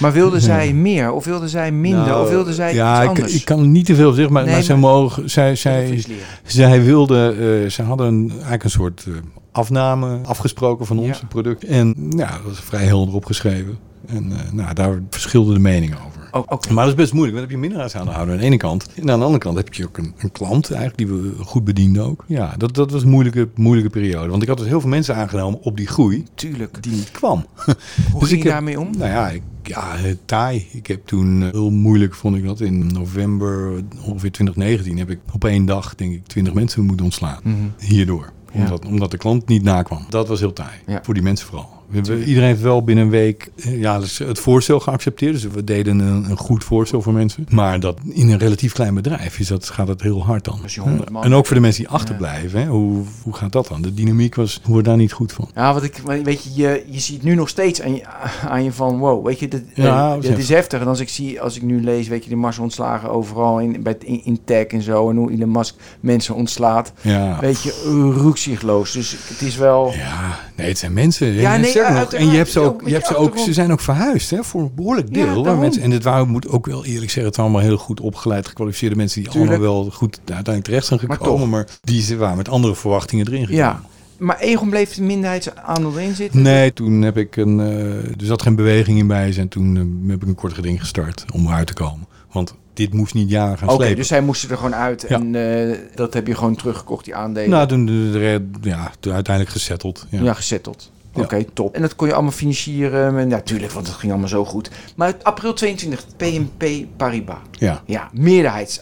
Maar 0.00 0.12
wilden 0.12 0.40
zij 0.40 0.72
meer 0.72 1.12
of 1.12 1.24
wilden 1.24 1.48
zij 1.48 1.72
minder 1.72 2.06
Nou, 2.06 2.22
of 2.24 2.30
wilden 2.30 2.54
zij 2.54 2.74
ja, 2.74 2.94
iets 2.94 3.02
ik, 3.02 3.08
anders? 3.08 3.34
ik 3.34 3.44
kan 3.44 3.72
niet 3.72 3.86
te 3.86 3.94
veel 3.94 4.12
zeggen, 4.12 4.32
maar, 4.32 4.44
Nee, 4.44 4.52
maar 4.52 4.62
zij 4.62 4.76
mogen, 4.76 5.30
zij, 5.30 5.56
zij, 5.56 6.04
zij 6.44 6.84
wilden, 6.84 7.32
eh, 7.32 7.70
ze 7.70 7.82
hadden 7.82 8.06
een, 8.06 8.30
eigenlijk 8.30 8.64
een 8.64 8.70
soort 8.70 9.04
eh, 9.06 9.12
afname 9.52 10.20
afgesproken 10.24 10.86
van 10.86 10.98
onze 10.98 11.20
Ja. 11.20 11.26
product. 11.28 11.64
En 11.64 11.94
ja, 12.16 12.30
dat 12.30 12.42
was 12.44 12.60
vrij 12.60 12.84
helder 12.84 13.14
opgeschreven. 13.14 13.78
En 14.06 14.32
eh, 14.32 14.52
nou, 14.52 14.74
daar 14.74 15.02
verschilden 15.10 15.54
de 15.54 15.60
meningen 15.60 15.96
over. 16.06 16.08
Oh. 16.32 16.46
Maar 16.70 16.84
dat 16.84 16.94
is 16.94 17.00
best 17.00 17.12
moeilijk, 17.12 17.16
want 17.16 17.32
dan 17.32 17.40
heb 17.40 17.50
je 17.50 17.56
minderheidsaandeelhouder 17.58 18.34
aan 18.34 18.40
de 18.40 18.46
ene 18.46 18.56
kant. 18.56 18.88
En 18.94 19.10
aan 19.10 19.18
de 19.18 19.24
andere 19.24 19.42
kant 19.42 19.56
heb 19.56 19.74
je 19.74 19.86
ook 19.86 19.98
een, 19.98 20.14
een 20.18 20.32
klant 20.32 20.70
eigenlijk 20.70 20.96
die 20.98 21.06
we 21.06 21.32
goed 21.44 21.64
bedienden 21.64 22.04
ook. 22.04 22.24
Ja, 22.26 22.54
dat, 22.56 22.74
dat 22.74 22.90
was 22.90 23.02
een 23.02 23.08
moeilijke, 23.08 23.48
moeilijke 23.54 23.90
periode. 23.90 24.28
Want 24.30 24.42
ik 24.42 24.48
had 24.48 24.58
dus 24.58 24.66
heel 24.66 24.80
veel 24.80 24.88
mensen 24.90 25.14
aangenomen 25.16 25.62
op 25.62 25.76
die 25.76 25.86
groei 25.86 26.24
Tuurlijk. 26.34 26.82
die 26.82 26.92
niet 26.92 27.10
kwam. 27.10 27.46
Hoe 27.64 27.74
Dus 28.20 28.28
ging 28.28 28.30
ik 28.40 28.42
je 28.42 28.48
daarmee 28.48 28.80
om? 28.80 28.90
Nou 28.98 29.10
ja, 29.10 29.28
ik, 29.28 29.42
ja 29.62 29.96
eh, 29.96 30.14
taai. 30.24 30.66
Ik 30.72 30.86
heb 30.86 31.06
toen 31.06 31.42
eh, 31.42 31.50
heel 31.50 31.70
moeilijk, 31.70 32.14
vond 32.14 32.36
ik 32.36 32.44
dat. 32.44 32.60
In 32.60 32.86
november 32.86 33.82
ongeveer 34.04 34.30
2019 34.32 34.98
heb 34.98 35.10
ik 35.10 35.18
op 35.32 35.44
één 35.44 35.64
dag, 35.64 35.94
denk 35.94 36.12
ik, 36.12 36.26
20 36.26 36.54
mensen 36.54 36.84
moeten 36.84 37.04
ontslaan. 37.04 37.40
Mhm. 37.42 37.56
Hierdoor. 37.78 38.32
Ja. 38.52 38.60
Omdat, 38.60 38.84
omdat 38.84 39.10
de 39.10 39.16
klant 39.16 39.48
niet 39.48 39.62
nakwam. 39.62 40.06
Dat 40.08 40.28
was 40.28 40.40
heel 40.40 40.52
taai. 40.52 40.78
Voor 41.02 41.14
die 41.14 41.22
mensen 41.22 41.46
vooral. 41.46 41.79
We, 41.90 42.00
we- 42.00 42.24
iedereen 42.24 42.48
heeft 42.48 42.60
wel 42.60 42.84
binnen 42.84 43.04
een 43.04 43.10
week 43.10 43.50
eh, 43.64 43.80
ja, 43.80 43.98
dus 43.98 44.18
het 44.18 44.38
voorstel 44.38 44.80
geaccepteerd. 44.80 45.32
Dus 45.32 45.46
we 45.46 45.64
deden 45.64 45.98
een, 45.98 46.30
een 46.30 46.36
goed 46.36 46.64
voorstel 46.64 47.02
voor 47.02 47.12
mensen. 47.12 47.46
Maar 47.50 47.80
dat 47.80 47.98
in 48.08 48.28
een 48.30 48.38
relatief 48.38 48.72
klein 48.72 48.94
bedrijf 48.94 49.38
is 49.38 49.48
dat, 49.48 49.68
gaat 49.68 49.86
dat 49.86 50.00
heel 50.02 50.24
hard 50.24 50.44
dan. 50.44 50.58
Als 50.62 50.74
je 50.74 50.80
100 50.80 51.10
man 51.10 51.24
en 51.24 51.34
ook 51.34 51.46
voor 51.46 51.54
de 51.54 51.62
mensen 51.62 51.82
die 51.84 51.92
achterblijven. 51.92 52.60
Hè, 52.60 52.66
hoe, 52.66 53.02
hoe 53.22 53.34
gaat 53.34 53.52
dat 53.52 53.68
dan? 53.68 53.82
De 53.82 53.94
dynamiek 53.94 54.34
was, 54.34 54.60
hoe 54.64 54.76
we 54.76 54.82
daar 54.82 54.96
niet 54.96 55.12
goed 55.12 55.32
van. 55.32 55.50
Ja, 55.54 55.74
wat 55.74 55.82
ik, 55.82 55.96
weet 56.24 56.42
je, 56.44 56.50
je, 56.62 56.84
je 56.90 56.98
ziet 57.00 57.22
nu 57.22 57.34
nog 57.34 57.48
steeds 57.48 57.82
aan 57.82 57.94
je, 57.94 58.02
aan 58.48 58.64
je 58.64 58.72
van, 58.72 58.98
wow, 58.98 59.26
weet 59.26 59.38
je, 59.38 59.48
dit, 59.48 59.62
Ja, 59.74 60.04
eh, 60.06 60.14
dat 60.14 60.22
is 60.22 60.28
dit 60.28 60.38
is 60.38 60.48
heftig. 60.48 60.80
En 60.80 60.86
als 60.86 61.00
ik 61.00 61.08
zie, 61.08 61.40
als 61.40 61.56
ik 61.56 61.62
nu 61.62 61.82
lees, 61.82 62.08
weet 62.08 62.24
je, 62.24 62.30
de 62.30 62.36
massa 62.36 62.62
ontslagen 62.62 63.10
overal 63.10 63.58
in, 63.60 63.82
bij, 63.82 63.96
in, 64.04 64.24
in 64.24 64.38
tech 64.44 64.64
en 64.66 64.82
zo, 64.82 65.10
en 65.10 65.16
hoe 65.16 65.32
Elon 65.32 65.50
Musk 65.50 65.74
mensen 66.00 66.34
ontslaat, 66.34 66.92
Ja. 67.00 67.38
weet 67.40 67.62
je, 67.62 67.82
uh, 67.86 68.16
roekzichtloos. 68.22 68.92
Dus 68.92 69.16
het 69.28 69.40
is 69.40 69.56
wel, 69.56 69.92
Ja, 69.96 70.38
nee, 70.56 70.68
het 70.68 70.78
zijn 70.78 70.92
mensen. 70.92 71.32
Ja, 71.32 71.56
nee, 71.56 71.72
sterker 71.80 71.92
nog, 71.92 71.98
uiteraard. 72.02 72.24
en 72.26 72.30
je 72.30 72.36
hebt 72.36 72.50
ze 72.50 72.60
Ook 72.60 72.82
je 72.86 72.92
hebt 72.92 73.06
ze 73.06 73.16
ook, 73.16 73.38
ze 73.38 73.52
zijn 73.52 73.72
ook 73.72 73.80
verhuisd 73.80 74.30
hè, 74.30 74.44
voor 74.44 74.60
een 74.62 74.70
behoorlijk 74.74 75.14
deel. 75.14 75.56
mensen, 75.56 75.82
en 75.82 75.90
dit 75.90 76.02
waren, 76.02 76.28
moet 76.28 76.48
ook 76.48 76.66
wel 76.66 76.84
eerlijk 76.84 77.04
zeggen, 77.10 77.24
het 77.24 77.34
zijn 77.34 77.46
allemaal 77.46 77.66
heel 77.66 77.76
goed 77.76 78.00
opgeleid, 78.00 78.48
gekwalificeerde 78.48 78.96
mensen 78.96 79.22
die 79.22 79.30
Tuurlijk. 79.30 79.52
allemaal 79.52 79.74
wel 79.82 79.90
goed 79.90 80.16
uiteindelijk 80.18 80.64
terecht 80.64 80.86
zijn 80.86 81.00
gekomen, 81.00 81.48
maar, 81.48 81.66
die 81.82 82.02
ze 82.02 82.16
waren 82.16 82.36
met 82.36 82.48
andere 82.48 82.74
verwachtingen 82.74 83.26
erin 83.26 83.46
gekomen. 83.46 83.64
ja. 83.64 83.80
Maar 84.18 84.38
Egon 84.38 84.70
bleef 84.70 84.94
de 84.94 85.02
minderheidsaandeel 85.02 85.92
erin 85.98 86.14
zitten? 86.14 86.42
Nee, 86.42 86.72
toen 86.72 87.02
heb 87.02 87.16
ik 87.16 87.36
een, 87.36 87.60
eh 87.60 87.94
er 87.96 88.14
zat 88.26 88.42
geen 88.42 88.54
beweging 88.56 88.98
in 88.98 89.06
bij 89.06 89.32
ze 89.32 89.40
en 89.40 89.48
toen 89.48 89.76
eh, 89.76 90.10
heb 90.10 90.22
ik 90.22 90.28
een 90.28 90.34
kort 90.34 90.52
geding 90.52 90.80
gestart 90.80 91.24
om 91.34 91.46
eruit 91.46 91.66
te 91.66 91.72
komen. 91.74 92.06
Want 92.32 92.54
dit 92.74 92.94
moest 92.94 93.14
niet 93.14 93.30
jaren 93.30 93.58
gaan 93.58 93.68
Oké, 93.68 93.76
slepen. 93.76 93.96
dus 93.96 94.08
zij 94.08 94.20
moesten 94.20 94.50
er 94.50 94.56
gewoon 94.56 94.74
uit 94.74 95.04
Ja. 95.08 95.16
en 95.20 95.34
eh, 95.70 95.78
dat 95.94 96.14
heb 96.14 96.26
je 96.26 96.34
gewoon 96.34 96.56
teruggekocht, 96.56 97.04
die 97.04 97.14
aandelen. 97.14 97.50
nou, 97.50 97.68
toen, 97.68 97.86
de, 97.86 98.10
de- 98.12 98.68
ja, 98.68 98.90
toen 99.00 99.12
uiteindelijk 99.12 99.54
gesetteld. 99.56 100.06
Ja. 100.10 100.22
Ja, 100.22 100.34
gezetteld. 100.34 100.90
Oké, 101.14 101.44
top. 101.44 101.74
En 101.74 101.80
dat 101.80 101.96
kon 101.96 102.06
je 102.06 102.12
allemaal 102.14 102.32
financieren. 102.32 103.18
En, 103.18 103.28
ja, 103.28 103.40
tuurlijk, 103.40 103.72
want 103.72 103.86
het 103.86 103.96
ging 103.96 104.12
allemaal 104.12 104.30
zo 104.30 104.44
goed. 104.44 104.70
Maar 104.96 105.14
april 105.22 105.52
22, 105.52 106.04
PNP 106.16 106.64
Paribas. 106.96 107.36
ja. 107.58 107.82
Ja, 107.86 108.08
meerderheids 108.12 108.80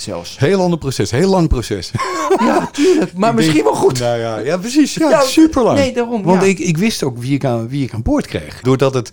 zelfs. 0.00 0.38
Heel 0.38 0.60
ander 0.60 0.78
proces, 0.78 1.10
heel 1.10 1.30
lang 1.30 1.48
proces. 1.48 1.90
Ja, 2.38 2.68
tuurlijk. 2.72 3.12
Maar 3.16 3.28
Ik 3.30 3.34
misschien 3.36 3.54
denk- 3.62 3.66
wel 3.66 3.76
goed. 3.76 3.98
Nou 3.98 4.18
ja, 4.18 4.38
ja 4.38 4.56
precies. 4.58 4.94
Ja, 4.94 5.10
Ja, 5.10 5.20
super 5.20 5.62
lang. 5.62 5.78
nee, 5.78 5.92
daarom, 5.92 6.22
Want 6.22 6.42
ja. 6.42 6.46
ik, 6.48 6.58
ik 6.58 6.76
wist 6.78 7.02
ook 7.02 7.18
wie 7.18 7.34
ik, 7.34 7.44
aan, 7.44 7.68
wie 7.68 7.84
ik 7.84 7.94
aan 7.94 8.02
boord 8.02 8.26
kreeg. 8.26 8.60
Doordat 8.60 8.94
het... 8.94 9.10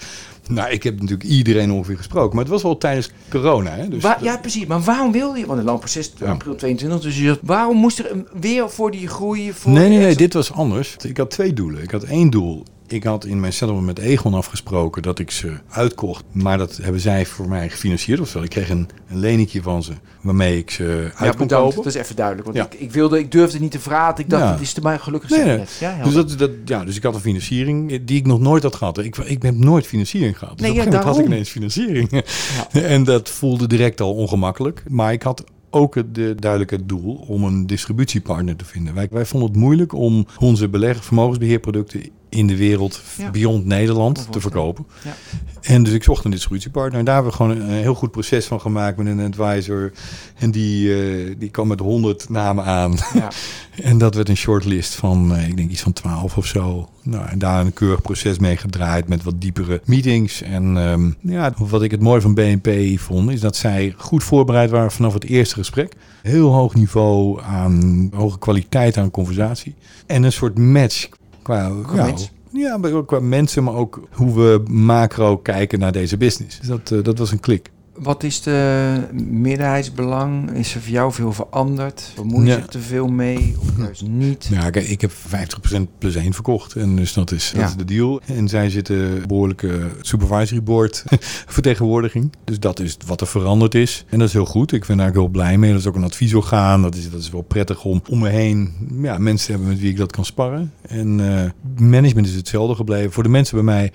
Nou, 0.47 0.69
ik 0.69 0.83
heb 0.83 0.93
natuurlijk 0.99 1.29
iedereen 1.29 1.71
ongeveer 1.71 1.97
gesproken. 1.97 2.35
Maar 2.35 2.43
het 2.43 2.53
was 2.53 2.63
wel 2.63 2.77
tijdens 2.77 3.09
corona. 3.29 3.69
Hè? 3.71 3.87
Dus 3.89 4.03
ja, 4.21 4.37
precies. 4.37 4.65
Maar 4.65 4.81
waarom 4.81 5.11
wil 5.11 5.33
je... 5.35 5.45
Want 5.45 5.59
een 5.59 5.65
lang 5.65 5.79
proces, 5.79 6.11
april 6.25 6.55
22. 6.55 7.01
Dus 7.01 7.17
je, 7.19 7.39
waarom 7.43 7.77
moest 7.77 7.99
er 7.99 8.11
een- 8.11 8.27
weer 8.39 8.69
voor 8.69 8.91
die 8.91 9.07
groei... 9.07 9.53
Voor 9.53 9.71
Nee, 9.71 9.89
nee, 9.89 9.97
nee, 9.97 10.15
dit 10.15 10.33
was 10.33 10.51
anders. 10.53 10.95
Ik 11.03 11.17
had 11.17 11.29
twee 11.29 11.53
doelen. 11.53 11.83
Ik 11.83 11.91
had 11.91 12.03
één 12.03 12.29
doel. 12.29 12.63
Ik 12.87 13.03
had 13.03 13.25
in 13.25 13.39
mijn 13.39 13.53
settlement 13.53 13.85
met 13.85 13.99
Egon 13.99 14.33
afgesproken 14.33 15.01
dat 15.01 15.19
ik 15.19 15.31
ze 15.31 15.53
uitkocht. 15.69 16.23
Maar 16.31 16.57
dat 16.57 16.77
hebben 16.81 17.01
zij 17.01 17.25
voor 17.25 17.47
mij 17.47 17.69
gefinancierd. 17.69 18.19
Oftewel, 18.19 18.43
ik 18.43 18.49
kreeg 18.49 18.69
een, 18.69 18.89
een 19.09 19.17
leningje 19.19 19.61
van 19.61 19.83
ze 19.83 19.91
waarmee 20.21 20.57
ik 20.57 20.71
ze 20.71 21.11
Ja, 21.13 21.25
uit 21.25 21.35
kon 21.35 21.47
kopen. 21.47 21.75
Dat 21.75 21.85
is 21.85 21.93
even 21.95 22.15
duidelijk. 22.15 22.45
Want 22.45 22.57
Ja. 22.57 22.65
ik, 22.65 22.73
ik, 22.79 22.91
wilde, 22.91 23.19
ik 23.19 23.31
durfde 23.31 23.59
niet 23.59 23.71
te 23.71 23.79
vragen. 23.79 24.23
Ik 24.23 24.29
dacht, 24.29 24.43
Ja. 24.43 24.51
het 24.51 24.61
is 24.61 24.73
te 24.73 24.81
mij 24.81 24.99
gelukkig 24.99 25.29
Nee, 25.29 25.43
nee. 25.45 25.65
Ja, 25.79 26.03
Dus, 26.03 26.13
dat, 26.13 26.37
dat, 26.37 26.51
ja, 26.65 26.85
dus 26.85 26.95
ik 26.95 27.03
had 27.03 27.15
een 27.15 27.21
financiering 27.21 28.05
die 28.05 28.17
ik 28.17 28.25
nog 28.25 28.39
nooit 28.39 28.63
had 28.63 28.75
gehad. 28.75 28.97
Ik, 28.97 29.17
ik 29.17 29.41
heb 29.41 29.55
nooit 29.55 29.87
financiering 29.87 30.37
gehad. 30.37 30.57
Dus 30.57 30.67
Nee, 30.67 30.71
op 30.71 30.77
een 30.77 30.91
ja, 30.91 30.99
gegeven 30.99 31.15
moment 31.15 31.17
had 31.17 31.25
ik 31.25 31.33
ineens 31.33 31.49
financiering. 31.49 32.23
en 32.95 33.03
dat 33.03 33.29
voelde 33.29 33.67
direct 33.67 34.01
al 34.01 34.13
ongemakkelijk. 34.13 34.83
Maar 34.87 35.13
ik 35.13 35.21
had 35.23 35.43
ook 35.69 35.95
het 35.95 36.15
de, 36.15 36.35
duidelijke 36.39 36.85
doel 36.85 37.25
om 37.27 37.43
een 37.43 37.67
distributiepartner 37.67 38.55
te 38.55 38.65
vinden. 38.65 38.93
Wij, 38.93 39.07
wij 39.11 39.25
vonden 39.25 39.49
het 39.49 39.57
moeilijk 39.57 39.93
om 39.93 40.27
onze 40.39 40.69
belegger 40.69 41.03
vermogensbeheerproducten 41.03 42.09
in 42.29 42.47
de 42.47 42.57
wereld 42.57 43.01
Ja. 43.17 43.31
beyond 43.31 43.65
Nederland 43.65 44.27
te 44.31 44.39
verkopen. 44.41 44.85
Ja. 45.03 45.15
En 45.61 45.83
dus 45.83 45.93
ik 45.93 46.03
zocht 46.03 46.25
een 46.25 46.31
distributiepartner. 46.31 46.99
En 46.99 47.05
daar 47.05 47.13
hebben 47.13 47.31
we 47.31 47.37
gewoon 47.37 47.59
een, 47.61 47.69
heel 47.69 47.95
goed 47.95 48.11
proces 48.11 48.45
van 48.45 48.61
gemaakt 48.61 48.97
met 48.97 49.07
een 49.07 49.19
advisor. 49.25 49.91
En 50.37 50.51
die, 50.51 50.93
eh, 50.95 51.35
die 51.37 51.49
kwam 51.49 51.67
met 51.67 51.79
honderd 51.79 52.29
namen 52.29 52.63
aan. 52.63 52.97
Ja. 53.13 53.27
En 53.83 53.97
dat 53.97 54.15
werd 54.15 54.29
een 54.29 54.37
shortlist 54.37 54.95
van, 54.95 55.35
eh, 55.35 55.47
ik 55.47 55.57
denk 55.57 55.69
iets 55.71 55.81
van 55.81 55.93
12 55.93 56.37
of 56.37 56.45
zo. 56.45 56.89
Nou, 57.03 57.27
en 57.27 57.39
daar 57.39 57.65
een 57.65 57.73
keurig 57.73 58.01
proces 58.01 58.39
mee 58.39 58.57
gedraaid 58.57 59.07
met 59.07 59.23
wat 59.23 59.41
diepere 59.41 59.81
meetings. 59.85 60.41
En 60.41 60.77
ehm, 60.77 61.11
ja, 61.21 61.53
wat 61.57 61.83
ik 61.83 61.91
het 61.91 62.01
mooi 62.01 62.21
van 62.21 62.33
BNP 62.33 62.99
vond, 62.99 63.31
is 63.31 63.39
dat 63.39 63.55
zij 63.55 63.93
goed 63.97 64.23
voorbereid 64.23 64.69
waren 64.69 64.91
vanaf 64.91 65.13
het 65.13 65.23
eerste 65.23 65.55
gesprek. 65.55 65.93
Heel 66.21 66.53
hoog 66.53 66.73
niveau 66.75 67.41
aan 67.41 68.09
hoge 68.13 68.39
kwaliteit 68.39 68.97
aan 68.97 69.11
conversatie. 69.11 69.75
En 70.05 70.23
een 70.23 70.31
soort 70.31 70.57
match 70.57 71.09
qua, 71.47 71.71
Qua 71.83 72.05
ja, 72.05 72.13
ja, 72.51 72.77
maar 72.77 72.91
ook 72.91 73.07
qua 73.07 73.19
mensen, 73.19 73.63
maar 73.63 73.73
ook 73.73 74.01
hoe 74.11 74.33
we 74.33 74.63
macro 74.69 75.37
kijken 75.37 75.79
naar 75.79 75.91
deze 75.91 76.17
business. 76.17 76.59
Dus 76.59 76.67
dat, 76.67 76.91
eh, 76.91 77.03
dat 77.03 77.17
was 77.17 77.31
een 77.31 77.39
klik. 77.39 77.71
Wat 77.99 78.23
is 78.23 78.41
de 78.41 78.93
meerderheidsbelang? 79.13 80.51
Is 80.51 80.75
er 80.75 80.81
voor 80.81 80.91
jou 80.91 81.13
veel 81.13 81.33
veranderd? 81.33 82.11
Bemoei 82.15 82.43
je 82.45 82.49
Ja. 82.51 82.55
zich 82.55 82.65
te 82.65 82.79
veel 82.79 83.07
mee? 83.07 83.55
Of 83.59 83.67
juist 83.77 84.01
niet? 84.07 84.47
Ja, 84.51 84.69
kijk, 84.69 84.87
ik 84.87 85.01
heb 85.01 85.11
50% 85.11 85.87
plus 85.97 86.15
1 86.15 86.33
verkocht. 86.33 86.75
En 86.75 86.95
dus 86.95 87.13
dat 87.13 87.31
is, 87.31 87.51
dat 87.55 87.69
is 87.69 87.75
de 87.75 87.85
deal. 87.85 88.21
En 88.25 88.47
zij 88.47 88.69
zitten 88.69 89.27
behoorlijke 89.27 89.79
supervisory 90.01 90.63
board 90.63 91.03
vertegenwoordiging. 91.57 92.31
Dus 92.43 92.59
dat 92.59 92.79
is 92.79 92.97
wat 93.05 93.21
er 93.21 93.27
veranderd 93.27 93.75
is. 93.75 94.05
En 94.09 94.19
dat 94.19 94.27
is 94.27 94.33
heel 94.33 94.45
goed. 94.45 94.71
Ik 94.71 94.85
ben 94.85 94.97
daar 94.97 95.11
heel 95.11 95.27
blij 95.27 95.57
mee. 95.57 95.71
Dat 95.71 95.79
is 95.79 95.87
ook 95.87 95.95
een 95.95 96.03
adviesorgaan. 96.03 96.81
Dat 96.81 96.95
is, 96.95 97.09
dat 97.11 97.19
is 97.21 97.29
wel 97.29 97.41
prettig 97.41 97.83
om 97.83 98.01
om 98.09 98.19
me 98.19 98.29
heen 98.29 98.73
ja, 99.01 99.17
mensen 99.17 99.45
te 99.45 99.51
hebben 99.51 99.69
met 99.69 99.79
wie 99.79 99.89
ik 99.89 99.97
dat 99.97 100.11
kan 100.11 100.25
sparren. 100.25 100.71
En 100.87 101.19
eh, 101.19 101.49
management 101.89 102.27
is 102.27 102.35
hetzelfde 102.35 102.75
gebleven. 102.75 103.11
Voor 103.11 103.23
de 103.23 103.29
mensen 103.29 103.55
bij 103.55 103.63
mij... 103.63 103.91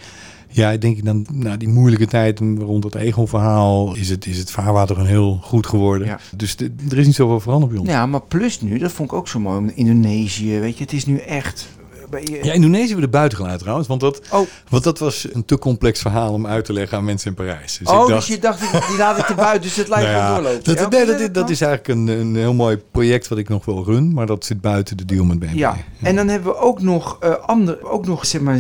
Ja, 0.53 0.77
denk 0.77 0.97
ik 0.97 1.05
dan, 1.05 1.27
na 1.33 1.57
die 1.57 1.69
moeilijke 1.69 2.07
tijd 2.07 2.39
rond 2.59 2.85
het 2.85 2.95
Egon-verhaal, 2.95 3.95
is 3.97 4.09
het, 4.09 4.27
is 4.27 4.39
het 4.39 4.51
vaarwater 4.51 4.95
gewoon 4.95 5.11
heel 5.11 5.39
goed 5.43 5.67
geworden. 5.67 6.07
Ja. 6.07 6.19
Dus 6.37 6.57
de- 6.57 6.73
er 6.91 6.99
is 6.99 7.07
niet 7.07 7.15
zoveel 7.15 7.41
veranderd 7.41 7.73
bij 7.73 7.81
ons. 7.81 7.91
Ja, 7.91 8.07
maar 8.07 8.23
plus 8.23 8.61
nu, 8.61 8.79
dat 8.79 8.93
vond 8.93 9.11
ik 9.11 9.17
ook 9.17 9.29
zo 9.29 9.41
mooi. 9.41 9.59
om 9.59 9.71
Indonesië, 9.75 10.59
weet 10.59 10.77
je, 10.79 10.83
het 10.85 10.93
is 10.93 11.07
nu 11.07 11.17
echt... 11.19 11.69
bij 12.11 12.21
je- 12.25 12.39
Ja, 12.45 12.53
Indonesië 12.53 12.81
hebben 12.87 12.97
we 12.97 13.03
er 13.03 13.09
buiten 13.11 13.39
gelaten 13.39 13.61
trouwens, 13.61 13.89
want 13.89 14.01
dat, 14.01 14.21
Oh, 14.33 14.47
Want 14.69 14.85
dat 14.85 14.99
was 14.99 15.27
een 15.33 15.45
te 15.45 15.59
complex 15.59 16.01
verhaal 16.01 16.33
om 16.33 16.47
uit 16.47 16.65
te 16.65 16.73
leggen 16.73 16.99
aan 16.99 17.05
mensen 17.05 17.29
in 17.29 17.35
Parijs. 17.37 17.79
Dus 17.79 17.89
oh 17.89 18.03
ik 18.03 18.09
dacht, 18.09 18.27
dus 18.27 18.35
je 18.35 18.41
dacht, 18.41 18.61
die- 18.61 18.81
die 18.89 18.97
laat 18.99 19.19
ik 19.19 19.29
er 19.29 19.35
buiten, 19.35 19.63
dus 19.63 19.77
het 19.77 19.89
lijkt 19.89 20.05
nou 20.11 20.19
ja, 20.19 20.35
doorlopen. 20.35 20.65
dat, 20.65 20.79
Ja, 20.79 20.89
nee, 20.89 21.07
dat, 21.07 21.21
is- 21.21 21.33
dat 21.33 21.51
is 21.51 21.61
eigenlijk 21.61 21.99
een, 22.01 22.19
een 22.21 22.37
heel 22.37 22.55
mooi 22.55 22.77
project 22.77 23.29
wat 23.29 23.39
ik 23.39 23.49
nog 23.49 23.65
wil 23.65 23.85
run, 23.85 24.13
maar 24.13 24.27
dat 24.27 24.45
zit 24.45 24.61
buiten 24.61 24.97
de 24.97 25.05
deal 25.05 25.25
met 25.25 25.39
BNP. 25.39 25.55
Ja, 25.55 25.77
en 26.03 26.17
dan 26.17 26.29
hebben 26.29 26.53
we 26.53 26.59
ook 26.59 26.83
nog, 26.83 27.17
eh 27.21 27.31
andere, 27.47 27.83
ook 27.91 28.07
nog 28.07 28.27
zeg 28.27 28.41
maar, 28.41 28.59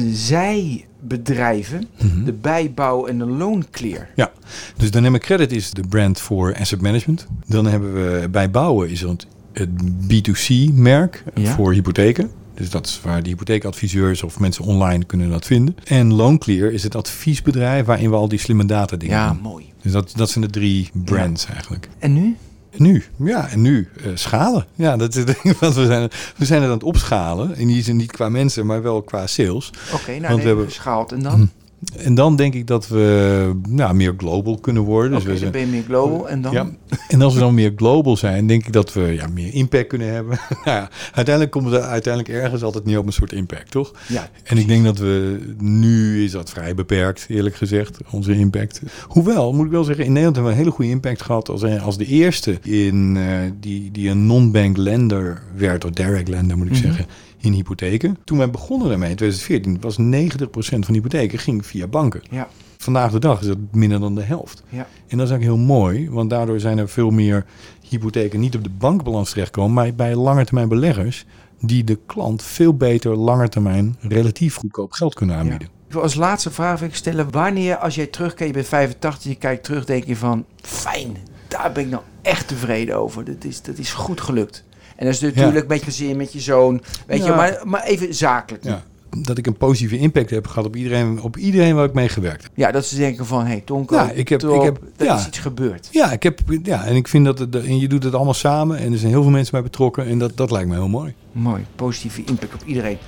zijbedrijven. 1.09 1.87
Mhm. 2.03 2.25
De 2.25 2.33
bijbouw 2.33 3.07
en 3.07 3.19
de 3.19 3.27
loonclear. 3.27 4.09
Ja, 4.17 4.33
dus 4.77 4.91
Dynamic 4.91 5.21
Credit 5.21 5.53
is 5.53 5.71
de 5.71 5.83
brand 5.89 6.21
voor 6.21 6.57
asset 6.59 6.81
management. 6.81 7.27
Dan 7.47 7.67
hebben 7.67 7.93
we 7.95 8.29
bij 8.29 8.51
bouwen 8.51 8.91
is 8.91 9.01
het, 9.01 9.27
het 9.53 9.69
B2C-merk 10.09 11.25
Ja. 11.35 11.55
voor 11.55 11.73
hypotheken. 11.73 12.31
Dus 12.55 12.71
dat 12.71 12.87
is 12.87 13.01
waar 13.03 13.23
de 13.23 13.29
hypotheekadviseurs 13.29 14.23
of 14.23 14.39
mensen 14.41 14.65
online 14.65 15.05
kunnen 15.05 15.31
dat 15.31 15.45
vinden. 15.47 15.77
En 15.85 16.13
LoanClear 16.15 16.73
is 16.73 16.83
het 16.83 16.95
adviesbedrijf 16.95 17.87
waarin 17.87 18.11
we 18.11 18.17
al 18.17 18.29
die 18.29 18.39
slimme 18.39 18.65
data 18.65 18.97
dingen 18.97 19.17
Ja, 19.17 19.29
doen. 19.33 19.43
mooi. 19.43 19.65
Dus 19.83 19.93
dat, 19.93 20.13
dat 20.17 20.31
zijn 20.31 20.45
de 20.45 20.51
drie 20.51 20.91
brands 20.93 21.47
eigenlijk. 21.47 21.89
En 21.99 22.13
nu? 22.13 22.37
Nu, 22.77 23.05
ja, 23.16 23.49
en 23.49 23.61
nu 23.61 23.89
eh, 23.97 24.11
schalen. 24.14 24.66
Ja, 24.75 24.97
dat 24.97 25.14
is 25.14 25.25
ding, 25.25 25.59
want 25.61 25.75
we 25.75 25.87
zijn, 25.87 26.11
we 26.37 26.45
zijn 26.45 26.61
het 26.61 26.70
aan 26.70 26.77
het 26.77 26.87
opschalen. 26.87 27.57
In 27.57 27.66
die 27.66 27.83
zin 27.83 27.97
niet 27.97 28.12
qua 28.12 28.29
mensen, 28.29 28.66
maar 28.66 28.83
wel 28.83 29.03
qua 29.03 29.27
sales. 29.27 29.70
Oké, 29.93 30.11
nou, 30.11 30.29
Want 30.29 30.41
we 30.43 30.47
hebben- 30.47 30.64
geschaald. 30.66 31.12
En 31.12 31.23
dan? 31.23 31.51
En 31.97 32.14
dan 32.14 32.37
denk 32.37 32.55
ik 32.55 32.66
dat 32.66 32.89
we 32.89 33.51
nou, 33.68 33.95
meer 33.95 34.14
global 34.16 34.59
kunnen 34.59 34.83
worden. 34.83 35.11
Dus 35.12 35.22
we 35.22 35.28
dan 35.28 35.39
zijn- 35.39 35.53
ben 35.53 35.61
je 35.61 35.66
meer 35.66 35.83
global. 35.83 36.28
En 36.28 36.43
dan? 36.43 36.53
ja. 36.53 36.70
En 37.09 37.22
als 37.22 37.35
we 37.35 37.41
dan 37.41 37.55
meer 37.55 37.72
global 37.76 38.16
zijn, 38.16 38.47
denk 38.47 38.66
ik 38.66 38.72
dat 38.72 38.93
we 38.93 39.01
ja, 39.01 39.26
meer 39.26 39.55
impact 39.55 39.87
kunnen 39.87 40.12
hebben. 40.12 40.39
nou 40.64 40.76
ja, 40.78 40.91
uiteindelijk 41.12 41.51
komt 41.51 41.70
het 41.70 41.83
uiteindelijk 41.83 42.35
ergens 42.35 42.62
altijd 42.62 42.85
niet 42.85 42.97
op 42.97 43.07
een 43.07 43.12
soort 43.12 43.33
impact, 43.33 43.70
toch? 43.70 43.93
Ja. 44.09 44.30
En 44.45 44.59
ik 44.59 44.68
denk 44.68 44.85
dat 44.85 44.99
we 44.99 45.39
nu 45.59 46.24
is 46.24 46.30
dat 46.30 46.51
vrij 46.51 46.74
beperkt, 46.74 47.24
eerlijk 47.28 47.55
gezegd, 47.57 47.99
onze 48.11 48.35
impact. 48.35 48.80
Hoewel, 49.07 49.53
moet 49.53 49.66
ik 49.66 49.72
wel 49.72 49.85
zeggen, 49.85 50.05
in 50.05 50.11
Nederland 50.12 50.37
hebben 50.37 50.53
we 50.55 50.59
een 50.59 50.64
hele 50.64 50.76
goede 50.76 50.91
impact 50.91 51.22
gehad 51.22 51.49
als, 51.49 51.62
als 51.64 51.97
de 51.99 52.07
eerste 52.07 52.59
in, 52.62 53.16
eh, 53.16 53.24
die, 53.61 53.91
die 53.91 54.09
een 54.11 54.26
non-bank 54.26 54.76
lender 54.76 55.43
werd, 55.57 55.85
of 55.85 55.91
direct 55.91 56.28
lender 56.28 56.57
moet 56.57 56.66
ik 56.66 56.72
Mhm. 56.72 56.83
zeggen, 56.83 57.07
in 57.43 57.53
hypotheken. 57.53 58.16
Toen 58.24 58.38
wij 58.38 58.51
begonnen 58.51 58.88
daarmee 58.88 59.11
in 59.11 59.16
2014 59.16 59.80
was 59.80 59.99
90% 59.99 60.78
van 60.78 60.95
hypotheken 60.95 61.38
ging 61.38 61.66
via 61.66 61.86
banken. 61.86 62.22
Ja. 62.30 62.49
Vandaag 62.78 63.12
de 63.12 63.18
dag 63.18 63.40
is 63.40 63.47
dat 63.47 63.59
minder 63.72 64.01
dan 64.01 64.14
de 64.14 64.22
helft. 64.22 64.62
Ja. 64.68 64.78
En 64.78 65.18
dat 65.18 65.26
is 65.26 65.32
eigenlijk 65.32 65.43
heel 65.43 65.57
mooi, 65.57 66.11
want 66.11 66.30
daardoor 66.30 66.61
zijn 66.61 66.78
er 66.78 66.88
veel 66.88 67.11
meer 67.11 67.45
hypotheken 67.88 68.40
niet 68.40 68.57
op 68.57 68.64
de 68.64 68.70
bankbalans 68.70 69.30
terechtkomen, 69.30 69.72
maar 69.72 69.95
bij 69.95 70.14
langetermijn 70.14 70.68
beleggers 70.68 71.24
die 71.61 71.84
de 71.84 71.99
klant 72.07 72.43
veel 72.43 72.74
beter 72.74 73.16
langetermijn 73.16 73.97
relatief 74.01 74.55
goedkoop 74.55 74.93
geld 74.93 75.14
kunnen 75.14 75.36
aanbieden. 75.36 75.68
Wil 75.88 76.03
als 76.03 76.14
laatste 76.14 76.51
vraag 76.51 76.78
wil 76.78 76.88
ik 76.88 76.95
stellen. 76.95 77.30
Wanneer, 77.30 77.76
als 77.76 77.95
jij 77.95 78.07
terugkijkt, 78.07 78.47
je 78.47 78.53
bent 78.53 78.68
85, 78.68 79.30
je 79.30 79.38
kijkt 79.38 79.64
terug, 79.64 79.84
denk 79.84 80.05
je 80.05 80.16
van... 80.16 80.45
Fijn, 80.61 81.16
daar 81.49 81.72
ben 81.72 81.84
ik 81.84 81.90
nou 81.90 82.03
echt 82.22 82.49
tevreden 82.49 82.97
over. 82.97 83.24
Dat 83.24 83.45
is, 83.45 83.62
dat 83.62 83.78
is 83.78 83.93
goed 83.93 84.20
gelukt. 84.20 84.64
En 85.03 85.09
dat 85.09 85.15
is 85.17 85.21
natuurlijk 85.21 85.61
een 85.61 85.67
beetje 85.67 85.85
gezin 85.85 86.17
met 86.17 86.33
je 86.33 86.41
zoon. 86.41 86.83
Weet 87.07 87.19
Ja. 87.19 87.25
je, 87.27 87.33
maar, 87.33 87.61
maar 87.65 87.83
even 87.83 88.15
zakelijk. 88.15 88.65
Ja. 88.65 88.71
Ja. 88.71 88.83
Dat 89.23 89.39
ik 89.39 89.47
een 89.47 89.57
positieve 89.57 89.99
impact 89.99 90.31
heb 90.31 90.47
gehad 90.47 90.65
op 90.65 90.77
iedereen, 90.77 91.21
op 91.23 91.37
iedereen 91.37 91.75
waar 91.75 91.85
ik 91.85 91.93
mee 91.93 92.09
gewerkt 92.09 92.49
heb. 92.55 92.73
dat 92.73 92.87
ze 92.87 92.97
denken 92.97 93.27
van, 93.27 93.41
hé 93.43 93.47
hey, 93.51 93.63
Tonko, 93.65 93.95
Ja, 93.95 94.11
ik 94.11 94.29
heb- 94.29 94.41
top, 94.41 94.57
ik 94.57 94.63
heb- 94.63 94.81
er 94.97 95.05
ja. 95.05 95.17
is 95.19 95.27
iets 95.27 95.39
gebeurd. 95.39 95.89
Ja, 95.91 96.13
ik 96.13 96.23
heb, 96.23 96.41
ja, 96.63 96.85
en 96.85 96.97
ik 96.97 97.09
vind 97.09 97.25
dat 97.25 97.39
het, 97.39 97.57
en 97.57 97.79
je 97.79 97.89
doet 97.89 98.03
het 98.05 98.15
allemaal 98.15 98.35
samen 98.35 98.79
en 98.79 98.93
er 98.93 98.99
zijn 98.99 99.11
heel 99.13 99.23
veel 99.23 99.31
mensen 99.31 99.53
bij 99.53 99.63
betrokken 99.63 100.07
en 100.07 100.19
dat, 100.19 100.37
dat 100.37 100.51
lijkt 100.51 100.69
me 100.69 100.75
heel 100.75 100.89
mooi. 100.89 101.15
Mooi, 101.33 101.65
positieve 101.77 102.25
impact 102.25 102.55
op 102.55 102.63
iedereen. 102.67 102.99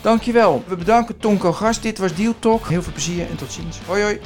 Dankjewel. 0.00 0.64
We 0.68 0.76
bedanken 0.76 1.16
Tonko 1.18 1.52
Gast. 1.52 1.82
Dit 1.82 1.98
was 1.98 2.14
Deal 2.14 2.34
Talk. 2.38 2.68
Heel 2.68 2.82
veel 2.82 2.92
plezier 2.92 3.26
en 3.30 3.36
tot 3.36 3.52
ziens. 3.52 3.78
Hoi 3.86 4.02
hoi. 4.02 4.18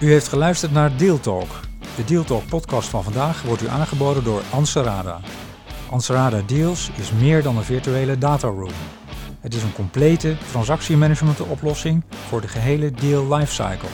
U 0.00 0.10
heeft 0.10 0.28
geluisterd 0.28 0.72
naar 0.72 0.96
Deal 0.96 1.20
Talk. 1.20 1.48
De 1.96 2.04
Deal 2.04 2.24
Talk 2.24 2.46
podcast 2.46 2.88
van 2.88 3.04
vandaag 3.04 3.42
wordt 3.42 3.62
u 3.62 3.68
aangeboden 3.68 4.24
door 4.24 4.42
Anserada. 4.50 5.20
Anserada 5.90 6.42
Deals 6.46 6.90
is 6.96 7.12
meer 7.12 7.42
dan 7.42 7.56
een 7.56 7.64
virtuele 7.64 8.18
dataroom. 8.18 8.72
Het 9.40 9.54
is 9.54 9.62
een 9.62 9.72
complete 9.72 10.36
transactiemanagement 10.50 11.40
oplossing 11.40 12.04
voor 12.28 12.40
de 12.40 12.48
gehele 12.48 12.90
deal 12.90 13.34
lifecycle. 13.34 13.88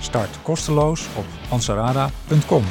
Start 0.00 0.38
kosteloos 0.42 1.06
op 1.16 1.24
ansarada.com. 1.48 2.64